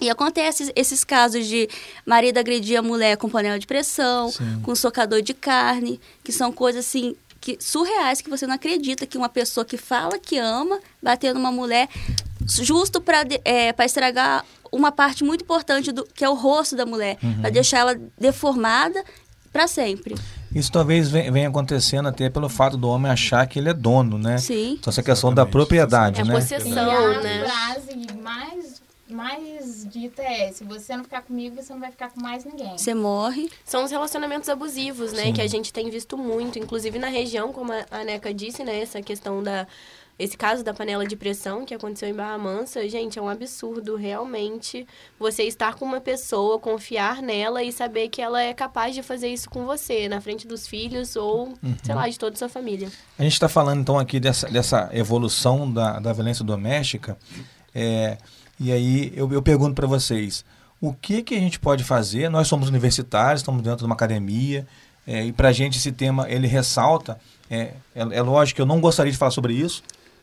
E 0.00 0.08
acontece 0.08 0.72
esses 0.74 1.04
casos 1.04 1.46
de 1.46 1.68
marido 2.06 2.38
agredir 2.38 2.78
a 2.78 2.82
mulher 2.82 3.18
com 3.18 3.28
panela 3.28 3.58
de 3.58 3.66
pressão, 3.66 4.30
Sim. 4.30 4.60
com 4.62 4.74
socador 4.74 5.20
de 5.20 5.34
carne, 5.34 6.00
que 6.24 6.32
são 6.32 6.50
coisas 6.50 6.86
assim 6.86 7.14
que 7.38 7.56
surreais 7.60 8.20
que 8.20 8.28
você 8.28 8.46
não 8.46 8.54
acredita 8.54 9.06
que 9.06 9.16
uma 9.16 9.28
pessoa 9.28 9.64
que 9.64 9.76
fala 9.76 10.18
que 10.18 10.36
ama 10.38 10.78
bater 11.02 11.34
numa 11.34 11.50
mulher 11.50 11.88
justo 12.46 13.00
para 13.00 13.24
é, 13.44 13.72
para 13.72 13.84
estragar 13.84 14.44
uma 14.72 14.92
parte 14.92 15.24
muito 15.24 15.42
importante 15.42 15.90
do 15.90 16.04
que 16.04 16.24
é 16.24 16.28
o 16.28 16.34
rosto 16.34 16.76
da 16.76 16.86
mulher, 16.86 17.18
para 17.40 17.50
deixar 17.50 17.78
ela 17.78 18.00
deformada 18.18 19.04
para 19.52 19.66
sempre. 19.66 20.14
Isso 20.54 20.72
talvez 20.72 21.08
ven- 21.10 21.30
venha 21.30 21.48
acontecendo 21.48 22.08
até 22.08 22.28
pelo 22.28 22.48
fato 22.48 22.76
do 22.76 22.88
homem 22.88 23.10
achar 23.10 23.46
que 23.46 23.58
ele 23.58 23.68
é 23.68 23.74
dono, 23.74 24.18
né? 24.18 24.38
Sim. 24.38 24.72
Então 24.80 24.90
essa 24.90 25.02
questão 25.02 25.30
da 25.30 25.42
Exatamente. 25.42 25.52
propriedade, 25.52 26.20
É 26.20 26.24
né? 26.24 26.34
possessão. 26.34 26.72
E 26.72 27.16
a 27.16 27.20
né? 27.20 27.44
frase 27.44 28.06
mais, 28.20 28.82
mais 29.08 29.86
dita 29.90 30.22
é: 30.22 30.50
se 30.52 30.64
você 30.64 30.96
não 30.96 31.04
ficar 31.04 31.22
comigo, 31.22 31.56
você 31.62 31.72
não 31.72 31.80
vai 31.80 31.90
ficar 31.90 32.10
com 32.10 32.20
mais 32.20 32.44
ninguém. 32.44 32.76
Você 32.76 32.94
morre. 32.94 33.48
São 33.64 33.84
os 33.84 33.90
relacionamentos 33.90 34.48
abusivos, 34.48 35.12
né? 35.12 35.24
Sim. 35.24 35.32
Que 35.32 35.40
a 35.42 35.46
gente 35.48 35.72
tem 35.72 35.88
visto 35.90 36.16
muito, 36.18 36.58
inclusive 36.58 36.98
na 36.98 37.08
região, 37.08 37.52
como 37.52 37.72
a 37.72 37.84
a 37.90 38.04
Neca 38.04 38.32
disse, 38.34 38.64
né? 38.64 38.80
Essa 38.80 39.00
questão 39.02 39.42
da. 39.42 39.66
Esse 40.20 40.36
caso 40.36 40.62
da 40.62 40.74
panela 40.74 41.06
de 41.06 41.16
pressão 41.16 41.64
que 41.64 41.72
aconteceu 41.72 42.06
em 42.06 42.12
Barra 42.12 42.36
Mansa, 42.36 42.86
gente, 42.90 43.18
é 43.18 43.22
um 43.22 43.28
absurdo, 43.30 43.96
realmente. 43.96 44.86
Você 45.18 45.44
estar 45.44 45.76
com 45.76 45.86
uma 45.86 45.98
pessoa, 45.98 46.58
confiar 46.58 47.22
nela 47.22 47.62
e 47.62 47.72
saber 47.72 48.10
que 48.10 48.20
ela 48.20 48.42
é 48.42 48.52
capaz 48.52 48.94
de 48.94 49.02
fazer 49.02 49.28
isso 49.28 49.48
com 49.48 49.64
você, 49.64 50.10
na 50.10 50.20
frente 50.20 50.46
dos 50.46 50.66
filhos 50.66 51.16
ou, 51.16 51.54
sei 51.82 51.94
lá, 51.94 52.06
de 52.06 52.18
toda 52.18 52.34
a 52.34 52.38
sua 52.38 52.50
família. 52.50 52.90
A 53.18 53.22
gente 53.22 53.32
está 53.32 53.48
falando 53.48 53.80
então 53.80 53.98
aqui 53.98 54.20
dessa, 54.20 54.46
dessa 54.50 54.90
evolução 54.92 55.72
da, 55.72 55.98
da 55.98 56.12
violência 56.12 56.44
doméstica. 56.44 57.16
é, 57.74 58.18
e 58.58 58.70
aí 58.70 59.14
eu, 59.16 59.32
eu 59.32 59.40
pergunto 59.40 59.74
para 59.74 59.86
vocês, 59.86 60.44
o 60.78 60.92
que, 60.92 61.22
que 61.22 61.34
a 61.34 61.40
gente 61.40 61.58
pode 61.58 61.82
fazer? 61.82 62.28
Nós 62.28 62.46
somos 62.46 62.68
universitários, 62.68 63.40
estamos 63.40 63.62
dentro 63.62 63.78
de 63.78 63.84
uma 63.86 63.94
academia, 63.94 64.66
é, 65.06 65.24
e 65.24 65.32
para 65.32 65.48
a 65.48 65.52
gente 65.52 65.78
esse 65.78 65.90
tema 65.90 66.30
ele 66.30 66.46
ressalta. 66.46 67.18
É, 67.50 67.72
é, 67.94 68.02
é 68.12 68.20
lógico 68.22 68.56
que 68.56 68.62
eu 68.62 68.66
não 68.66 68.82
gostaria 68.82 69.10
de 69.10 69.16
falar 69.16 69.30
sobre 69.30 69.54
isso, 69.54 69.82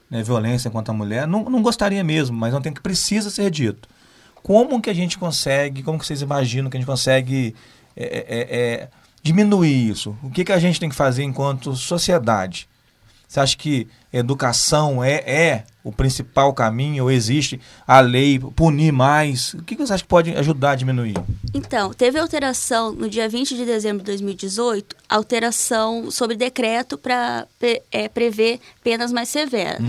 né, 0.10 0.24
violência 0.24 0.70
contra 0.70 0.94
a 0.94 0.98
mulher, 0.98 1.28
não, 1.28 1.44
não 1.44 1.62
gostaria 1.62 2.04
mesmo, 2.04 2.38
mas 2.38 2.54
não 2.54 2.62
tem 2.62 2.74
que 2.74 2.82
precisa 2.82 3.30
ser 3.30 3.52
dito. 3.52 3.88
Como 4.36 4.82
que 4.82 4.90
a 4.90 4.94
gente 4.94 5.18
consegue, 5.18 5.84
como 5.84 6.00
que 6.00 6.06
vocês 6.06 6.22
imaginam 6.22 6.70
que 6.70 6.78
a 6.78 6.80
gente 6.80 6.88
consegue 6.88 7.54
é, 7.96 8.06
é, 8.06 8.58
é, 8.60 8.90
diminuir 9.22 9.90
isso? 9.90 10.18
O 10.24 10.30
que, 10.30 10.46
que 10.46 10.54
a 10.54 10.60
gente 10.60 10.80
tem 10.80 10.90
que 10.90 10.96
fazer 10.96 11.24
enquanto 11.24 11.76
sociedade? 11.76 12.68
Você 13.28 13.42
acha 13.42 13.58
que 13.58 13.90
educação 14.12 15.04
é, 15.04 15.16
é 15.16 15.64
o 15.88 15.92
principal 15.92 16.54
caminho 16.54 17.06
ou 17.06 17.12
existe 17.12 17.60
a 17.88 18.00
lei 18.02 18.40
punir 18.40 18.92
mais? 18.92 19.54
O 19.54 19.64
que 19.64 19.76
você 19.76 19.94
acha 19.94 20.04
que 20.04 20.10
pode 20.10 20.32
ajudar 20.36 20.72
a 20.72 20.76
diminuir? 20.76 21.16
Então, 21.54 21.94
teve 21.94 22.20
alteração 22.20 22.92
no 22.92 23.10
dia 23.10 23.30
20 23.30 23.56
de 23.56 23.66
dezembro 23.66 24.00
de 24.00 24.06
2018, 24.06 24.96
alteração 25.10 26.12
sobre 26.12 26.36
decreto 26.36 26.98
para 26.98 27.48
prever 28.14 28.60
penas 28.84 29.12
mais 29.12 29.30
severas. 29.30 29.82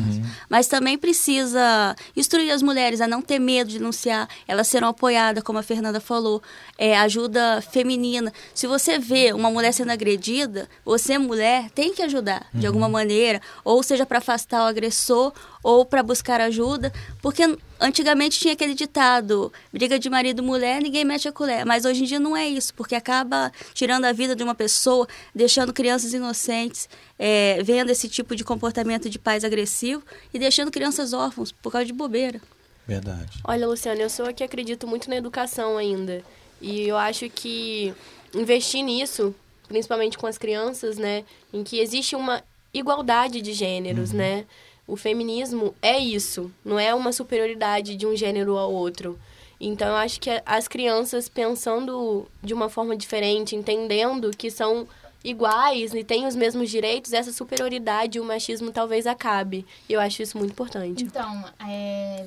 Mas 0.49 0.69
também 0.69 0.97
precisa 0.97 1.97
instruir 2.17 2.53
as 2.53 2.63
mulheres 2.63 3.01
a 3.01 3.09
não 3.09 3.21
ter 3.21 3.39
medo 3.39 3.71
de 3.71 3.79
denunciar, 3.79 4.29
elas 4.47 4.69
serão 4.69 4.89
apoiadas, 4.89 5.43
como 5.43 5.59
a 5.59 5.63
Fernanda 5.63 6.01
falou, 6.01 6.43
é, 6.77 6.97
ajuda 6.99 7.61
feminina. 7.61 8.33
Se 8.55 8.67
você 8.67 8.99
vê 8.99 9.33
uma 9.33 9.51
mulher 9.51 9.73
sendo 9.73 9.91
agredida, 9.91 10.69
você, 10.85 11.19
mulher, 11.19 11.71
tem 11.71 11.93
que 11.93 12.03
ajudar 12.03 12.47
de 12.55 12.67
alguma 12.67 12.89
maneira, 12.89 13.41
ou 13.65 13.83
seja, 13.83 14.07
para 14.07 14.19
afastar 14.19 14.63
o 14.63 14.67
agressor, 14.67 15.33
ou 15.69 15.85
para 15.85 16.03
buscar 16.03 16.41
ajuda, 16.41 16.91
porque 17.21 17.43
antigamente 17.79 18.41
tinha 18.41 18.55
aquele 18.55 18.73
ditado, 18.73 19.53
briga 19.71 19.99
de 19.99 20.09
marido 20.09 20.43
e 20.43 20.45
mulher, 20.45 20.81
ninguém 20.81 21.05
mete 21.05 21.29
a 21.29 21.33
colher, 21.33 21.67
mas 21.67 21.85
hoje 21.85 22.05
em 22.05 22.07
dia 22.07 22.19
não 22.19 22.35
é 22.35 22.49
isso, 22.49 22.73
porque 22.73 22.95
acaba 22.95 23.53
tirando 23.75 24.07
a 24.07 24.13
vida 24.13 24.35
de 24.35 24.43
uma 24.43 24.55
pessoa, 24.55 25.07
deixando 25.35 25.71
crianças 25.71 26.15
inocentes, 26.15 26.89
é, 27.19 27.63
vendo 27.63 27.91
esse 27.91 28.09
tipo 28.09 28.35
de 28.35 28.45
comportamento 28.45 29.11
de 29.11 29.19
pais 29.19 29.45
agressivos 29.45 30.05
e 30.33 30.39
deixando 30.39 30.71
crianças 30.71 31.13
órfãos 31.13 31.53
por 31.53 31.71
causa 31.71 31.85
de 31.85 31.93
bobeira. 31.93 32.41
Verdade. 32.87 33.39
Olha, 33.45 33.69
Luciana, 33.69 34.01
eu 34.01 34.09
sou 34.09 34.25
a 34.25 34.33
que 34.33 34.43
acredito 34.43 34.87
muito 34.87 35.11
na 35.11 35.17
educação 35.17 35.77
ainda. 35.77 36.25
E 36.63 36.89
eu 36.89 36.97
acho 36.97 37.29
que 37.29 37.93
investir 38.35 38.83
nisso, 38.83 39.35
principalmente 39.69 40.17
com 40.17 40.27
as 40.27 40.39
crianças, 40.39 40.97
né, 40.97 41.25
em 41.53 41.63
que 41.63 41.79
existe 41.79 42.17
uma 42.17 42.43
igualdade 42.73 43.43
de 43.43 43.53
gêneros, 43.53 44.13
né? 44.13 44.47
O 44.89 44.97
feminismo 44.97 45.75
é 45.83 45.99
isso, 45.99 46.51
não 46.65 46.79
é 46.79 46.95
uma 46.95 47.13
superioridade 47.13 47.95
de 47.95 48.07
um 48.07 48.17
gênero 48.17 48.57
ao 48.57 48.73
outro. 48.73 49.21
Então 49.61 49.89
eu 49.89 49.97
acho 49.97 50.19
que 50.19 50.31
as 50.47 50.67
crianças 50.67 51.29
pensando 51.29 52.27
de 52.43 52.55
uma 52.55 52.71
forma 52.71 52.97
diferente, 52.97 53.55
entendendo 53.55 54.31
que 54.31 54.51
são 54.51 54.89
iguais 55.23 55.93
e 55.93 56.03
têm 56.03 56.27
os 56.27 56.35
mesmos 56.35 56.71
direitos, 56.71 57.13
essa 57.13 57.33
superioridade 57.33 58.17
e 58.17 58.21
o 58.21 58.25
machismo 58.25 58.73
talvez 58.73 59.07
acabe. 59.07 59.67
E 59.89 59.93
eu 59.93 60.01
acho 60.01 60.23
isso 60.23 60.39
muito 60.39 60.53
importante. 60.53 61.05
Então, 61.05 61.45
é, 61.69 62.27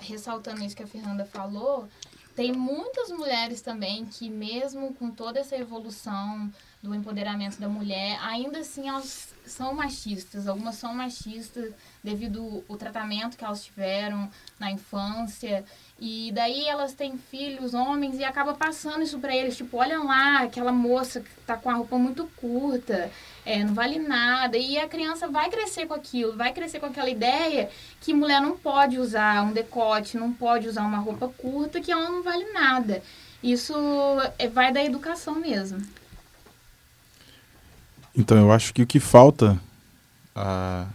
ressaltando 0.00 0.64
isso 0.64 0.74
que 0.74 0.82
a 0.82 0.86
Fernanda 0.86 1.24
falou, 1.26 1.88
tem 2.34 2.52
muitas 2.52 3.10
mulheres 3.10 3.60
também 3.60 4.04
que, 4.06 4.28
mesmo 4.28 4.94
com 4.94 5.10
toda 5.10 5.38
essa 5.38 5.56
evolução 5.56 6.50
do 6.82 6.92
empoderamento 6.94 7.60
da 7.60 7.68
mulher, 7.68 8.18
ainda 8.22 8.58
assim 8.58 8.88
elas 8.88 9.32
são 9.46 9.72
machistas. 9.72 10.48
Algumas 10.48 10.74
são 10.74 10.92
machistas 10.92 11.72
devido 12.02 12.64
ao 12.68 12.76
tratamento 12.76 13.36
que 13.36 13.44
elas 13.44 13.64
tiveram 13.64 14.28
na 14.58 14.72
infância. 14.72 15.64
E 15.98 16.32
daí 16.32 16.66
elas 16.66 16.92
têm 16.92 17.16
filhos, 17.16 17.72
homens, 17.72 18.18
e 18.18 18.24
acaba 18.24 18.54
passando 18.54 19.02
isso 19.02 19.20
pra 19.20 19.34
eles. 19.34 19.56
Tipo, 19.56 19.76
olha 19.76 20.02
lá, 20.02 20.42
aquela 20.42 20.72
moça 20.72 21.20
que 21.20 21.30
tá 21.46 21.56
com 21.56 21.70
a 21.70 21.74
roupa 21.74 21.96
muito 21.96 22.26
curta, 22.36 23.10
é, 23.46 23.62
não 23.62 23.74
vale 23.74 24.00
nada. 24.00 24.58
E 24.58 24.76
a 24.76 24.88
criança 24.88 25.28
vai 25.28 25.48
crescer 25.50 25.86
com 25.86 25.94
aquilo, 25.94 26.36
vai 26.36 26.52
crescer 26.52 26.80
com 26.80 26.86
aquela 26.86 27.10
ideia 27.10 27.70
que 28.00 28.12
mulher 28.12 28.40
não 28.40 28.58
pode 28.58 28.98
usar 28.98 29.44
um 29.44 29.52
decote, 29.52 30.16
não 30.16 30.32
pode 30.32 30.66
usar 30.66 30.82
uma 30.82 30.98
roupa 30.98 31.28
curta, 31.28 31.80
que 31.80 31.92
ela 31.92 32.10
não 32.10 32.24
vale 32.24 32.52
nada. 32.52 33.00
Isso 33.40 33.74
é, 34.36 34.48
vai 34.48 34.72
da 34.72 34.82
educação 34.82 35.36
mesmo. 35.36 35.80
Então, 38.16 38.38
eu 38.38 38.52
acho 38.52 38.74
que 38.74 38.82
o 38.82 38.86
que 38.86 39.00
falta 39.00 39.58
ah, 40.34 40.86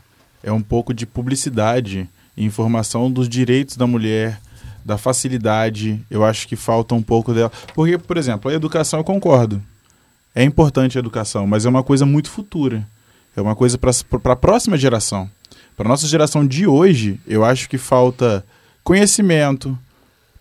é 0.44 0.52
um 0.52 0.62
pouco 0.62 0.94
de 0.94 1.06
publicidade 1.06 2.10
e 2.36 2.46
informação 2.46 3.12
dos 3.12 3.28
direitos 3.28 3.76
da 3.76 3.88
mulher, 3.88 4.40
da 4.86 4.98
facilidade. 4.98 6.02
Eu 6.10 6.24
acho 6.24 6.48
que 6.48 6.56
falta 6.56 6.96
um 6.96 7.02
pouco 7.02 7.34
dela. 7.34 7.52
Porque, 7.74 7.98
por 7.98 8.18
exemplo, 8.18 8.50
a 8.50 8.54
educação, 8.54 9.00
eu 9.00 9.04
concordo. 9.04 9.62
É 10.34 10.44
importante 10.44 10.98
a 10.98 11.00
educação, 11.00 11.48
mas 11.48 11.66
é 11.66 11.70
uma 11.70 11.84
coisa 11.84 12.06
muito 12.06 12.30
futura. 12.30 12.88
É 13.36 13.42
uma 13.42 13.56
coisa 13.56 13.78
para 13.78 13.92
a 14.34 14.36
próxima 14.36 14.78
geração. 14.78 15.30
Para 15.76 15.88
a 15.88 15.90
nossa 15.90 16.08
geração 16.08 16.46
de 16.46 16.66
hoje, 16.66 17.20
eu 17.28 17.44
acho 17.44 17.70
que 17.70 17.78
falta 17.78 18.46
conhecimento, 18.84 19.78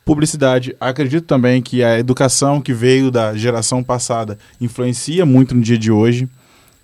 publicidade. 0.05 0.77
Acredito 0.81 1.27
também 1.27 1.61
que 1.61 1.83
a 1.83 1.99
educação 1.99 2.61
que 2.61 2.73
veio 2.73 3.11
da 3.11 3.35
geração 3.35 3.83
passada 3.83 4.39
influencia 4.61 5.27
muito 5.27 5.55
no 5.55 5.61
dia 5.61 5.77
de 5.77 5.91
hoje. 5.91 6.29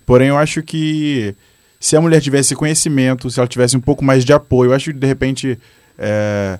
Porém, 0.05 0.29
eu 0.29 0.37
acho 0.37 0.61
que 0.63 1.35
se 1.79 1.95
a 1.95 2.01
mulher 2.01 2.21
tivesse 2.21 2.55
conhecimento, 2.55 3.29
se 3.29 3.39
ela 3.39 3.47
tivesse 3.47 3.75
um 3.77 3.81
pouco 3.81 4.03
mais 4.03 4.23
de 4.25 4.33
apoio, 4.33 4.71
eu 4.71 4.75
acho 4.75 4.91
que 4.93 4.99
de 4.99 5.07
repente 5.07 5.59
é, 5.97 6.57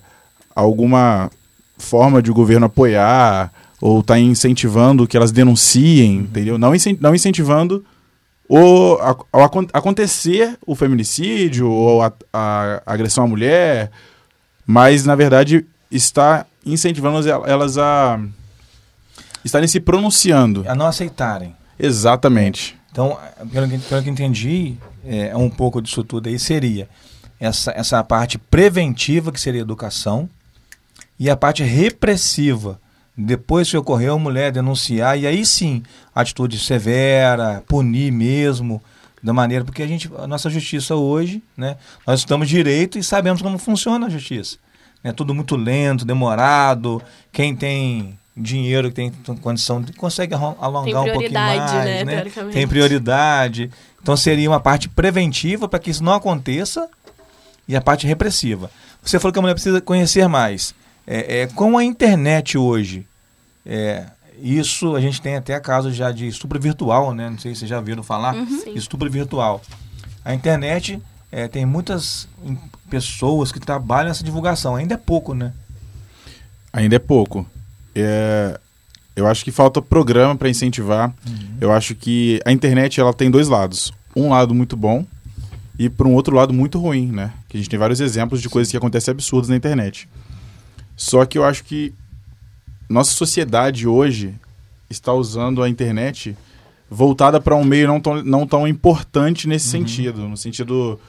alguma 0.56 1.30
forma 1.78 2.22
de 2.22 2.32
o 2.32 2.34
governo 2.34 2.66
apoiar 2.66 3.52
ou 3.82 4.02
tá 4.02 4.18
incentivando 4.18 5.08
que 5.08 5.18
elas 5.18 5.32
denunciem, 5.32 6.18
entendeu? 6.20 6.58
Não, 6.58 6.74
incen- 6.74 6.98
não 7.02 7.14
incentivando 7.14 7.84
o, 8.48 8.96
a, 9.02 9.44
acon- 9.46 9.68
acontecer 9.74 10.58
o 10.66 10.76
feminicídio 10.76 11.70
ou 11.70 12.02
a, 12.02 12.14
a 12.32 12.82
agressão 12.86 13.26
à 13.26 13.28
mulher, 13.28 13.92
mas 14.66 15.06
na 15.06 15.16
verdade 15.16 15.66
está 15.92 16.46
incentivando 16.66 17.28
el- 17.28 17.44
elas 17.46 17.78
a 17.78 18.20
estarem 19.44 19.68
se 19.68 19.80
pronunciando. 19.80 20.64
A 20.68 20.76
não 20.76 20.86
aceitarem. 20.86 21.54
Exatamente. 21.78 22.78
Então, 22.94 23.18
pelo 23.52 23.68
que, 23.68 23.80
pelo 23.80 24.04
que 24.04 24.10
entendi, 24.12 24.78
é, 25.04 25.36
um 25.36 25.50
pouco 25.50 25.82
disso 25.82 26.04
tudo 26.04 26.30
aí 26.30 26.38
seria 26.38 26.88
essa, 27.40 27.72
essa 27.72 28.04
parte 28.04 28.38
preventiva, 28.38 29.32
que 29.32 29.42
seria 29.42 29.62
educação, 29.62 30.30
e 31.20 31.28
a 31.28 31.36
parte 31.36 31.64
repressiva. 31.64 32.80
Depois 33.18 33.68
que 33.68 33.76
ocorreu, 33.76 34.14
a 34.14 34.20
mulher 34.20 34.52
denunciar, 34.52 35.18
e 35.18 35.26
aí 35.26 35.44
sim, 35.44 35.82
atitude 36.14 36.60
severa, 36.60 37.64
punir 37.68 38.12
mesmo, 38.12 38.80
da 39.24 39.34
maneira, 39.34 39.66
porque 39.66 39.82
a 39.82 39.88
gente, 39.88 40.08
a 40.20 40.28
nossa 40.28 40.48
justiça 40.48 40.94
hoje, 40.94 41.42
né, 41.58 41.78
nós 42.06 42.20
estamos 42.20 42.48
direito 42.48 43.00
e 43.00 43.04
sabemos 43.04 43.42
como 43.42 43.58
funciona 43.58 44.06
a 44.06 44.10
justiça. 44.10 44.58
É 45.04 45.12
tudo 45.12 45.34
muito 45.34 45.56
lento, 45.56 46.06
demorado. 46.06 47.02
Quem 47.32 47.56
tem 47.56 48.20
dinheiro, 48.36 48.90
que 48.90 48.96
tem 48.96 49.12
condição, 49.42 49.84
consegue 49.98 50.34
alongar 50.34 51.04
um 51.04 51.12
pouquinho 51.12 51.34
mais, 51.34 51.72
né, 51.74 52.04
né? 52.04 52.26
Tem 52.52 52.68
prioridade. 52.68 53.70
Então 54.02 54.18
seria 54.18 54.50
uma 54.50 54.60
parte 54.60 54.90
preventiva 54.90 55.68
para 55.68 55.80
que 55.80 55.90
isso 55.90 56.04
não 56.04 56.14
aconteça 56.14 56.90
e 57.68 57.76
a 57.76 57.82
parte 57.82 58.08
repressiva. 58.08 58.70
Você 59.02 59.20
falou 59.20 59.32
que 59.32 59.40
a 59.40 59.42
mulher 59.42 59.54
precisa 59.54 59.80
conhecer 59.80 60.28
mais. 60.28 60.74
É, 61.06 61.42
é, 61.42 61.48
com 61.48 61.78
a 61.78 61.84
internet 61.84 62.58
hoje, 62.58 63.06
é, 63.66 64.06
isso 64.42 64.96
a 64.96 65.02
gente 65.02 65.22
tem 65.22 65.36
até 65.36 65.60
casos 65.60 65.96
já 65.96 66.12
de 66.12 66.28
estupro 66.28 66.60
virtual, 66.60 67.14
né? 67.14 67.30
Não 67.30 67.38
sei 67.38 67.54
se 67.54 67.60
vocês 67.60 67.70
já 67.70 67.80
viram 67.80 68.04
falar. 68.04 68.34
Sim. 68.34 68.74
Estupro 68.74 69.10
virtual. 69.10 69.62
A 70.26 70.34
internet 70.34 71.02
é, 71.32 71.48
tem 71.48 71.66
muitas 71.66 72.28
pessoas 72.90 73.52
que 73.52 73.60
trabalham 73.60 74.10
nessa 74.10 74.24
divulgação. 74.24 74.76
Ainda 74.76 74.96
é 74.96 74.98
pouco, 74.98 75.34
né? 75.34 75.54
Ainda 76.72 76.96
é 76.96 77.00
pouco. 77.00 77.46
É, 77.96 78.60
eu 79.16 79.28
acho 79.28 79.44
que 79.44 79.52
falta 79.52 79.82
programa 79.82 80.36
para 80.36 80.50
incentivar. 80.50 81.14
Eu 81.62 81.72
acho 81.72 81.94
que 81.96 82.40
a 82.46 82.52
internet 82.52 83.00
ela 83.00 83.14
tem 83.14 83.30
dois 83.30 83.48
lados. 83.48 83.92
Um 84.16 84.30
lado 84.30 84.54
muito 84.54 84.76
bom 84.76 85.06
e 85.78 85.90
por 85.90 86.06
um 86.08 86.14
outro 86.14 86.36
lado 86.36 86.54
muito 86.54 86.80
ruim, 86.80 87.08
né? 87.08 87.34
Que 87.50 87.58
a 87.58 87.60
gente 87.60 87.70
tem 87.70 87.80
vários 87.80 88.00
exemplos 88.00 88.42
de 88.42 88.50
coisas 88.50 88.70
que 88.72 88.78
acontecem 88.78 89.12
absurdas 89.12 89.50
na 89.50 89.56
internet. 89.56 90.08
Só 90.96 91.26
que 91.26 91.38
eu 91.38 91.44
acho 91.44 91.64
que 91.64 91.94
nossa 92.90 93.12
sociedade 93.12 93.88
hoje 93.88 94.34
está 94.90 95.12
usando 95.14 95.64
a 95.64 95.70
internet 95.70 96.36
voltada 96.90 97.42
para 97.42 97.56
um 97.56 97.64
meio 97.64 97.88
não 97.88 98.00
tão, 98.00 98.24
não 98.24 98.46
tão 98.46 98.68
importante 98.68 99.48
nesse 99.48 99.68
sentido, 99.68 100.28
no 100.28 100.38
sentido 100.38 101.00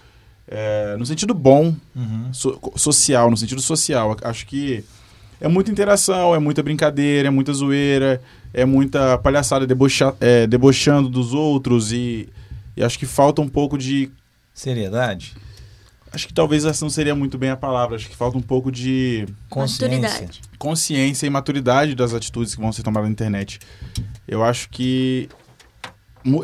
é, 0.49 0.95
no 0.99 1.05
sentido 1.07 1.33
bom 1.35 1.75
Uhum. 1.97 2.33
so- 2.33 2.59
social, 2.77 3.31
no 3.31 3.37
sentido 3.37 3.61
social. 3.61 4.17
Acho 4.23 4.47
que 4.47 4.83
é 5.41 5.49
muita 5.49 5.71
interação, 5.71 6.35
é 6.35 6.39
muita 6.39 6.63
brincadeira, 6.63 7.29
é 7.29 7.31
muita 7.31 7.53
zoeira, 7.53 8.21
é 8.53 8.65
muita 8.65 9.19
palhaçada 9.19 9.67
debocha, 9.67 10.15
é, 10.21 10.47
debochando 10.47 11.09
dos 11.09 11.35
outros 11.35 11.93
e, 11.93 12.29
e 12.77 12.83
acho 12.83 12.99
que 12.99 13.07
falta 13.07 13.41
um 13.41 13.49
pouco 13.49 13.77
de. 13.77 14.11
Seriedade, 14.53 15.35
Acho 16.15 16.29
que 16.29 16.33
talvez 16.33 16.65
essa 16.65 16.85
não 16.85 16.91
seria 16.91 17.13
muito 17.13 17.37
bem 17.37 17.51
a 17.51 17.57
palavra, 17.57 17.97
acho 17.97 18.09
que 18.09 18.15
falta 18.15 18.39
um 18.39 18.41
pouco 18.41 18.71
de 18.71 19.27
consciência. 19.51 19.99
Maturidade. 20.01 20.41
consciência 20.57 21.27
e 21.27 21.31
maturidade 21.31 21.95
das 21.97 22.15
atitudes 22.15 22.55
que 22.55 22.61
vão 22.61 22.71
ser 22.71 22.85
tomadas 22.85 23.09
na 23.09 23.13
internet. 23.13 23.59
Eu 24.27 24.45
acho 24.45 24.69
que 24.71 25.29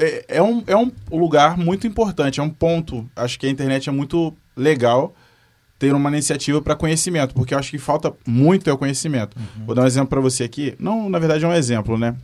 é, 0.01 0.25
é 0.39 0.43
um, 0.43 0.65
é 0.67 0.77
um 0.77 0.91
lugar 1.13 1.57
muito 1.57 1.87
importante, 1.87 2.41
é 2.41 2.43
um 2.43 2.51
ponto. 2.51 3.09
Acho 3.15 3.39
que 3.39 3.47
a 3.47 3.51
internet 3.51 3.89
é 3.89 3.93
muito 3.93 4.35
legal 4.57 5.15
ter 5.81 5.95
uma 5.95 6.11
iniciativa 6.11 6.61
para 6.61 6.77
conhecimento, 6.77 7.35
porque 7.35 7.55
eu 7.55 7.59
acho 7.59 7.71
que 7.71 7.79
falta 7.79 8.13
muito 8.27 8.69
é 8.69 8.73
o 8.73 8.77
conhecimento. 8.77 9.35
Vou 9.65 9.75
dar 9.75 9.83
um 9.83 9.87
exemplo 9.87 10.11
para 10.11 10.21
você 10.21 10.45
aqui. 10.45 10.77
Não, 10.79 11.09
na 11.09 11.19
verdade 11.19 11.43
é 11.43 11.49
um 11.49 11.55
exemplo, 11.55 11.97
né? 11.97 12.15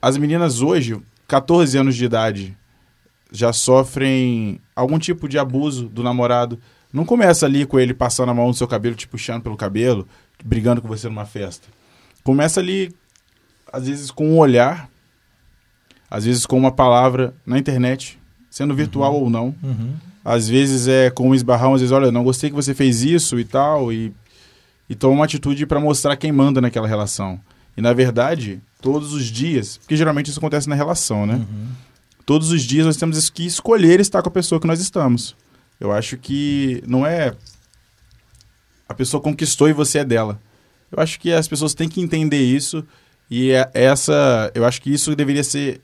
As 0.00 0.16
meninas 0.16 0.62
hoje, 0.62 0.96
14 1.26 1.76
anos 1.76 1.96
de 1.96 2.04
idade, 2.04 2.56
já 3.32 3.52
sofrem 3.52 4.60
algum 4.74 5.00
tipo 5.00 5.28
de 5.28 5.36
abuso 5.36 5.88
do 5.88 6.04
namorado. 6.04 6.60
Não 6.92 7.04
começa 7.04 7.44
ali 7.44 7.66
com 7.66 7.80
ele 7.80 7.92
passando 7.92 8.30
a 8.30 8.34
mão 8.34 8.46
no 8.46 8.54
seu 8.54 8.68
cabelo, 8.68 8.94
te 8.94 9.08
puxando 9.08 9.42
pelo 9.42 9.56
cabelo, 9.56 10.06
brigando 10.44 10.80
com 10.80 10.86
você 10.86 11.08
numa 11.08 11.26
festa. 11.26 11.66
Começa 12.22 12.60
ali, 12.60 12.94
às 13.72 13.88
vezes, 13.88 14.12
com 14.12 14.28
um 14.28 14.38
olhar, 14.38 14.88
às 16.08 16.24
vezes 16.24 16.46
com 16.46 16.56
uma 16.56 16.70
palavra 16.70 17.34
na 17.44 17.58
internet, 17.58 18.16
sendo 18.48 18.76
virtual 18.76 19.12
ou 19.14 19.28
não. 19.28 19.52
Uhum. 19.60 20.11
Às 20.24 20.48
vezes 20.48 20.86
é 20.86 21.10
com 21.10 21.30
um 21.30 21.34
esbarrão, 21.34 21.74
às 21.74 21.80
vezes, 21.80 21.92
olha, 21.92 22.12
não 22.12 22.22
gostei 22.22 22.50
que 22.50 22.56
você 22.56 22.74
fez 22.74 23.02
isso 23.02 23.38
e 23.38 23.44
tal, 23.44 23.92
e, 23.92 24.12
e 24.88 24.94
toma 24.94 25.14
uma 25.14 25.24
atitude 25.24 25.66
para 25.66 25.80
mostrar 25.80 26.16
quem 26.16 26.30
manda 26.30 26.60
naquela 26.60 26.86
relação. 26.86 27.40
E 27.76 27.80
na 27.80 27.92
verdade, 27.92 28.60
todos 28.80 29.12
os 29.12 29.26
dias, 29.26 29.78
porque 29.78 29.96
geralmente 29.96 30.30
isso 30.30 30.38
acontece 30.38 30.68
na 30.68 30.74
relação, 30.74 31.26
né? 31.26 31.44
Todos 32.24 32.50
os 32.52 32.62
dias 32.62 32.86
nós 32.86 32.96
temos 32.96 33.28
que 33.30 33.44
escolher 33.44 33.98
estar 33.98 34.22
com 34.22 34.28
a 34.28 34.32
pessoa 34.32 34.60
que 34.60 34.66
nós 34.66 34.80
estamos. 34.80 35.34
Eu 35.80 35.90
acho 35.90 36.16
que 36.16 36.82
não 36.86 37.04
é 37.04 37.34
a 38.88 38.94
pessoa 38.94 39.22
conquistou 39.22 39.68
e 39.68 39.72
você 39.72 39.98
é 39.98 40.04
dela. 40.04 40.40
Eu 40.90 41.02
acho 41.02 41.18
que 41.18 41.32
as 41.32 41.48
pessoas 41.48 41.74
têm 41.74 41.88
que 41.88 42.00
entender 42.00 42.42
isso 42.42 42.84
e 43.30 43.50
é 43.50 43.68
essa, 43.72 44.52
eu 44.54 44.64
acho 44.64 44.80
que 44.82 44.92
isso 44.92 45.16
deveria 45.16 45.42
ser 45.42 45.80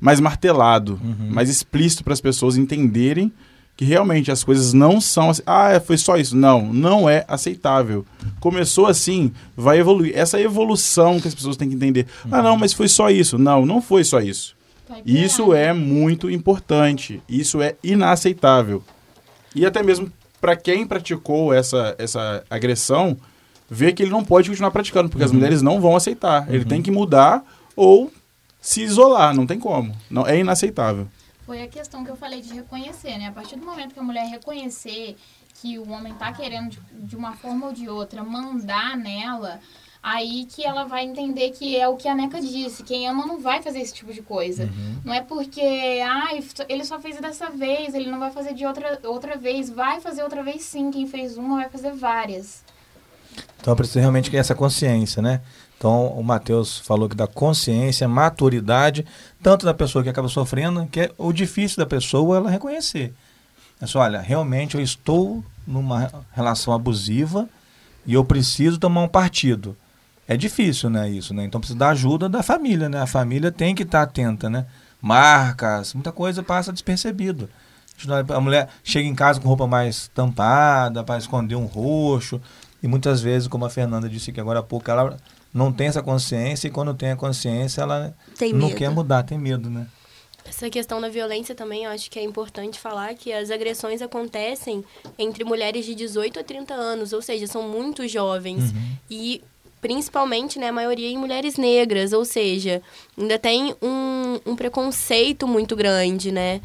mais 0.00 0.20
martelado, 0.20 1.00
mais 1.30 1.48
explícito 1.48 2.04
para 2.04 2.12
as 2.12 2.20
pessoas 2.20 2.56
entenderem 2.56 3.32
que 3.76 3.84
realmente 3.84 4.30
as 4.32 4.42
coisas 4.42 4.72
não 4.72 5.00
são 5.00 5.30
assim. 5.30 5.42
Ah, 5.46 5.70
é, 5.70 5.78
foi 5.78 5.96
só 5.96 6.16
isso. 6.16 6.36
Não, 6.36 6.72
não 6.72 7.08
é 7.08 7.24
aceitável. 7.28 8.04
Começou 8.40 8.86
assim, 8.86 9.32
vai 9.56 9.78
evoluir. 9.78 10.12
Essa 10.16 10.40
evolução 10.40 11.20
que 11.20 11.28
as 11.28 11.34
pessoas 11.34 11.56
têm 11.56 11.68
que 11.68 11.76
entender. 11.76 12.06
Ah, 12.28 12.42
não, 12.42 12.56
mas 12.56 12.72
foi 12.72 12.88
só 12.88 13.08
isso. 13.08 13.38
Não, 13.38 13.64
não 13.64 13.80
foi 13.80 14.02
só 14.02 14.20
isso. 14.20 14.56
E 15.04 15.22
Isso 15.22 15.52
é 15.52 15.72
muito 15.72 16.28
importante. 16.30 17.22
Isso 17.28 17.62
é 17.62 17.76
inaceitável. 17.84 18.82
E 19.54 19.64
até 19.64 19.80
mesmo 19.82 20.10
para 20.40 20.56
quem 20.56 20.86
praticou 20.86 21.52
essa, 21.52 21.94
essa 21.98 22.42
agressão, 22.48 23.16
ver 23.68 23.92
que 23.92 24.02
ele 24.02 24.10
não 24.10 24.24
pode 24.24 24.48
continuar 24.48 24.70
praticando, 24.70 25.08
porque 25.08 25.24
as 25.24 25.32
mulheres 25.32 25.62
não 25.62 25.80
vão 25.80 25.94
aceitar. 25.96 26.52
Ele 26.52 26.64
tem 26.64 26.82
que 26.82 26.90
mudar 26.90 27.44
ou 27.76 28.10
se 28.60 28.82
isolar, 28.82 29.34
não 29.34 29.46
tem 29.46 29.58
como. 29.58 29.94
Não, 30.10 30.26
é 30.26 30.38
inaceitável. 30.38 31.08
Foi 31.46 31.62
a 31.62 31.68
questão 31.68 32.04
que 32.04 32.10
eu 32.10 32.16
falei 32.16 32.42
de 32.42 32.52
reconhecer, 32.52 33.16
né? 33.16 33.28
A 33.28 33.32
partir 33.32 33.56
do 33.56 33.64
momento 33.64 33.94
que 33.94 34.00
a 34.00 34.02
mulher 34.02 34.26
reconhecer 34.26 35.16
que 35.60 35.78
o 35.78 35.90
homem 35.90 36.12
tá 36.14 36.32
querendo, 36.32 36.70
de, 36.70 36.80
de 36.92 37.16
uma 37.16 37.32
forma 37.32 37.66
ou 37.66 37.72
de 37.72 37.88
outra, 37.88 38.22
mandar 38.22 38.96
nela, 38.96 39.60
aí 40.02 40.46
que 40.46 40.64
ela 40.64 40.84
vai 40.84 41.04
entender 41.04 41.50
que 41.50 41.76
é 41.76 41.88
o 41.88 41.96
que 41.96 42.06
a 42.08 42.14
Neca 42.14 42.40
disse. 42.40 42.82
Quem 42.82 43.08
ama 43.08 43.26
não 43.26 43.40
vai 43.40 43.62
fazer 43.62 43.80
esse 43.80 43.94
tipo 43.94 44.12
de 44.12 44.22
coisa. 44.22 44.68
Não 45.04 45.12
é 45.12 45.20
porque, 45.22 46.00
ai, 46.04 46.44
ele 46.68 46.84
só 46.84 47.00
fez 47.00 47.18
dessa 47.18 47.50
vez, 47.50 47.94
ele 47.94 48.10
não 48.10 48.18
vai 48.18 48.30
fazer 48.30 48.54
de 48.54 48.66
outra, 48.66 49.00
outra 49.04 49.36
vez. 49.36 49.70
Vai 49.70 50.00
fazer 50.00 50.22
outra 50.22 50.42
vez 50.42 50.62
sim. 50.62 50.90
Quem 50.90 51.06
fez 51.06 51.36
uma 51.36 51.56
vai 51.56 51.68
fazer 51.68 51.92
várias. 51.92 52.62
Então 53.60 53.74
precisa 53.76 54.00
realmente 54.00 54.30
ter 54.30 54.36
essa 54.36 54.54
consciência, 54.54 55.20
né? 55.20 55.40
Então 55.76 56.08
o 56.08 56.22
Matheus 56.24 56.78
falou 56.78 57.08
que 57.08 57.14
da 57.14 57.26
consciência, 57.26 58.08
maturidade, 58.08 59.06
tanto 59.42 59.64
da 59.64 59.72
pessoa 59.72 60.02
que 60.02 60.10
acaba 60.10 60.28
sofrendo, 60.28 60.86
que 60.86 61.00
é 61.00 61.10
o 61.16 61.32
difícil 61.32 61.78
da 61.78 61.86
pessoa 61.86 62.38
ela 62.38 62.50
reconhecer. 62.50 63.14
É 63.80 63.86
só, 63.86 64.00
olha, 64.00 64.20
realmente 64.20 64.74
eu 64.76 64.82
estou 64.82 65.44
numa 65.66 66.10
relação 66.32 66.72
abusiva 66.72 67.48
e 68.04 68.14
eu 68.14 68.24
preciso 68.24 68.78
tomar 68.78 69.02
um 69.02 69.08
partido. 69.08 69.76
É 70.26 70.36
difícil, 70.36 70.90
né, 70.90 71.08
isso, 71.08 71.32
né? 71.32 71.44
Então 71.44 71.60
precisa 71.60 71.78
da 71.78 71.90
ajuda 71.90 72.28
da 72.28 72.42
família, 72.42 72.88
né? 72.88 73.00
A 73.00 73.06
família 73.06 73.52
tem 73.52 73.74
que 73.74 73.84
estar 73.84 74.02
atenta, 74.02 74.50
né? 74.50 74.66
Marcas, 75.00 75.94
muita 75.94 76.10
coisa 76.10 76.42
passa 76.42 76.72
despercebido. 76.72 77.48
A 78.34 78.40
mulher 78.40 78.68
chega 78.84 79.08
em 79.08 79.14
casa 79.14 79.40
com 79.40 79.48
roupa 79.48 79.66
mais 79.66 80.08
tampada, 80.14 81.02
para 81.02 81.18
esconder 81.18 81.56
um 81.56 81.66
roxo. 81.66 82.40
E 82.82 82.86
muitas 82.88 83.20
vezes, 83.20 83.48
como 83.48 83.64
a 83.64 83.70
Fernanda 83.70 84.08
disse 84.08 84.30
aqui 84.30 84.40
agora 84.40 84.60
há 84.60 84.62
pouco, 84.62 84.90
ela 84.90 85.16
não 85.52 85.72
tem 85.72 85.88
essa 85.88 86.02
consciência 86.02 86.68
e 86.68 86.70
quando 86.70 86.94
tem 86.94 87.10
a 87.10 87.16
consciência, 87.16 87.82
ela 87.82 88.14
Tem 88.38 88.52
não 88.52 88.66
medo. 88.68 88.76
quer 88.78 88.90
mudar, 88.90 89.22
tem 89.22 89.38
medo, 89.38 89.68
né? 89.68 89.86
Essa 90.44 90.70
questão 90.70 91.00
da 91.00 91.08
violência 91.10 91.54
também, 91.54 91.84
eu 91.84 91.90
acho 91.90 92.10
que 92.10 92.18
é 92.18 92.22
importante 92.22 92.78
falar 92.80 93.12
que 93.14 93.30
as 93.32 93.50
agressões 93.50 94.00
acontecem 94.00 94.82
entre 95.18 95.44
mulheres 95.44 95.84
de 95.84 95.94
18 95.94 96.40
a 96.40 96.44
30 96.44 96.72
anos, 96.72 97.12
ou 97.12 97.20
seja, 97.20 97.46
são 97.46 97.68
muito 97.68 98.08
jovens. 98.08 98.72
E 99.10 99.42
principalmente, 99.80 100.58
né, 100.58 100.68
a 100.68 100.72
maioria 100.72 101.08
em 101.08 101.18
mulheres 101.18 101.56
negras, 101.56 102.12
ou 102.12 102.24
seja, 102.24 102.80
ainda 103.16 103.38
tem 103.38 103.74
um, 103.82 104.40
um 104.46 104.56
preconceito 104.56 105.46
muito 105.46 105.76
grande, 105.76 106.32
né? 106.32 106.60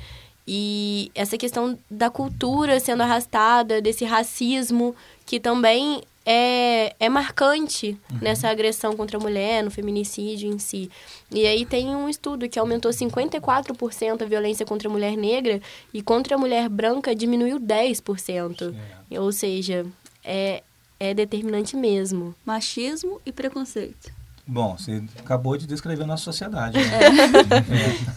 E 0.47 1.11
essa 1.15 1.37
questão 1.37 1.77
da 1.89 2.09
cultura 2.09 2.79
sendo 2.79 3.01
arrastada, 3.03 3.81
desse 3.81 4.03
racismo, 4.03 4.93
que 5.25 5.39
também 5.39 6.01
é, 6.25 6.95
é 6.99 7.09
marcante 7.09 7.97
nessa 8.21 8.49
agressão 8.49 8.95
contra 8.95 9.17
a 9.17 9.19
mulher, 9.19 9.63
no 9.63 9.69
feminicídio 9.69 10.51
em 10.51 10.59
si. 10.59 10.89
E 11.31 11.45
aí 11.45 11.65
tem 11.65 11.95
um 11.95 12.07
estudo 12.07 12.47
que 12.47 12.57
aumentou 12.57 12.91
54% 12.91 14.21
a 14.21 14.25
violência 14.25 14.65
contra 14.65 14.87
a 14.87 14.91
mulher 14.91 15.17
negra 15.17 15.61
e 15.93 16.01
contra 16.01 16.35
a 16.35 16.37
mulher 16.37 16.69
branca 16.69 17.15
diminuiu 17.15 17.59
10%. 17.59 18.73
Ou 19.11 19.31
seja, 19.31 19.85
é, 20.23 20.63
é 20.99 21.13
determinante 21.13 21.75
mesmo. 21.75 22.33
Machismo 22.45 23.19
e 23.25 23.31
preconceito. 23.31 24.11
Bom, 24.45 24.75
você 24.77 25.01
acabou 25.19 25.57
de 25.57 25.65
descrever 25.65 26.03
a 26.03 26.07
nossa 26.07 26.23
sociedade. 26.23 26.77
Né? 26.77 26.83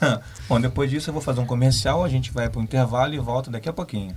É. 0.03 0.21
Bom, 0.49 0.61
depois 0.61 0.91
disso 0.91 1.09
eu 1.11 1.15
vou 1.15 1.23
fazer 1.23 1.41
um 1.41 1.47
comercial, 1.47 2.03
a 2.03 2.09
gente 2.09 2.33
vai 2.33 2.51
para 2.51 2.61
o 2.61 2.63
intervalo 2.63 3.15
e 3.15 3.19
volta 3.19 3.49
daqui 3.49 3.69
a 3.69 3.73
pouquinho. 3.73 4.17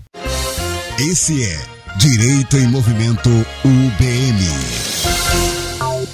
Esse 1.00 1.44
é 1.44 1.79
Direito 1.98 2.58
em 2.58 2.68
Movimento 2.68 3.30
UBM. 3.66 4.40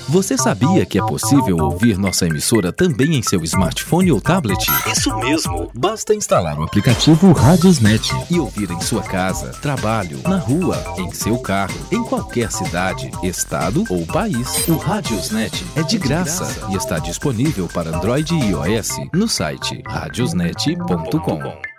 Você 0.08 0.38
sabia 0.38 0.86
que 0.86 0.98
é 0.98 1.06
possível 1.06 1.58
ouvir 1.58 1.98
nossa 1.98 2.26
emissora 2.26 2.72
também 2.72 3.16
em 3.16 3.22
seu 3.22 3.44
smartphone 3.44 4.12
ou 4.12 4.22
tablet? 4.22 4.66
Isso 4.90 5.16
mesmo! 5.18 5.70
Basta 5.74 6.16
instalar 6.16 6.58
o 6.58 6.64
aplicativo 6.64 7.34
Radiosnet 7.34 8.10
e 8.32 8.40
ouvir 8.40 8.72
em 8.72 8.80
sua 8.80 9.04
casa, 9.04 9.50
trabalho, 9.62 10.20
na 10.24 10.38
rua, 10.38 10.82
em 10.98 11.12
seu 11.12 11.38
carro, 11.38 11.78
em 11.92 12.04
qualquer 12.04 12.52
cidade, 12.52 13.12
estado 13.22 13.84
ou 13.90 14.06
país. 14.06 14.68
O 14.68 14.78
Radiosnet 14.78 15.66
é 15.76 15.84
de 15.84 15.98
graça 15.98 16.48
e 16.72 16.76
está 16.76 16.98
disponível 16.98 17.68
para 17.68 17.96
Android 17.96 18.34
e 18.34 18.52
iOS 18.52 18.92
no 19.14 19.28
site 19.28 19.84
radiosnet.com. 19.88 21.75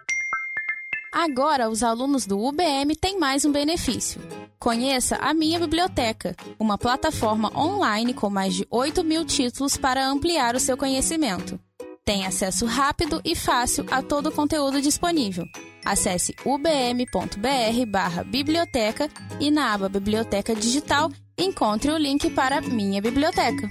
Agora, 1.18 1.70
os 1.70 1.82
alunos 1.82 2.26
do 2.26 2.38
UBM 2.38 2.94
têm 2.94 3.18
mais 3.18 3.46
um 3.46 3.50
benefício. 3.50 4.20
Conheça 4.58 5.16
a 5.16 5.32
Minha 5.32 5.58
Biblioteca, 5.58 6.36
uma 6.58 6.76
plataforma 6.76 7.50
online 7.58 8.12
com 8.12 8.28
mais 8.28 8.54
de 8.54 8.66
8 8.70 9.02
mil 9.02 9.24
títulos 9.24 9.78
para 9.78 10.06
ampliar 10.06 10.54
o 10.54 10.60
seu 10.60 10.76
conhecimento. 10.76 11.58
Tem 12.04 12.26
acesso 12.26 12.66
rápido 12.66 13.18
e 13.24 13.34
fácil 13.34 13.86
a 13.90 14.02
todo 14.02 14.26
o 14.26 14.32
conteúdo 14.32 14.78
disponível. 14.82 15.46
Acesse 15.86 16.34
ubm.br/biblioteca 16.44 19.08
e 19.40 19.50
na 19.50 19.72
aba 19.72 19.88
Biblioteca 19.88 20.54
Digital 20.54 21.10
encontre 21.38 21.90
o 21.92 21.96
link 21.96 22.28
para 22.28 22.60
Minha 22.60 23.00
Biblioteca. 23.00 23.70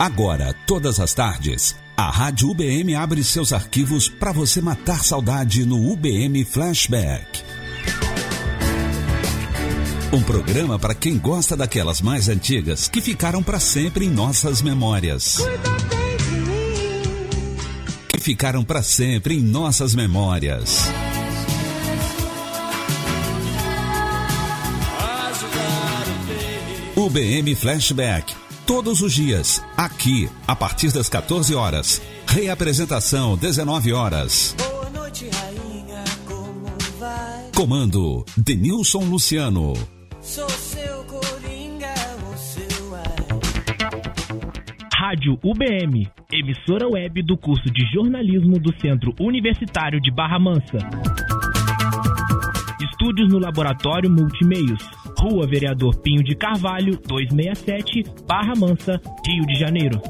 Agora, 0.00 0.54
todas 0.66 0.98
as 0.98 1.12
tardes, 1.12 1.76
a 1.94 2.10
Rádio 2.10 2.48
UBM 2.48 2.94
abre 2.94 3.22
seus 3.22 3.52
arquivos 3.52 4.08
para 4.08 4.32
você 4.32 4.58
matar 4.58 5.04
saudade 5.04 5.66
no 5.66 5.92
UBM 5.92 6.42
Flashback. 6.42 7.42
Um 10.10 10.22
programa 10.22 10.78
para 10.78 10.94
quem 10.94 11.18
gosta 11.18 11.54
daquelas 11.54 12.00
mais 12.00 12.30
antigas 12.30 12.88
que 12.88 13.02
ficaram 13.02 13.42
para 13.42 13.60
sempre 13.60 14.06
em 14.06 14.08
nossas 14.08 14.62
memórias. 14.62 15.36
Que 18.08 18.18
ficaram 18.18 18.64
para 18.64 18.82
sempre 18.82 19.36
em 19.36 19.42
nossas 19.42 19.94
memórias. 19.94 20.80
UBM 26.96 27.54
Flashback. 27.54 28.49
Todos 28.70 29.02
os 29.02 29.12
dias, 29.12 29.60
aqui, 29.76 30.28
a 30.46 30.54
partir 30.54 30.92
das 30.92 31.08
14 31.08 31.56
horas. 31.56 32.00
Reapresentação, 32.24 33.36
19 33.36 33.92
horas. 33.92 34.54
Boa 34.56 34.88
noite, 34.90 35.28
rainha, 35.28 36.04
como 36.24 36.66
vai? 37.00 37.50
Comando, 37.52 38.24
Denilson 38.36 39.00
Luciano. 39.06 39.72
Sou 40.20 40.48
seu 40.48 41.02
coringa, 41.02 41.92
o 42.32 42.36
seu 42.38 42.94
ar. 42.94 43.16
Rádio 44.94 45.36
UBM, 45.42 46.08
emissora 46.32 46.88
web 46.88 47.24
do 47.24 47.36
curso 47.36 47.68
de 47.72 47.84
jornalismo 47.92 48.60
do 48.60 48.72
Centro 48.80 49.12
Universitário 49.18 50.00
de 50.00 50.12
Barra 50.12 50.38
Mansa. 50.38 50.78
Estúdios 52.80 53.32
no 53.32 53.40
Laboratório 53.40 54.08
Multimeios, 54.08 54.80
Rua 55.20 55.46
Vereador 55.46 55.96
Pinho 55.96 56.24
de 56.24 56.34
Carvalho, 56.34 56.98
267, 57.06 58.04
Barra 58.26 58.54
Mansa, 58.56 58.98
Rio 59.26 59.44
de 59.46 59.54
Janeiro. 59.54 60.00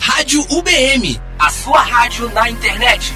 Rádio 0.00 0.40
UBM, 0.50 1.20
a 1.38 1.50
sua 1.50 1.82
rádio 1.82 2.32
na 2.32 2.48
internet. 2.48 3.12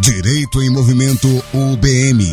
Direito 0.00 0.60
em 0.60 0.70
Movimento 0.70 1.28
UBM. 1.54 2.24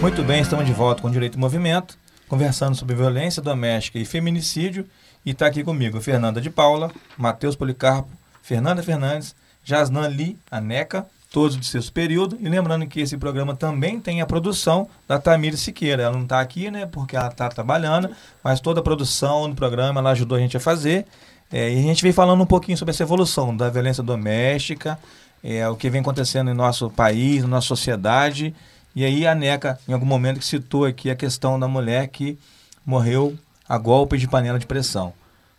Muito 0.00 0.24
bem, 0.24 0.40
estamos 0.40 0.66
de 0.66 0.72
volta 0.72 1.00
com 1.00 1.08
Direito 1.08 1.38
em 1.38 1.40
Movimento, 1.40 1.96
conversando 2.30 2.76
sobre 2.76 2.94
violência 2.94 3.42
doméstica 3.42 3.98
e 3.98 4.04
feminicídio. 4.04 4.86
E 5.26 5.32
está 5.32 5.46
aqui 5.46 5.64
comigo 5.64 6.00
Fernanda 6.00 6.40
de 6.40 6.48
Paula, 6.48 6.92
Matheus 7.18 7.56
Policarpo, 7.56 8.08
Fernanda 8.40 8.84
Fernandes, 8.84 9.34
Jasnan 9.64 10.06
Lee, 10.06 10.38
a 10.48 10.60
NECA, 10.60 11.04
todos 11.32 11.58
de 11.58 11.66
sexto 11.66 11.92
período. 11.92 12.38
E 12.40 12.48
lembrando 12.48 12.86
que 12.86 13.00
esse 13.00 13.16
programa 13.18 13.56
também 13.56 13.98
tem 13.98 14.20
a 14.20 14.26
produção 14.26 14.88
da 15.08 15.18
Tamir 15.18 15.58
Siqueira. 15.58 16.04
Ela 16.04 16.14
não 16.14 16.22
está 16.22 16.40
aqui, 16.40 16.70
né, 16.70 16.86
porque 16.86 17.16
ela 17.16 17.26
está 17.26 17.48
trabalhando, 17.48 18.08
mas 18.44 18.60
toda 18.60 18.78
a 18.78 18.82
produção 18.82 19.50
do 19.50 19.56
programa 19.56 20.00
ela 20.00 20.12
ajudou 20.12 20.38
a 20.38 20.40
gente 20.40 20.56
a 20.56 20.60
fazer. 20.60 21.06
É, 21.52 21.68
e 21.68 21.80
a 21.80 21.82
gente 21.82 22.00
vem 22.00 22.12
falando 22.12 22.40
um 22.40 22.46
pouquinho 22.46 22.78
sobre 22.78 22.92
essa 22.92 23.02
evolução 23.02 23.54
da 23.56 23.68
violência 23.68 24.04
doméstica, 24.04 24.96
é, 25.42 25.68
o 25.68 25.74
que 25.74 25.90
vem 25.90 26.00
acontecendo 26.00 26.48
em 26.48 26.54
nosso 26.54 26.88
país, 26.90 27.42
na 27.42 27.48
nossa 27.48 27.66
sociedade. 27.66 28.54
E 28.94 29.04
aí 29.04 29.26
a 29.26 29.34
NECA, 29.34 29.78
em 29.88 29.92
algum 29.92 30.06
momento, 30.06 30.42
citou 30.42 30.84
aqui 30.84 31.10
a 31.10 31.16
questão 31.16 31.58
da 31.58 31.68
mulher 31.68 32.08
que 32.08 32.38
morreu 32.84 33.36
a 33.68 33.78
golpe 33.78 34.18
de 34.18 34.26
panela 34.26 34.58
de 34.58 34.66
pressão. 34.66 35.12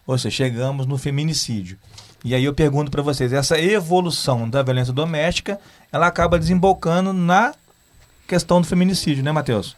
Ou 0.06 0.18
seja, 0.18 0.36
chegamos 0.36 0.86
no 0.86 0.98
feminicídio. 0.98 1.78
E 2.24 2.36
aí 2.36 2.44
eu 2.44 2.54
pergunto 2.54 2.92
para 2.92 3.02
vocês, 3.02 3.34
essa 3.34 3.60
evolução 3.60 4.50
da 4.50 4.62
violência 4.62 4.94
doméstica, 4.94 5.60
ela 5.92 6.08
acaba 6.08 6.38
desembocando 6.38 7.14
na 7.14 7.54
questão 8.28 8.62
do 8.62 8.68
feminicídio, 8.68 9.24
né, 9.24 9.32
Matheus? 9.32 9.76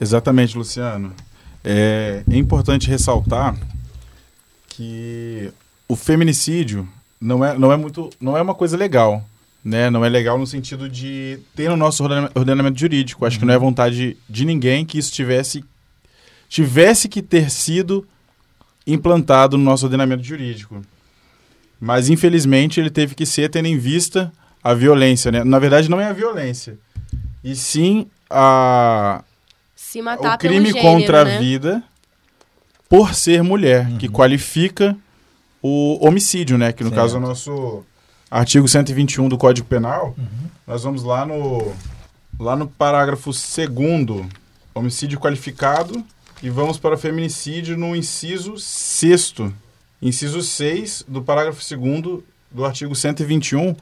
Exatamente, 0.00 0.56
Luciano. 0.56 1.12
É, 1.62 2.22
é 2.30 2.36
importante 2.36 2.88
ressaltar 2.88 3.54
que 4.68 5.52
o 5.86 5.94
feminicídio 5.94 6.88
não 7.20 7.44
é, 7.44 7.58
não 7.58 7.70
é 7.70 7.76
muito 7.76 8.08
não 8.18 8.36
é 8.36 8.40
uma 8.40 8.54
coisa 8.54 8.76
legal, 8.76 9.22
né? 9.64 9.90
Não 9.90 10.04
é 10.04 10.08
legal 10.08 10.38
no 10.38 10.46
sentido 10.46 10.88
de 10.88 11.38
ter 11.54 11.68
no 11.68 11.76
nosso 11.76 12.02
ordenamento, 12.34 12.78
jurídico. 12.78 13.24
Acho 13.26 13.38
que 13.38 13.44
não 13.44 13.54
é 13.54 13.58
vontade 13.58 14.16
de 14.28 14.44
ninguém 14.44 14.84
que 14.84 14.98
isso 14.98 15.12
tivesse 15.12 15.64
tivesse 16.48 17.08
que 17.08 17.22
ter 17.22 17.48
sido 17.48 18.06
implantado 18.86 19.56
no 19.56 19.62
nosso 19.62 19.86
ordenamento 19.86 20.22
jurídico. 20.22 20.82
Mas 21.80 22.08
infelizmente 22.08 22.80
ele 22.80 22.90
teve 22.90 23.14
que 23.14 23.24
ser 23.24 23.48
tendo 23.48 23.66
em 23.66 23.78
vista 23.78 24.32
a 24.62 24.74
violência, 24.74 25.30
né? 25.30 25.44
Na 25.44 25.58
verdade 25.58 25.88
não 25.88 26.00
é 26.00 26.06
a 26.06 26.12
violência, 26.12 26.78
e 27.42 27.54
sim 27.54 28.06
a 28.28 29.22
Se 29.76 30.02
matar 30.02 30.34
o 30.34 30.38
crime 30.38 30.72
pelo 30.72 30.84
contra 30.84 31.18
gênero, 31.18 31.28
né? 31.28 31.36
a 31.36 31.38
vida 31.38 31.82
por 32.88 33.14
ser 33.14 33.42
mulher, 33.42 33.88
que 33.98 34.08
qualifica 34.08 34.96
o 35.62 36.04
homicídio, 36.04 36.58
né? 36.58 36.72
Que 36.72 36.82
no 36.82 36.90
Certo. 36.90 37.00
caso 37.00 37.16
é 37.16 37.18
o 37.18 37.22
nosso 37.22 37.84
artigo 38.30 38.68
121 38.68 39.28
do 39.28 39.36
Código 39.36 39.66
Penal. 39.66 40.14
Nós 40.66 40.84
vamos 40.84 41.02
lá 41.02 41.26
no 41.26 41.72
lá 42.38 42.54
no 42.56 42.66
parágrafo 42.68 43.30
2 43.30 44.26
homicídio 44.74 45.18
qualificado 45.18 46.02
e 46.42 46.48
vamos 46.48 46.78
para 46.78 46.94
o 46.94 46.98
feminicídio 46.98 47.76
no 47.76 47.94
inciso 47.96 48.56
6 48.56 49.34
Inciso 50.00 50.40
6 50.40 51.04
do 51.08 51.20
parágrafo 51.20 51.60
2 51.60 52.22
do 52.50 52.64
artigo 52.64 52.94
121 52.94 53.74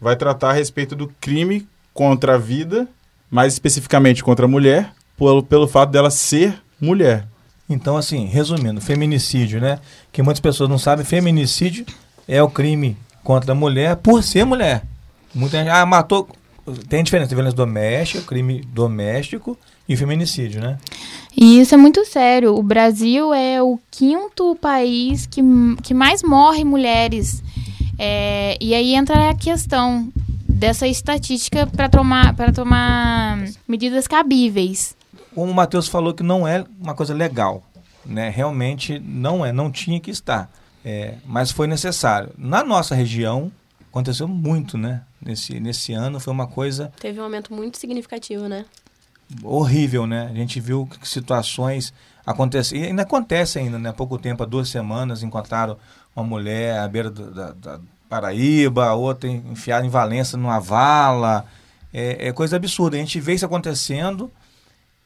vai 0.00 0.14
tratar 0.14 0.50
a 0.50 0.52
respeito 0.52 0.94
do 0.94 1.08
crime 1.20 1.66
contra 1.92 2.34
a 2.34 2.38
vida, 2.38 2.86
mais 3.30 3.54
especificamente 3.54 4.22
contra 4.22 4.44
a 4.44 4.48
mulher, 4.48 4.92
pelo, 5.16 5.42
pelo 5.42 5.66
fato 5.66 5.90
dela 5.90 6.10
ser 6.10 6.62
mulher. 6.80 7.26
Então, 7.68 7.96
assim, 7.96 8.26
resumindo, 8.26 8.80
feminicídio, 8.80 9.60
né? 9.60 9.80
Que 10.12 10.22
muitas 10.22 10.40
pessoas 10.40 10.68
não 10.68 10.78
sabem, 10.78 11.04
feminicídio 11.04 11.86
é 12.28 12.42
o 12.42 12.50
crime 12.50 12.96
contra 13.24 13.52
a 13.52 13.54
mulher 13.54 13.96
por 13.96 14.22
ser 14.22 14.44
mulher. 14.44 14.84
Muita 15.34 15.58
gente, 15.58 15.70
ah, 15.70 15.84
matou. 15.84 16.28
Tem 16.88 17.02
diferença 17.02 17.26
entre 17.26 17.34
violência 17.34 17.56
doméstica, 17.56 18.22
crime 18.22 18.60
doméstico 18.72 19.58
e 19.88 19.96
feminicídio, 19.96 20.60
né? 20.60 20.78
E 21.36 21.60
isso 21.60 21.74
é 21.74 21.76
muito 21.76 22.04
sério. 22.06 22.54
O 22.54 22.62
Brasil 22.62 23.34
é 23.34 23.60
o 23.60 23.78
quinto 23.90 24.56
país 24.60 25.26
que, 25.26 25.42
que 25.82 25.92
mais 25.92 26.22
morre 26.22 26.64
mulheres. 26.64 27.42
É, 27.98 28.56
e 28.60 28.74
aí 28.74 28.94
entra 28.94 29.30
a 29.30 29.34
questão 29.34 30.10
dessa 30.48 30.86
estatística 30.86 31.66
para 31.66 31.88
tomar, 31.88 32.34
pra 32.34 32.52
tomar 32.52 33.44
medidas 33.66 34.06
cabíveis. 34.06 34.96
Como 35.34 35.50
o 35.50 35.54
Matheus 35.54 35.88
falou 35.88 36.14
que 36.14 36.22
não 36.22 36.46
é 36.46 36.64
uma 36.80 36.94
coisa 36.94 37.12
legal, 37.12 37.62
né? 38.06 38.30
Realmente 38.30 39.00
não 39.04 39.44
é, 39.44 39.52
não 39.52 39.70
tinha 39.70 39.98
que 39.98 40.10
estar. 40.10 40.48
É, 40.84 41.14
mas 41.24 41.50
foi 41.50 41.66
necessário. 41.66 42.30
Na 42.36 42.62
nossa 42.62 42.94
região, 42.94 43.50
aconteceu 43.90 44.28
muito, 44.28 44.76
né? 44.76 45.02
Nesse, 45.20 45.58
nesse 45.58 45.92
ano 45.94 46.20
foi 46.20 46.32
uma 46.32 46.46
coisa 46.46 46.92
Teve 47.00 47.18
um 47.20 47.24
aumento 47.24 47.52
muito 47.54 47.78
significativo, 47.78 48.46
né? 48.48 48.64
horrível, 49.42 50.06
né? 50.06 50.28
A 50.30 50.34
gente 50.34 50.60
viu 50.60 50.86
que 50.86 51.08
situações 51.08 51.94
acontecem, 52.26 52.82
e 52.82 52.86
ainda 52.86 53.02
acontece 53.02 53.58
ainda, 53.58 53.78
né? 53.78 53.88
Há 53.88 53.92
pouco 53.92 54.18
tempo, 54.18 54.42
há 54.42 54.46
duas 54.46 54.68
semanas, 54.68 55.22
encontraram 55.22 55.78
uma 56.14 56.24
mulher 56.24 56.78
à 56.78 56.86
beira 56.86 57.10
do- 57.10 57.30
da, 57.32 57.52
da 57.52 57.80
Paraíba, 58.08 58.92
outra 58.92 59.28
enfiada 59.28 59.84
em 59.86 59.88
Valença 59.88 60.36
numa 60.36 60.60
vala. 60.60 61.46
É, 61.92 62.28
é 62.28 62.32
coisa 62.32 62.56
absurda. 62.56 62.96
A 62.96 63.00
gente 63.00 63.18
vê 63.18 63.32
isso 63.34 63.46
acontecendo 63.46 64.30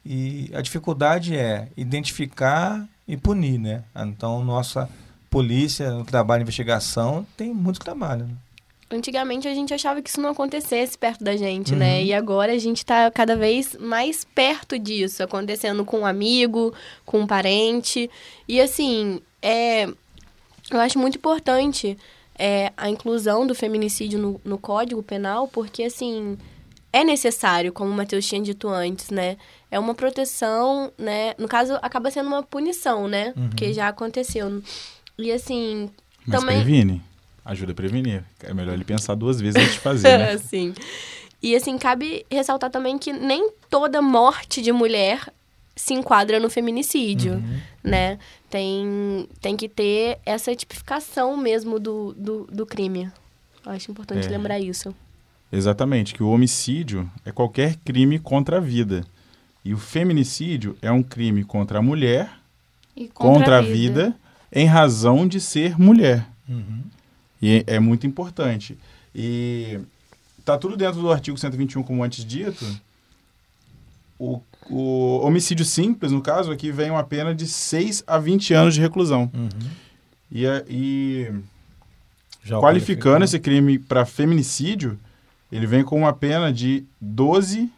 e 0.04 0.50
a 0.52 0.60
dificuldade 0.60 1.36
é 1.36 1.68
identificar 1.76 2.84
e 3.06 3.16
punir, 3.16 3.58
né? 3.58 3.84
Então, 3.96 4.44
nossa 4.44 4.88
polícia, 5.30 5.94
o 5.94 6.04
trabalho 6.04 6.40
de 6.40 6.44
investigação, 6.44 7.26
tem 7.36 7.52
muito 7.52 7.78
trabalho. 7.80 8.24
Né? 8.26 8.34
Antigamente 8.90 9.46
a 9.46 9.52
gente 9.54 9.74
achava 9.74 10.00
que 10.00 10.08
isso 10.08 10.20
não 10.20 10.30
acontecesse 10.30 10.96
perto 10.96 11.22
da 11.22 11.36
gente, 11.36 11.72
Uhum. 11.72 11.78
né? 11.78 12.02
E 12.02 12.14
agora 12.14 12.52
a 12.54 12.58
gente 12.58 12.86
tá 12.86 13.10
cada 13.10 13.36
vez 13.36 13.76
mais 13.78 14.24
perto 14.24 14.78
disso, 14.78 15.22
acontecendo 15.22 15.84
com 15.84 16.00
um 16.00 16.06
amigo, 16.06 16.72
com 17.04 17.20
um 17.20 17.26
parente. 17.26 18.10
E 18.48 18.60
assim, 18.60 19.20
é 19.42 19.86
Eu 20.70 20.80
acho 20.80 20.98
muito 20.98 21.16
importante 21.16 21.96
é, 22.38 22.72
a 22.76 22.90
inclusão 22.90 23.46
do 23.46 23.54
feminicídio 23.54 24.18
no, 24.18 24.40
no 24.44 24.58
Código 24.58 25.02
Penal, 25.02 25.48
porque, 25.48 25.82
assim, 25.84 26.36
é 26.92 27.02
necessário, 27.04 27.72
como 27.72 27.90
o 27.90 27.94
Matheus 27.94 28.26
tinha 28.26 28.40
dito 28.42 28.68
antes, 28.68 29.08
né? 29.08 29.36
É 29.70 29.78
uma 29.78 29.94
proteção, 29.94 30.92
né? 30.98 31.34
No 31.38 31.48
caso, 31.48 31.78
acaba 31.82 32.10
sendo 32.10 32.26
uma 32.28 32.42
punição, 32.42 33.08
né? 33.08 33.32
Uhum. 33.36 33.48
Porque 33.48 33.72
já 33.72 33.88
aconteceu. 33.88 34.62
E, 35.18 35.32
assim, 35.32 35.90
Mas 36.26 36.40
também... 36.40 36.56
previne. 36.62 37.02
Ajuda 37.44 37.72
a 37.72 37.74
prevenir. 37.74 38.22
É 38.42 38.52
melhor 38.52 38.74
ele 38.74 38.84
pensar 38.84 39.14
duas 39.14 39.40
vezes 39.40 39.56
antes 39.60 39.74
de 39.74 39.80
fazer, 39.80 40.18
né? 40.18 40.36
Sim. 40.38 40.74
E 41.42 41.56
assim, 41.56 41.78
cabe 41.78 42.26
ressaltar 42.30 42.70
também 42.70 42.98
que 42.98 43.12
nem 43.12 43.50
toda 43.70 44.02
morte 44.02 44.60
de 44.60 44.70
mulher 44.72 45.32
se 45.74 45.94
enquadra 45.94 46.38
no 46.40 46.50
feminicídio, 46.50 47.34
Uhum. 47.34 47.60
né? 47.82 48.18
Tem, 48.50 49.28
tem 49.40 49.56
que 49.56 49.68
ter 49.68 50.18
essa 50.26 50.54
tipificação 50.54 51.36
mesmo 51.36 51.78
do, 51.78 52.12
do, 52.18 52.44
do 52.50 52.66
crime. 52.66 53.10
Eu 53.64 53.72
acho 53.72 53.90
importante 53.90 54.26
É. 54.26 54.30
lembrar 54.30 54.58
isso. 54.58 54.94
Exatamente, 55.50 56.12
que 56.14 56.22
o 56.22 56.28
homicídio 56.30 57.10
é 57.24 57.32
qualquer 57.32 57.76
crime 57.84 58.18
contra 58.18 58.58
a 58.58 58.60
vida. 58.60 59.04
E 59.64 59.72
o 59.72 59.78
feminicídio 59.78 60.76
é 60.82 60.90
um 60.92 61.02
crime 61.02 61.44
contra 61.44 61.78
a 61.78 61.82
mulher, 61.82 62.30
E 62.96 63.08
contra, 63.08 63.58
a 63.58 63.62
vida. 63.62 64.14
Em 64.52 64.66
razão 64.66 65.26
de 65.26 65.40
ser 65.40 65.78
mulher. 65.78 66.26
Uhum. 66.48 66.80
E 67.40 67.62
é, 67.66 67.78
muito 67.78 68.06
importante. 68.06 68.76
E 69.14 69.78
tá 70.44 70.56
tudo 70.58 70.76
dentro 70.76 71.00
do 71.00 71.12
artigo 71.12 71.36
121, 71.38 71.82
como 71.82 72.02
antes 72.02 72.24
dito. 72.24 72.64
O, 74.18 74.40
o 74.68 75.20
homicídio 75.24 75.64
simples, 75.64 76.10
no 76.10 76.20
caso, 76.20 76.50
aqui 76.50 76.72
vem 76.72 76.90
uma 76.90 77.04
pena 77.04 77.34
de 77.34 77.46
6 77.46 78.02
a 78.06 78.18
20 78.18 78.52
anos 78.54 78.74
de 78.74 78.80
reclusão. 78.80 79.30
Uhum. 79.32 79.48
E, 80.30 80.46
a- 80.46 80.64
e 80.68 81.30
qualificando 82.60 83.24
esse 83.24 83.38
crime 83.38 83.78
para 83.78 84.04
feminicídio, 84.04 84.98
ele 85.52 85.66
vem 85.66 85.84
com 85.84 85.96
uma 85.98 86.12
pena 86.12 86.52
de 86.52 86.84
12 87.00 87.70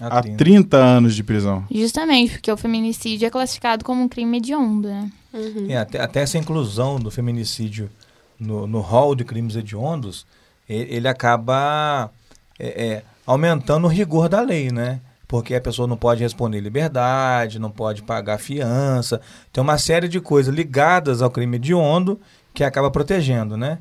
a 0.00 0.22
30 0.22 0.76
anos 0.76 1.14
de 1.14 1.22
prisão. 1.22 1.64
Justamente, 1.70 2.32
porque 2.32 2.50
o 2.50 2.56
feminicídio 2.56 3.26
é 3.26 3.30
classificado 3.30 3.84
como 3.84 4.02
um 4.02 4.08
crime 4.08 4.38
hediondo, 4.38 4.88
né? 4.88 5.10
Uhum. 5.34 5.66
É, 5.68 5.76
até, 5.76 6.00
até 6.00 6.20
essa 6.20 6.38
inclusão 6.38 6.98
do 6.98 7.10
feminicídio 7.10 7.90
no, 8.38 8.66
no 8.66 8.80
rol 8.80 9.14
de 9.14 9.24
crimes 9.24 9.56
hediondos, 9.56 10.24
ele, 10.68 10.94
ele 10.94 11.08
acaba 11.08 12.10
é, 12.58 12.84
é, 12.86 13.02
aumentando 13.26 13.86
o 13.86 13.90
rigor 13.90 14.28
da 14.28 14.40
lei, 14.40 14.70
né? 14.70 15.00
Porque 15.26 15.54
a 15.54 15.60
pessoa 15.60 15.88
não 15.88 15.96
pode 15.96 16.22
responder 16.22 16.60
liberdade, 16.60 17.58
não 17.58 17.70
pode 17.70 18.02
pagar 18.02 18.38
fiança, 18.38 19.20
tem 19.52 19.60
uma 19.60 19.76
série 19.76 20.06
de 20.06 20.20
coisas 20.20 20.54
ligadas 20.54 21.20
ao 21.20 21.30
crime 21.30 21.56
hediondo 21.56 22.20
que 22.52 22.62
acaba 22.62 22.90
protegendo, 22.90 23.56
né? 23.56 23.78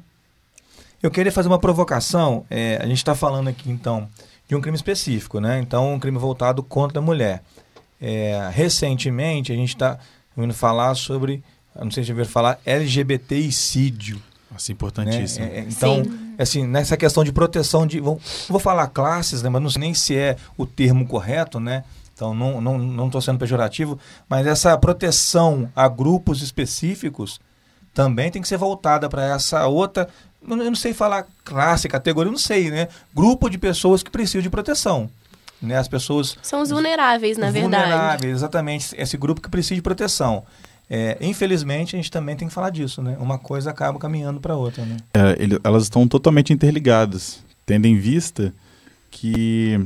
Eu 1.01 1.11
queria 1.11 1.31
fazer 1.31 1.49
uma 1.49 1.59
provocação, 1.59 2.45
é, 2.49 2.79
a 2.81 2.87
gente 2.87 2.97
está 2.97 3.13
falando 3.13 3.49
aqui 3.49 3.69
então 3.69 4.07
de 4.47 4.55
um 4.55 4.61
crime 4.61 4.75
específico, 4.75 5.39
né? 5.39 5.59
Então, 5.59 5.93
um 5.93 5.99
crime 5.99 6.17
voltado 6.17 6.63
contra 6.63 6.99
a 6.99 7.01
mulher. 7.01 7.43
É, 8.01 8.49
recentemente, 8.51 9.51
a 9.51 9.55
gente 9.55 9.69
está 9.69 9.99
ouvindo 10.35 10.53
falar 10.53 10.95
sobre, 10.95 11.43
não 11.75 11.91
sei 11.91 12.03
se 12.03 12.07
já 12.07 12.13
ouviram 12.13 12.29
falar, 12.29 12.59
LGBTicídio. 12.65 14.21
Nossa, 14.51 14.71
importantíssimo. 14.71 15.45
Né? 15.45 15.51
É, 15.55 15.59
é, 15.59 15.61
então, 15.61 16.03
assim, 16.37 16.65
nessa 16.65 16.95
questão 16.95 17.23
de 17.23 17.31
proteção 17.31 17.87
de. 17.87 17.99
Vou, 17.99 18.19
vou 18.47 18.59
falar 18.59 18.87
classes, 18.87 19.41
né? 19.41 19.49
Mas 19.49 19.61
não 19.61 19.69
sei 19.69 19.79
nem 19.79 19.93
se 19.93 20.15
é 20.15 20.37
o 20.55 20.65
termo 20.65 21.07
correto, 21.07 21.59
né? 21.59 21.83
Então, 22.13 22.35
não 22.35 22.49
estou 22.49 22.61
não, 22.61 22.77
não 22.77 23.09
tô 23.09 23.19
sendo 23.19 23.39
pejorativo, 23.39 23.97
mas 24.29 24.45
essa 24.45 24.77
proteção 24.77 25.69
a 25.75 25.87
grupos 25.87 26.43
específicos 26.43 27.41
também 27.93 28.29
tem 28.29 28.41
que 28.41 28.47
ser 28.47 28.57
voltada 28.57 29.09
para 29.09 29.25
essa 29.25 29.65
outra. 29.65 30.07
Eu 30.41 30.55
não 30.55 30.63
eu 30.63 30.69
não 30.69 30.75
sei 30.75 30.93
falar 30.93 31.25
classe, 31.43 31.87
categoria, 31.87 32.27
eu 32.27 32.33
não 32.33 32.39
sei, 32.39 32.69
né? 32.69 32.87
Grupo 33.13 33.49
de 33.49 33.57
pessoas 33.57 34.03
que 34.03 34.11
precisam 34.11 34.41
de 34.41 34.49
proteção. 34.49 35.09
Né? 35.65 35.77
As 35.77 35.87
pessoas 35.87 36.37
São 36.43 36.61
os 36.61 36.69
vulneráveis, 36.69 37.37
na 37.37 37.49
verdade. 37.49 37.61
vulneráveis, 37.85 38.33
exatamente, 38.33 38.93
esse 38.97 39.15
grupo 39.17 39.39
que 39.41 39.49
precisa 39.49 39.75
de 39.75 39.81
proteção. 39.81 40.43
É, 40.89 41.17
infelizmente, 41.21 41.95
a 41.95 41.97
gente 41.97 42.11
também 42.11 42.35
tem 42.35 42.47
que 42.49 42.53
falar 42.53 42.69
disso, 42.69 43.01
né? 43.01 43.15
Uma 43.19 43.39
coisa 43.39 43.69
acaba 43.69 43.97
caminhando 43.97 44.39
para 44.41 44.55
outra, 44.55 44.83
né? 44.85 44.97
É, 45.13 45.35
ele- 45.41 45.57
elas 45.63 45.83
estão 45.83 46.05
totalmente 46.07 46.51
interligadas, 46.51 47.39
tendo 47.65 47.85
em 47.85 47.97
vista 47.97 48.53
que 49.09 49.79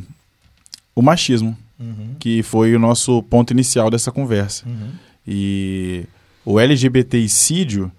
o 0.95 1.01
machismo, 1.01 1.55
Uhum. 1.79 2.15
que 2.19 2.41
foi 2.41 2.75
o 2.75 2.79
nosso 2.79 3.21
ponto 3.23 3.51
inicial 3.53 3.91
dessa 3.91 4.11
conversa. 4.11 4.65
Uhum. 4.67 4.89
E 5.27 6.05
o 6.43 6.59
LGBTicídio, 6.59 7.91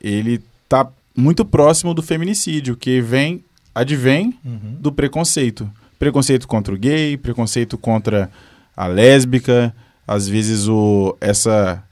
ele 0.00 0.40
tá 0.68 0.88
muito 1.14 1.44
próximo 1.44 1.92
do 1.92 2.02
feminicídio, 2.02 2.76
que 2.76 3.00
vem, 3.02 3.44
advém 3.74 4.38
Uhum. 4.44 4.76
do 4.80 4.90
preconceito. 4.90 5.70
Preconceito 5.98 6.46
contra 6.46 6.74
o 6.74 6.78
gay, 6.78 7.16
preconceito 7.16 7.78
contra 7.78 8.30
a 8.76 8.86
lésbica, 8.86 9.74
às 10.06 10.28
vezes 10.28 10.68
o 10.68 11.16
essa 11.20 11.82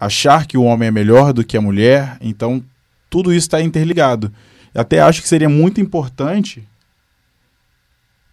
achar 0.00 0.46
que 0.46 0.56
o 0.56 0.62
homem 0.62 0.88
é 0.88 0.92
melhor 0.92 1.32
do 1.32 1.44
que 1.44 1.56
a 1.56 1.60
mulher, 1.60 2.16
então 2.20 2.62
tudo 3.10 3.32
isso 3.32 3.46
está 3.46 3.60
interligado. 3.60 4.32
Até 4.74 5.00
acho 5.00 5.22
que 5.22 5.28
seria 5.28 5.48
muito 5.48 5.80
importante 5.80 6.66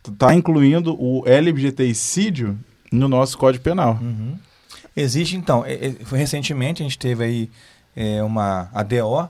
estar 0.07 0.35
incluindo 0.35 0.95
o 1.01 1.23
LGBTicídio 1.25 2.57
no 2.91 3.07
nosso 3.07 3.37
Código 3.37 3.63
Penal. 3.63 3.97
Uhum. 4.01 4.37
Existe, 4.95 5.35
então, 5.35 5.63
recentemente 6.11 6.81
a 6.81 6.85
gente 6.85 6.97
teve 6.97 7.23
aí 7.23 7.49
é, 7.95 8.23
uma 8.23 8.69
ADO, 8.73 9.29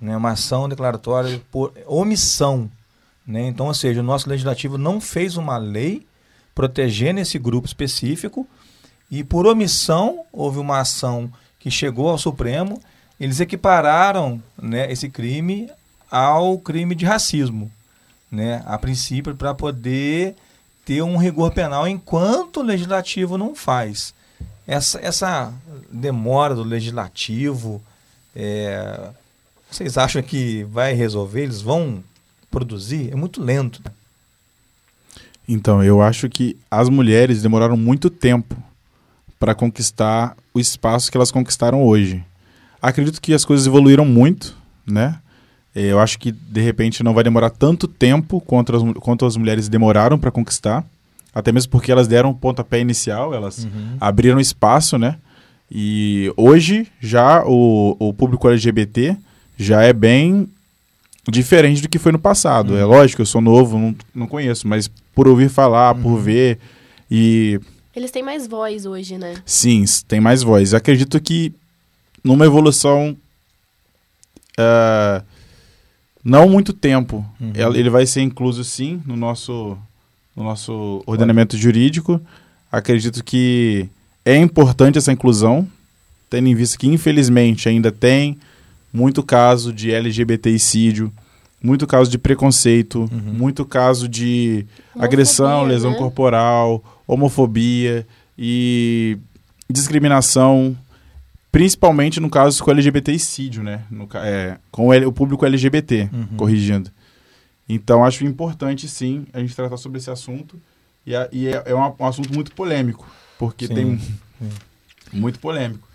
né, 0.00 0.16
uma 0.16 0.30
ação 0.30 0.68
declaratória 0.68 1.40
por 1.50 1.72
omissão. 1.86 2.70
Né? 3.26 3.46
Então, 3.46 3.66
ou 3.66 3.74
seja, 3.74 4.00
o 4.00 4.04
nosso 4.04 4.28
legislativo 4.28 4.76
não 4.76 5.00
fez 5.00 5.36
uma 5.36 5.56
lei 5.56 6.06
protegendo 6.54 7.20
esse 7.20 7.38
grupo 7.38 7.66
específico 7.66 8.46
e 9.10 9.22
por 9.22 9.46
omissão 9.46 10.24
houve 10.32 10.58
uma 10.58 10.80
ação 10.80 11.30
que 11.58 11.70
chegou 11.70 12.08
ao 12.08 12.18
Supremo, 12.18 12.80
eles 13.20 13.40
equipararam 13.40 14.42
né, 14.60 14.90
esse 14.90 15.08
crime 15.08 15.70
ao 16.10 16.58
crime 16.58 16.94
de 16.94 17.04
racismo, 17.04 17.70
né, 18.30 18.62
a 18.66 18.76
princípio 18.76 19.34
para 19.36 19.54
poder 19.54 20.34
ter 20.84 21.02
um 21.02 21.16
rigor 21.16 21.52
penal 21.52 21.86
enquanto 21.86 22.58
o 22.58 22.62
legislativo 22.62 23.38
não 23.38 23.54
faz. 23.54 24.12
Essa, 24.66 24.98
essa 25.00 25.52
demora 25.90 26.54
do 26.54 26.62
legislativo, 26.62 27.82
é, 28.34 29.10
vocês 29.70 29.96
acham 29.96 30.22
que 30.22 30.64
vai 30.64 30.92
resolver? 30.92 31.42
Eles 31.42 31.60
vão 31.60 32.02
produzir? 32.52 33.10
É 33.10 33.16
muito 33.16 33.42
lento. 33.42 33.82
Então, 35.48 35.82
eu 35.82 36.00
acho 36.00 36.28
que 36.28 36.56
as 36.70 36.88
mulheres 36.88 37.42
demoraram 37.42 37.76
muito 37.76 38.08
tempo 38.08 38.56
para 39.38 39.54
conquistar 39.54 40.36
o 40.54 40.60
espaço 40.60 41.10
que 41.10 41.16
elas 41.16 41.32
conquistaram 41.32 41.82
hoje. 41.82 42.22
Acredito 42.80 43.20
que 43.20 43.34
as 43.34 43.44
coisas 43.44 43.66
evoluíram 43.66 44.04
muito, 44.04 44.56
né? 44.86 45.18
Eh, 45.74 45.86
Eu 45.88 45.98
acho 45.98 46.18
que 46.18 46.30
de 46.30 46.60
repente 46.60 47.02
não 47.02 47.12
vai 47.14 47.24
demorar 47.24 47.50
tanto 47.50 47.88
tempo 47.88 48.40
quanto 48.40 48.74
as, 48.76 48.82
quanto 49.00 49.26
as 49.26 49.36
mulheres 49.36 49.68
demoraram 49.68 50.18
para 50.18 50.30
conquistar, 50.30 50.84
até 51.34 51.50
mesmo 51.50 51.70
porque 51.72 51.90
elas 51.90 52.06
deram 52.06 52.30
o 52.30 52.34
pontapé 52.34 52.78
inicial, 52.80 53.34
elas 53.34 53.64
Uhum. 53.64 53.96
abriram 54.00 54.38
espaço, 54.38 54.96
né? 54.98 55.16
E 55.70 56.32
hoje 56.36 56.86
já 57.00 57.42
o, 57.44 57.96
o 57.98 58.12
público 58.12 58.48
LGBT 58.48 59.16
já 59.58 59.82
é 59.82 59.92
bem 59.92 60.46
diferente 61.30 61.80
do 61.82 61.88
que 61.88 61.98
foi 61.98 62.12
no 62.12 62.18
passado. 62.18 62.76
É 62.76 62.84
lógico, 62.84 63.22
eu 63.22 63.26
sou 63.26 63.40
novo, 63.40 63.78
não, 63.78 63.94
não 64.14 64.26
conheço, 64.26 64.66
mas 64.66 64.88
por 65.14 65.28
ouvir 65.28 65.48
falar, 65.48 65.94
por 65.94 66.18
ver 66.18 66.58
e 67.10 67.60
Eles 67.94 68.10
têm 68.10 68.22
mais 68.22 68.46
voz 68.46 68.86
hoje, 68.86 69.18
né? 69.18 69.34
sim, 69.44 69.84
tem 70.08 70.20
mais 70.20 70.42
voz. 70.42 70.74
Acredito 70.74 71.20
que 71.20 71.52
numa 72.24 72.44
evolução 72.46 73.16
ah, 74.58 75.22
não 76.24 76.48
muito 76.48 76.72
tempo, 76.72 77.24
Uhum. 77.40 77.52
el- 77.54 77.76
ele 77.76 77.90
vai 77.90 78.06
ser 78.06 78.22
incluso 78.22 78.64
sim 78.64 79.00
no 79.06 79.16
nosso 79.16 79.76
no 80.34 80.42
nosso 80.44 81.02
ordenamento 81.04 81.58
jurídico. 81.58 82.18
Acredito 82.70 83.22
que 83.22 83.86
é 84.24 84.34
importante 84.36 84.96
essa 84.96 85.12
inclusão, 85.12 85.68
tendo 86.30 86.48
em 86.48 86.54
vista 86.54 86.78
que 86.78 86.86
infelizmente 86.86 87.68
ainda 87.68 87.92
tem 87.92 88.38
muito 88.90 89.22
caso 89.22 89.72
de 89.74 89.90
LGBTicídio, 89.92 91.12
muito 91.62 91.86
caso 91.86 92.10
de 92.10 92.18
preconceito, 92.18 93.08
muito 93.12 93.64
caso 93.64 94.08
de 94.08 94.66
agressão, 94.98 95.46
Homofobia, 95.60 95.74
lesão 95.74 95.90
né? 95.92 95.96
corporal, 95.98 96.84
homofobia 97.06 98.06
e 98.36 99.16
discriminação, 99.70 100.76
principalmente 101.50 102.20
no 102.20 102.30
caso 102.30 102.62
com 102.62 102.70
LGBTicídio, 102.70 103.62
né? 103.62 103.82
No, 103.90 104.08
é, 104.14 104.58
com 104.70 104.88
o, 104.88 105.08
o 105.08 105.12
público 105.12 105.44
LGBT, 105.44 106.08
Uhum. 106.12 106.26
corrigindo. 106.36 106.90
Então 107.68 108.04
acho 108.04 108.24
importante 108.24 108.88
sim 108.88 109.24
a 109.32 109.40
gente 109.40 109.54
tratar 109.54 109.76
sobre 109.76 109.98
esse 109.98 110.10
assunto 110.10 110.56
e, 111.06 111.14
a- 111.14 111.28
e 111.32 111.48
é, 111.48 111.62
é 111.66 111.74
um, 111.74 111.92
um 112.00 112.06
assunto 112.06 112.32
muito 112.32 112.52
polêmico, 112.52 113.06
porque 113.38 113.66
Sim, 113.66 113.74
tem 113.74 113.98
sim. 113.98 114.14
muito 115.12 115.38
polêmico. 115.38 115.88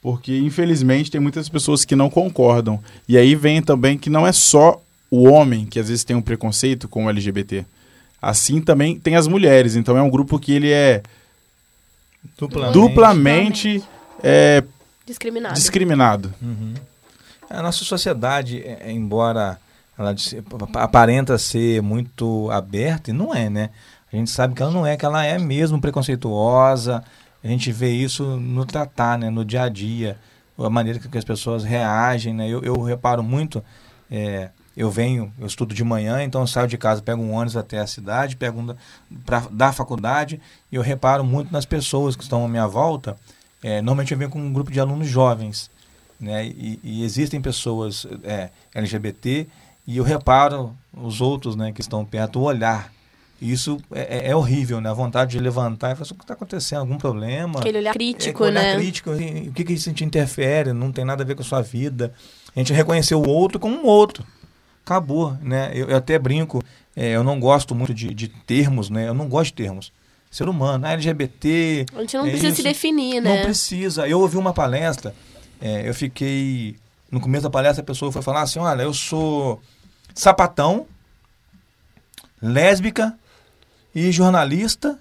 Porque, 0.00 0.36
infelizmente, 0.38 1.12
tem 1.12 1.20
muitas 1.20 1.48
pessoas 1.48 1.84
que 1.84 1.94
não 1.94 2.10
concordam. 2.10 2.80
E 3.08 3.16
aí 3.16 3.36
vem 3.36 3.62
também 3.62 3.96
que 3.96 4.10
não 4.10 4.26
é 4.26 4.32
só 4.32 4.82
o 5.14 5.28
homem 5.28 5.66
que 5.66 5.78
às 5.78 5.88
vezes 5.88 6.04
tem 6.04 6.16
um 6.16 6.22
preconceito 6.22 6.88
com 6.88 7.04
o 7.04 7.10
LGBT. 7.10 7.66
Assim 8.20 8.62
também 8.62 8.98
tem 8.98 9.14
as 9.14 9.26
mulheres. 9.28 9.76
Então 9.76 9.94
é 9.98 10.00
um 10.02 10.08
grupo 10.08 10.38
que 10.38 10.52
ele 10.52 10.70
é 10.70 11.02
Duplamente. 12.38 12.72
duplamente 12.72 13.84
é, 14.22 14.64
Discriminado. 15.04 15.54
discriminado. 15.54 16.34
Uhum. 16.40 16.72
A 17.50 17.60
nossa 17.62 17.84
sociedade, 17.84 18.62
é- 18.62 18.84
é, 18.86 18.92
embora 18.92 19.58
ela 19.98 20.14
aparenta 20.76 21.36
ser 21.36 21.82
muito 21.82 22.48
aberta, 22.50 23.10
e 23.10 23.12
não 23.12 23.34
é, 23.34 23.50
né? 23.50 23.68
A 24.10 24.16
gente 24.16 24.30
sabe 24.30 24.54
que 24.54 24.62
ela 24.62 24.70
não 24.72 24.86
é, 24.86 24.96
que 24.96 25.04
ela 25.04 25.24
é 25.26 25.38
mesmo 25.38 25.80
preconceituosa. 25.80 27.04
A 27.44 27.48
gente 27.48 27.70
vê 27.72 27.90
isso 27.90 28.24
no 28.38 28.64
tratar, 28.64 29.18
né? 29.18 29.28
No 29.28 29.44
dia 29.44 29.64
a 29.64 29.68
dia, 29.68 30.16
a 30.58 30.70
maneira 30.70 30.98
que 30.98 31.18
as 31.18 31.24
pessoas 31.24 31.64
reagem, 31.64 32.32
né? 32.32 32.48
Eu, 32.48 32.62
eu 32.62 32.80
reparo 32.80 33.22
muito, 33.22 33.62
é, 34.10 34.48
eu 34.76 34.90
venho, 34.90 35.32
eu 35.38 35.46
estudo 35.46 35.74
de 35.74 35.84
manhã, 35.84 36.22
então 36.22 36.40
eu 36.40 36.46
saio 36.46 36.66
de 36.68 36.78
casa, 36.78 37.02
pego 37.02 37.22
um 37.22 37.32
ônibus 37.32 37.56
até 37.56 37.78
a 37.78 37.86
cidade, 37.86 38.36
pego 38.36 38.60
um 38.60 38.66
da, 38.66 38.76
pra, 39.26 39.40
da 39.50 39.72
faculdade, 39.72 40.40
e 40.70 40.76
eu 40.76 40.82
reparo 40.82 41.22
muito 41.24 41.52
nas 41.52 41.64
pessoas 41.66 42.16
que 42.16 42.22
estão 42.22 42.44
à 42.44 42.48
minha 42.48 42.66
volta. 42.66 43.16
É, 43.62 43.76
normalmente 43.82 44.12
eu 44.12 44.18
venho 44.18 44.30
com 44.30 44.40
um 44.40 44.52
grupo 44.52 44.70
de 44.72 44.80
alunos 44.80 45.06
jovens, 45.08 45.70
né? 46.18 46.46
E, 46.46 46.80
e 46.82 47.04
existem 47.04 47.40
pessoas 47.40 48.06
é, 48.24 48.50
LGBT 48.74 49.46
e 49.86 49.96
eu 49.98 50.04
reparo 50.04 50.74
os 50.96 51.20
outros, 51.20 51.54
né, 51.56 51.72
que 51.72 51.80
estão 51.80 52.04
perto, 52.04 52.38
o 52.38 52.42
olhar. 52.42 52.92
E 53.40 53.50
isso 53.52 53.78
é, 53.92 54.18
é- 54.18 54.30
é 54.30 54.36
horrível, 54.36 54.80
né? 54.80 54.88
A 54.88 54.92
vontade 54.94 55.32
de 55.32 55.38
levantar 55.40 55.88
e 55.90 55.94
falar, 55.94 56.02
"Assim, 56.02 56.14
o 56.14 56.16
que 56.16 56.22
está 56.22 56.34
acontecendo? 56.34 56.78
Algum 56.80 56.96
problema? 56.96 57.58
Aquele 57.58 57.78
olhar 57.78 57.90
É, 57.90 57.94
crítico, 57.94 58.44
olhar 58.44 58.62
né? 58.62 58.76
crítico, 58.76 59.10
o 59.10 59.52
que, 59.52 59.64
que 59.64 59.72
isso 59.72 59.92
te 59.92 60.04
interfere? 60.04 60.72
Não 60.72 60.92
tem 60.92 61.04
nada 61.04 61.24
a 61.24 61.26
ver 61.26 61.34
com 61.34 61.42
a 61.42 61.44
sua 61.44 61.60
vida. 61.60 62.12
A 62.54 62.58
gente 62.60 62.72
reconheceu 62.72 63.20
o 63.20 63.28
outro 63.28 63.58
como 63.58 63.76
um 63.76 63.84
outro. 63.84 64.24
Acabou, 64.84 65.36
né? 65.40 65.70
Eu, 65.74 65.88
eu 65.88 65.96
até 65.96 66.18
brinco, 66.18 66.62
é, 66.96 67.10
eu 67.10 67.22
não 67.22 67.38
gosto 67.38 67.74
muito 67.74 67.94
de, 67.94 68.12
de 68.12 68.28
termos, 68.28 68.90
né? 68.90 69.08
Eu 69.08 69.14
não 69.14 69.28
gosto 69.28 69.46
de 69.50 69.62
termos. 69.62 69.92
Ser 70.30 70.48
humano, 70.48 70.86
ah, 70.86 70.92
LGBT. 70.92 71.86
A 71.94 72.00
gente 72.00 72.16
não 72.16 72.26
é 72.26 72.30
precisa 72.30 72.48
se 72.48 72.54
isso. 72.54 72.62
definir, 72.62 73.20
Não 73.20 73.30
né? 73.34 73.42
precisa. 73.42 74.08
Eu 74.08 74.20
ouvi 74.20 74.36
uma 74.36 74.52
palestra, 74.52 75.14
é, 75.60 75.88
eu 75.88 75.94
fiquei. 75.94 76.76
No 77.10 77.20
começo 77.20 77.42
da 77.42 77.50
palestra, 77.50 77.82
a 77.82 77.86
pessoa 77.86 78.10
foi 78.10 78.22
falar 78.22 78.42
assim: 78.42 78.58
olha, 78.58 78.82
eu 78.82 78.94
sou 78.94 79.60
sapatão, 80.14 80.86
lésbica 82.40 83.16
e 83.94 84.10
jornalista, 84.10 84.98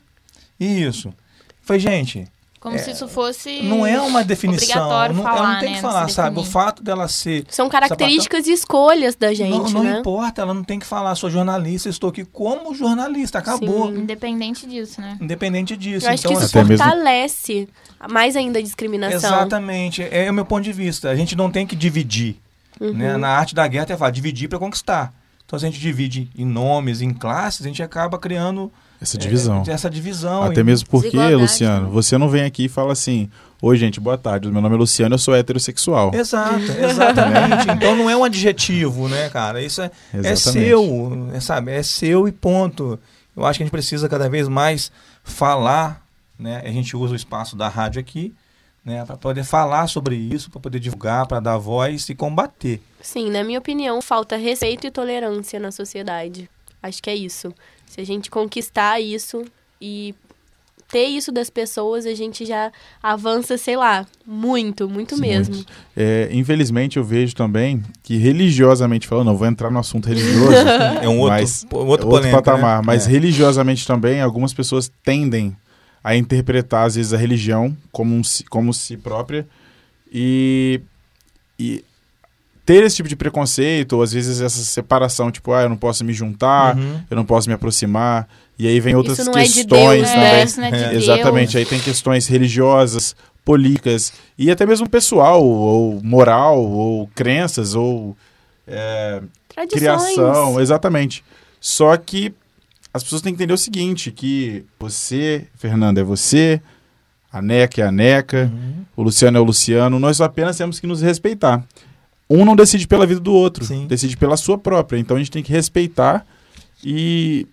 e 0.60 0.84
isso. 0.84 1.14
Foi, 1.62 1.80
gente, 1.80 2.28
Como 2.62 2.76
É, 2.76 2.78
se 2.78 2.91
isso 2.91 3.07
fosse 3.07 3.64
não 3.64 3.84
é 3.88 3.99
uma 3.99 4.24
definição. 4.24 4.68
obrigatório 4.84 5.16
Não, 5.16 5.24
falar, 5.24 5.38
ela 5.38 5.53
não 5.53 5.59
tem 5.59 5.70
né? 5.70 5.76
que 5.78 5.82
falar, 5.82 6.07
sabe? 6.09 6.39
O 6.39 6.43
fato 6.43 6.84
dela 6.84 7.07
ser. 7.07 7.43
São 7.49 7.68
características 7.68 8.45
e 8.45 8.51
escolhas 8.53 9.16
da 9.16 9.34
gente, 9.34 9.49
não, 9.49 9.68
não 9.68 9.84
né? 9.84 9.97
importa, 9.99 10.43
ela 10.43 10.53
não 10.53 10.64
tem 10.64 10.78
que 10.78 10.86
falar, 10.86 11.16
sou 11.16 11.28
jornalista, 11.28 11.89
estou 11.89 12.12
aqui 12.12 12.24
como 12.24 12.76
jornalista, 12.76 13.39
acabou. 13.39 13.88
Sim. 13.91 14.01
Independente 14.01 14.68
disso, 14.68 15.01
né? 15.01 15.18
Independente 15.20 15.76
disso. 15.76 16.05
Eu 16.05 16.12
acho 16.14 16.22
então, 16.28 16.38
que 16.39 16.45
isso 16.45 16.55
mesmo- 16.59 16.78
fortalece 16.78 17.68
mais 18.07 18.36
ainda 18.36 18.59
a 18.59 18.62
discriminação. 18.62 19.18
Exatamente, 19.18 20.03
é 20.03 20.30
o 20.30 20.34
meu 20.34 20.45
ponto 20.45 20.64
de 20.64 20.72
vista. 20.72 21.09
A 21.09 21.16
gente 21.16 21.36
não 21.36 21.49
tem 21.49 21.66
que 21.66 21.76
dividir. 21.76 22.36
Uhum. 22.80 22.93
Né? 22.93 23.18
Na 23.18 23.30
arte 23.30 23.55
da 23.55 23.68
guerra 23.68 23.84
até 23.86 23.97
fala, 23.97 24.12
dividir 24.12 24.47
para 24.47 24.59
conquistar. 24.59 25.12
Então, 25.47 25.57
se 25.57 25.66
a 25.66 25.70
gente 25.70 25.80
divide 25.82 26.30
em 26.38 26.45
nomes, 26.45 27.01
em 27.01 27.12
classes, 27.12 27.62
a 27.66 27.68
gente 27.68 27.82
acaba 27.82 28.20
criando 28.20 28.72
Essa 29.02 29.18
divisão. 29.18 29.64
é, 29.68 29.72
essa 29.72 29.89
divisão. 29.89 30.43
Até 30.43 30.64
mesmo 30.64 30.88
porque, 30.88 31.18
Luciano, 31.18 31.88
né? 31.88 31.91
você 31.91 32.20
não 32.20 32.30
vem 32.30 32.43
aqui 32.43 32.66
e 32.66 32.70
fala 32.70 32.93
assim: 32.93 33.30
Oi, 33.60 33.76
gente, 33.76 33.99
boa 33.99 34.16
tarde. 34.16 34.52
Meu 34.52 34.62
nome 34.62 34.76
é 34.76 34.78
Luciano, 34.78 35.16
eu 35.16 35.20
sou 35.20 35.36
heterossexual. 35.36 36.14
Exato, 36.14 36.72
exatamente. 36.72 37.70
então 37.76 37.95
não 37.95 38.08
é 38.08 38.16
um 38.16 38.24
adjetivo, 38.24 39.08
né, 39.08 39.28
cara? 39.30 39.60
Isso 39.62 39.82
é, 39.82 39.91
é 40.14 40.36
seu, 40.36 41.30
é, 41.34 41.39
sabe? 41.39 41.72
É 41.72 41.82
seu 41.82 42.28
e 42.28 42.32
ponto. 42.32 42.99
Eu 43.36 43.43
acho 43.43 43.58
que 43.58 43.64
a 43.64 43.66
gente 43.66 43.72
precisa 43.72 44.08
cada 44.08 44.30
vez 44.30 44.47
mais 44.47 44.91
falar, 45.24 46.04
né? 46.38 46.62
A 46.64 46.72
gente 46.72 46.95
usa 46.95 47.14
o 47.14 47.16
espaço 47.16 47.56
da 47.56 47.68
rádio 47.68 47.99
aqui, 47.99 48.34
né, 48.86 49.04
para 49.06 49.18
poder 49.18 49.43
falar 49.43 49.88
sobre 49.88 50.16
isso, 50.16 50.49
para 50.52 50.60
poder 50.60 50.80
divulgar, 50.80 51.26
para 51.28 51.39
dar 51.39 51.58
voz 51.58 52.10
e 52.10 52.16
combater. 52.16 52.82
Sim, 53.02 53.32
na 53.32 53.43
minha 53.43 53.60
opinião, 53.60 54.02
falta 54.02 54.36
respeito 54.36 54.86
e 54.86 54.91
tolerância 54.91 55.60
na 55.60 55.72
sociedade. 55.72 56.49
Acho 56.82 57.02
que 57.02 57.10
é 57.10 57.16
isso. 57.16 57.54
Se 57.86 58.02
a 58.02 58.06
gente 58.06 58.30
conquistar 58.30 59.00
isso 59.00 59.46
e 59.80 60.16
ter 60.92 61.06
isso 61.06 61.32
das 61.32 61.50
pessoas, 61.50 62.06
a 62.06 62.14
gente 62.14 62.46
já 62.46 62.72
avança, 63.02 63.58
sei 63.58 63.78
lá, 63.78 64.06
muito, 64.26 64.90
muito 64.90 65.18
mesmo. 65.18 65.56
Muito. 65.56 65.72
É, 65.96 66.30
infelizmente, 66.32 66.98
eu 66.98 67.04
vejo 67.04 67.34
também 67.34 67.82
que 68.04 68.18
religiosamente 68.18 69.08
falando, 69.08 69.28
não 69.28 69.38
vou 69.38 69.48
entrar 69.48 69.72
no 69.72 69.80
assunto 69.80 70.08
religioso, 70.10 70.52
É 71.02 71.08
um 71.08 71.20
outro, 71.20 71.36
mas 71.36 71.64
outro, 71.64 71.88
outro 71.88 72.08
polêmico, 72.10 72.44
patamar, 72.44 72.80
né? 72.80 72.84
mas 72.86 73.08
É. 73.08 73.10
religiosamente 73.10 73.88
também, 73.88 74.22
algumas 74.22 74.54
pessoas 74.54 74.92
tendem 75.04 75.56
a 76.04 76.16
interpretar, 76.16 76.88
às 76.88 76.96
vezes, 76.96 77.14
a 77.14 77.18
religião 77.18 77.76
como, 77.92 78.14
um 78.14 78.24
si, 78.24 78.44
como 78.44 78.74
si 78.74 78.98
própria 78.98 79.48
e, 80.12 80.82
e 81.58 81.86
ter 82.72 82.84
esse 82.84 82.96
tipo 82.96 83.10
de 83.10 83.18
preconceito, 83.18 83.94
ou 83.98 84.02
às 84.02 84.14
vezes 84.14 84.40
essa 84.40 84.64
separação, 84.64 85.30
tipo, 85.30 85.52
ah, 85.52 85.64
eu 85.64 85.70
não 85.70 85.76
posso 85.76 86.06
me 86.06 86.14
juntar, 86.14 86.78
Uhum. 86.78 87.02
eu 87.10 87.18
não 87.18 87.26
posso 87.26 87.50
me 87.50 87.54
aproximar, 87.54 88.30
e 88.58 88.66
aí 88.66 88.80
vem 88.80 88.96
outras 88.96 89.20
é 89.20 89.24
de 89.24 89.30
questões 89.30 89.66
Deus, 89.66 90.54
também. 90.54 90.72
né? 90.72 90.80
É, 90.80 90.86
é 90.86 90.90
de. 90.92 90.96
Exatamente, 90.96 91.58
aí 91.58 91.66
tem 91.66 91.80
questões 91.82 92.28
religiosas, 92.28 93.14
políticas 93.44 94.14
e 94.38 94.50
até 94.50 94.66
mesmo 94.66 94.88
pessoal, 94.90 95.44
ou 95.44 96.00
moral, 96.02 96.60
ou 96.64 97.08
crenças, 97.14 97.76
ou 97.76 98.16
é, 98.66 99.22
criação, 99.70 100.58
exatamente. 100.62 101.26
Só 101.60 101.98
que 101.98 102.34
as 102.94 103.04
pessoas 103.04 103.22
têm 103.22 103.34
que 103.34 103.36
entender 103.44 103.54
o 103.54 103.58
seguinte, 103.58 104.12
que 104.12 104.64
você, 104.80 105.46
Fernando, 105.58 105.98
é 105.98 106.04
você, 106.04 106.62
a 107.34 107.42
Neca 107.42 107.82
é 107.82 107.86
a 107.86 107.92
Neca, 107.92 108.50
Uhum. 108.54 108.86
o 108.96 109.04
Luciano 109.04 109.38
é 109.38 109.42
o 109.42 109.44
Luciano, 109.44 110.00
nós 110.00 110.22
apenas 110.22 110.56
temos 110.58 110.80
que 110.80 110.88
nos 110.88 111.02
respeitar. 111.02 111.62
Um 112.34 112.46
não 112.46 112.56
decide 112.56 112.88
pela 112.88 113.06
vida 113.06 113.20
do 113.20 113.34
outro, 113.34 113.66
Sim. 113.66 113.88
decide 113.88 114.16
pela 114.18 114.38
sua 114.38 114.58
própria. 114.58 114.98
Então 114.98 115.16
a 115.18 115.20
gente 115.20 115.32
tem 115.32 115.44
que 115.44 115.52
respeitar 115.52 116.26
e 116.84 117.48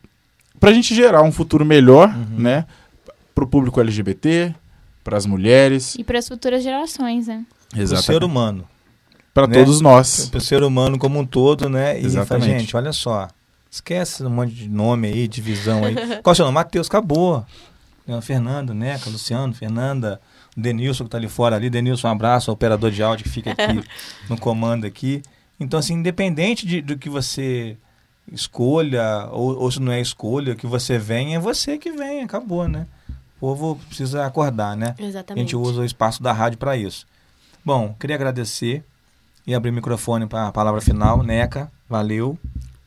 pra 0.61 0.72
gente 0.72 0.95
gerar 0.95 1.22
um 1.22 1.33
futuro 1.33 1.64
melhor, 1.64 2.09
Uhum. 2.09 2.39
né, 2.39 2.66
pro 3.35 3.47
público 3.47 3.81
LGBT, 3.81 4.55
pras 5.05 5.24
mulheres, 5.26 5.95
E 5.97 6.05
para 6.05 6.18
as 6.18 6.29
futuras 6.29 6.62
gerações, 6.62 7.26
né? 7.26 7.45
O 7.76 7.97
ser 7.97 8.24
humano. 8.24 8.64
para 9.35 9.47
né? 9.47 9.55
todos 9.55 9.81
nós. 9.81 10.29
Para 10.29 10.39
o 10.39 10.41
ser 10.41 10.62
humano 10.62 10.99
como 10.99 11.18
um 11.20 11.26
todo, 11.26 11.68
né? 11.68 11.93
E 11.99 12.03
fala, 12.03 12.07
Exatamente. 12.07 12.61
gente, 12.61 12.76
olha 12.76 12.93
só. 12.93 13.29
Esquece 13.70 14.24
um 14.24 14.31
monte 14.31 14.53
de 14.55 14.68
nome 14.68 15.09
aí, 15.09 15.29
divisão 15.29 15.85
aí. 15.85 15.95
Qual 16.22 16.31
é 16.31 16.33
o 16.33 16.35
seu 16.35 16.45
nome? 16.47 16.55
Matheus, 16.55 16.87
acabou. 16.89 17.45
É, 18.09 18.18
Fernando, 18.22 18.72
Neca, 18.72 19.11
Luciano, 19.11 19.53
Fernanda, 19.53 20.18
o 20.18 20.38
Denilson 20.59 21.04
que 21.04 21.11
tá 21.11 21.18
ali 21.18 21.28
fora 21.28 21.56
ali. 21.56 21.70
Denilson, 21.70 22.09
um 22.09 22.11
abraço, 22.11 22.50
o 22.50 22.54
operador 22.54 22.90
de 22.90 23.02
áudio 23.02 23.24
que 23.24 23.30
fica 23.30 23.52
aqui 23.52 23.82
no 24.28 24.38
comando 24.38 24.86
aqui. 24.86 25.22
Então, 25.61 25.78
assim, 25.78 25.94
independente 25.94 26.66
de, 26.66 26.80
do 26.80 26.98
que 26.98 27.09
você 27.09 27.76
escolha, 28.30 29.28
ou, 29.30 29.56
ou 29.59 29.70
se 29.70 29.80
não 29.80 29.92
é 29.92 30.00
escolha, 30.00 30.54
que 30.54 30.66
você 30.66 30.98
venha, 30.98 31.36
é 31.36 31.40
você 31.40 31.78
que 31.78 31.90
vem, 31.92 32.22
acabou, 32.22 32.68
né? 32.68 32.86
O 33.36 33.40
povo 33.40 33.80
precisa 33.86 34.26
acordar, 34.26 34.76
né? 34.76 34.94
A 34.98 35.02
Exatamente. 35.02 35.44
gente 35.44 35.56
usa 35.56 35.80
o 35.80 35.84
espaço 35.84 36.22
da 36.22 36.32
rádio 36.32 36.59
para 36.59 36.76
isso. 36.76 37.06
Bom, 37.64 37.94
queria 37.98 38.16
agradecer 38.16 38.84
e 39.46 39.54
abrir 39.54 39.70
o 39.70 39.74
microfone 39.74 40.26
para 40.26 40.48
a 40.48 40.52
palavra 40.52 40.80
final. 40.80 41.22
Neca, 41.22 41.70
valeu. 41.88 42.38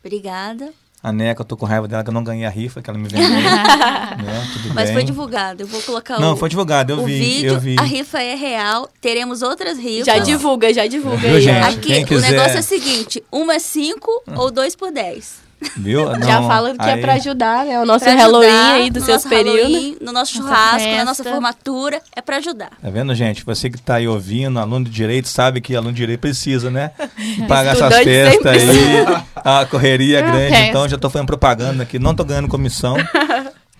Obrigada. 0.04 0.74
A 1.04 1.12
Neca, 1.12 1.42
eu 1.42 1.46
tô 1.46 1.58
com 1.58 1.66
raiva 1.66 1.88
dela 1.88 2.04
que 2.04 2.10
eu 2.10 2.14
não 2.14 2.24
ganhei 2.24 2.46
a 2.46 2.50
rifa 2.50 2.80
que 2.82 2.88
ela 2.90 2.98
me 3.00 3.08
vendeu. 3.08 3.28
né? 3.32 4.48
Tudo 4.54 4.74
Mas 4.76 4.86
bem. 4.86 4.94
foi 4.94 5.04
divulgado. 5.04 5.64
Eu 5.64 5.68
vou 5.68 5.82
colocar 5.82 6.20
Não, 6.20 6.34
o, 6.34 6.38
foi 6.38 6.48
divulgado, 6.48 6.94
eu 6.94 7.00
o 7.00 7.06
vi, 7.06 7.20
vídeo. 7.20 7.54
eu 7.54 7.60
vi. 7.60 7.76
A 7.80 7.82
rifa 7.82 8.22
é 8.22 8.36
real. 8.36 8.88
Teremos 9.02 9.42
outras 9.42 9.80
rifas. 9.80 10.06
Já 10.06 10.20
divulga, 10.20 10.72
já 10.72 10.86
divulga 10.86 11.18
Viu, 11.18 11.42
gente? 11.42 11.58
Aqui, 11.76 12.04
o 12.04 12.06
quiser- 12.06 12.32
negócio 12.32 12.58
é 12.58 12.60
o 12.60 12.64
seguinte: 12.64 13.24
uma 13.32 13.56
é 13.56 13.60
5 13.60 14.24
ou 14.36 14.52
2 14.52 14.76
por 14.76 14.92
10. 14.92 15.42
Viu? 15.78 16.08
Já 16.24 16.40
Não, 16.42 16.48
fala 16.48 16.74
que 16.76 16.82
é 16.90 16.94
aí- 16.94 17.02
pra 17.02 17.14
ajudar, 17.14 17.66
né? 17.66 17.80
O 17.80 17.86
nosso 17.86 18.04
Pra 18.06 18.16
Halloween 18.16 18.48
ajudar 18.48 18.74
aí 18.74 18.90
do 18.90 19.00
no 19.00 19.06
seus 19.06 19.24
períodos. 19.26 20.00
No 20.02 20.12
nosso 20.12 20.42
Nossa 20.42 20.56
churrasco, 20.56 20.90
na 20.90 21.06
nossa 21.06 21.24
festa. 21.24 21.32
formatura, 21.32 22.02
é 22.16 22.22
pra 22.22 22.38
ajudar. 22.38 22.72
Tá 22.82 22.90
vendo, 22.90 23.14
gente? 23.14 23.46
Você 23.46 23.70
que 23.70 23.80
tá 23.82 23.96
aí 23.96 24.08
ouvindo, 24.08 24.60
aluno 24.60 24.86
de 24.86 24.92
direito, 24.92 25.28
sabe 25.28 25.62
que 25.62 25.76
aluno 25.76 25.92
de 25.94 25.98
direito 25.98 26.20
precisa, 26.20 26.72
né? 26.72 26.92
Pagar 27.48 27.74
essas 27.76 27.96
festas 28.04 28.46
aí. 28.46 29.06
A 29.36 29.66
correria 29.66 30.20
é 30.20 30.22
grande, 30.22 30.54
Ok. 30.54 30.66
então 30.70 30.90
já 30.90 30.98
tô 30.98 31.10
fazendo 31.10 31.28
propaganda 31.28 31.84
aqui. 31.84 32.00
Não 32.00 32.16
tô 32.16 32.24
ganhando 32.24 32.48
comissão. 32.48 32.96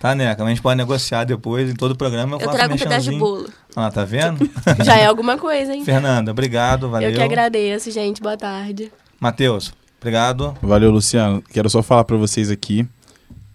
Tá, 0.02 0.16
Neca? 0.16 0.44
A 0.44 0.50
gente 0.50 0.64
pode 0.64 0.78
negociar 0.78 1.26
depois 1.26 1.70
em 1.70 1.76
todo 1.76 1.92
o 1.92 1.96
programa. 1.96 2.36
Eu, 2.36 2.42
Eu 2.42 2.50
trago 2.50 2.74
um 2.74 2.78
pedaço 2.78 3.12
de 3.12 3.16
bolo. 3.20 3.48
Ah, 3.76 3.92
tá 3.92 4.04
vendo? 4.04 4.50
Já 4.84 4.98
é 4.98 5.06
alguma 5.06 5.38
coisa, 5.38 5.76
hein? 5.76 5.86
Fernanda, 5.86 6.32
obrigado, 6.32 6.90
valeu. 6.90 7.10
Eu 7.12 7.16
que 7.16 7.22
agradeço, 7.22 7.92
gente. 7.92 8.20
Boa 8.20 8.36
tarde. 8.36 8.92
Matheus, 9.20 9.72
obrigado. 10.02 10.54
Valeu, 10.62 10.92
Luciano. 10.92 11.44
Quero 11.52 11.70
só 11.70 11.82
falar 11.82 12.04
para 12.04 12.18
vocês 12.18 12.50
aqui 12.50 12.86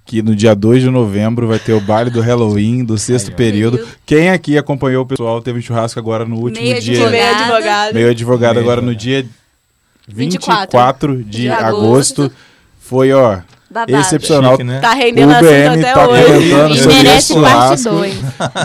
que 0.04 0.22
no 0.22 0.36
dia 0.36 0.54
2 0.54 0.82
de 0.84 0.90
novembro 0.90 1.48
vai 1.48 1.58
ter 1.58 1.72
o 1.72 1.80
baile 1.80 2.10
do 2.10 2.20
Halloween 2.20 2.84
do 2.84 2.96
sexto 2.96 3.32
período. 3.32 3.84
Quem 4.06 4.30
aqui 4.30 4.56
acompanhou 4.56 5.02
o 5.02 5.06
pessoal 5.06 5.42
teve 5.42 5.58
um 5.58 5.62
churrasco 5.62 5.98
agora 5.98 6.24
no 6.24 6.36
último 6.36 6.64
Meio 6.64 6.80
dia. 6.80 6.94
advogado. 7.04 7.10
Meio 7.12 7.34
advogado. 7.56 7.94
Meio 7.94 8.10
advogado 8.10 8.54
Meio 8.54 8.64
agora 8.64 8.80
no 8.80 8.94
dia 8.94 9.26
24 10.06 11.14
24 11.16 11.16
de, 11.24 11.24
de 11.24 11.48
agosto. 11.48 12.22
agosto. 12.22 12.32
Foi, 12.80 13.12
ó, 13.12 13.40
Babado. 13.68 13.96
excepcional. 13.96 14.52
Chique, 14.52 14.62
né? 14.62 14.78
Tá 14.78 14.92
O 14.92 14.96
rendendo 14.96 15.32
assunto 15.32 15.48
UBM 15.48 15.80
até 15.80 15.92
tá 15.92 16.08
hoje. 16.08 16.22
E 16.72 16.78
sobre 16.78 16.94
merece 17.02 17.16
esse 17.32 17.40
parte 17.40 17.82
churrasco. 17.82 17.90
2. 17.90 18.14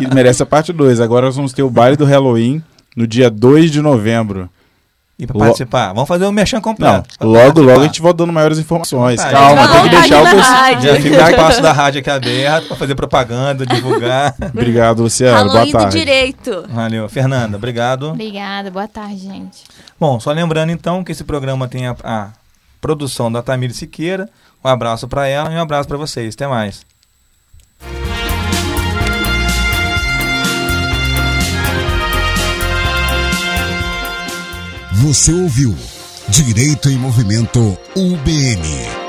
E 0.02 0.14
merece 0.14 0.44
a 0.44 0.46
parte 0.46 0.72
2. 0.74 1.00
Agora 1.00 1.26
nós 1.26 1.36
vamos 1.36 1.54
ter 1.54 1.64
o 1.64 1.70
baile 1.72 1.98
do 1.98 2.06
Halloween 2.06 2.62
no 2.96 3.08
dia 3.08 3.32
2 3.32 3.72
de 3.72 3.82
novembro. 3.82 4.48
E 5.22 5.28
pra 5.28 5.36
Lo- 5.38 5.44
participar, 5.44 5.94
vamos 5.94 6.08
fazer 6.08 6.26
o 6.26 6.32
merchan 6.32 6.58
Não, 6.58 6.62
completo. 6.64 7.08
Pra 7.20 7.28
logo, 7.28 7.38
logo 7.38 7.54
participar. 7.54 7.80
a 7.80 7.84
gente 7.86 8.02
vai 8.02 8.14
dando 8.14 8.34
maiores 8.34 8.58
informações. 8.58 9.22
Tá, 9.22 9.30
Calma, 9.30 9.68
tem 9.68 9.84
que 9.84 9.90
deixar 9.90 10.24
o. 10.24 10.82
Já 10.82 10.96
fica 10.96 11.24
o 11.26 11.30
espaço 11.30 11.62
da 11.62 11.72
rádio 11.72 12.00
aqui 12.00 12.10
aberto 12.10 12.68
pra 12.70 12.76
fazer 12.76 12.96
propaganda, 12.96 13.64
divulgar. 13.64 14.34
Obrigado, 14.52 15.04
Luciano. 15.04 15.52
Boa 15.52 15.72
tarde. 15.72 16.00
direito. 16.00 16.66
Valeu. 16.70 17.08
Fernanda, 17.08 17.56
obrigado. 17.56 18.10
Obrigada, 18.10 18.72
boa 18.72 18.88
tarde, 18.88 19.20
gente. 19.20 19.64
Bom, 20.00 20.20
só 20.20 20.32
lembrando 20.32 20.72
então 20.72 21.04
que 21.04 21.12
esse 21.12 21.24
programa 21.24 21.68
tem 21.68 21.86
a, 21.86 21.96
a 22.04 22.28
produção 22.82 23.32
da 23.32 23.44
Tamir 23.44 23.72
Siqueira. 23.76 24.28
Um 24.66 24.70
abraço 24.70 25.08
pra 25.08 25.28
ela 25.28 25.52
e 25.54 25.56
um 25.56 25.62
abraço 25.62 25.88
pra 25.88 25.98
vocês. 25.98 26.34
Até 26.34 26.48
mais. 26.48 26.82
Você 35.02 35.34
ouviu 35.34 35.76
Direito 36.30 36.88
em 36.88 36.96
Movimento 36.96 37.76
UBM. 37.96 39.01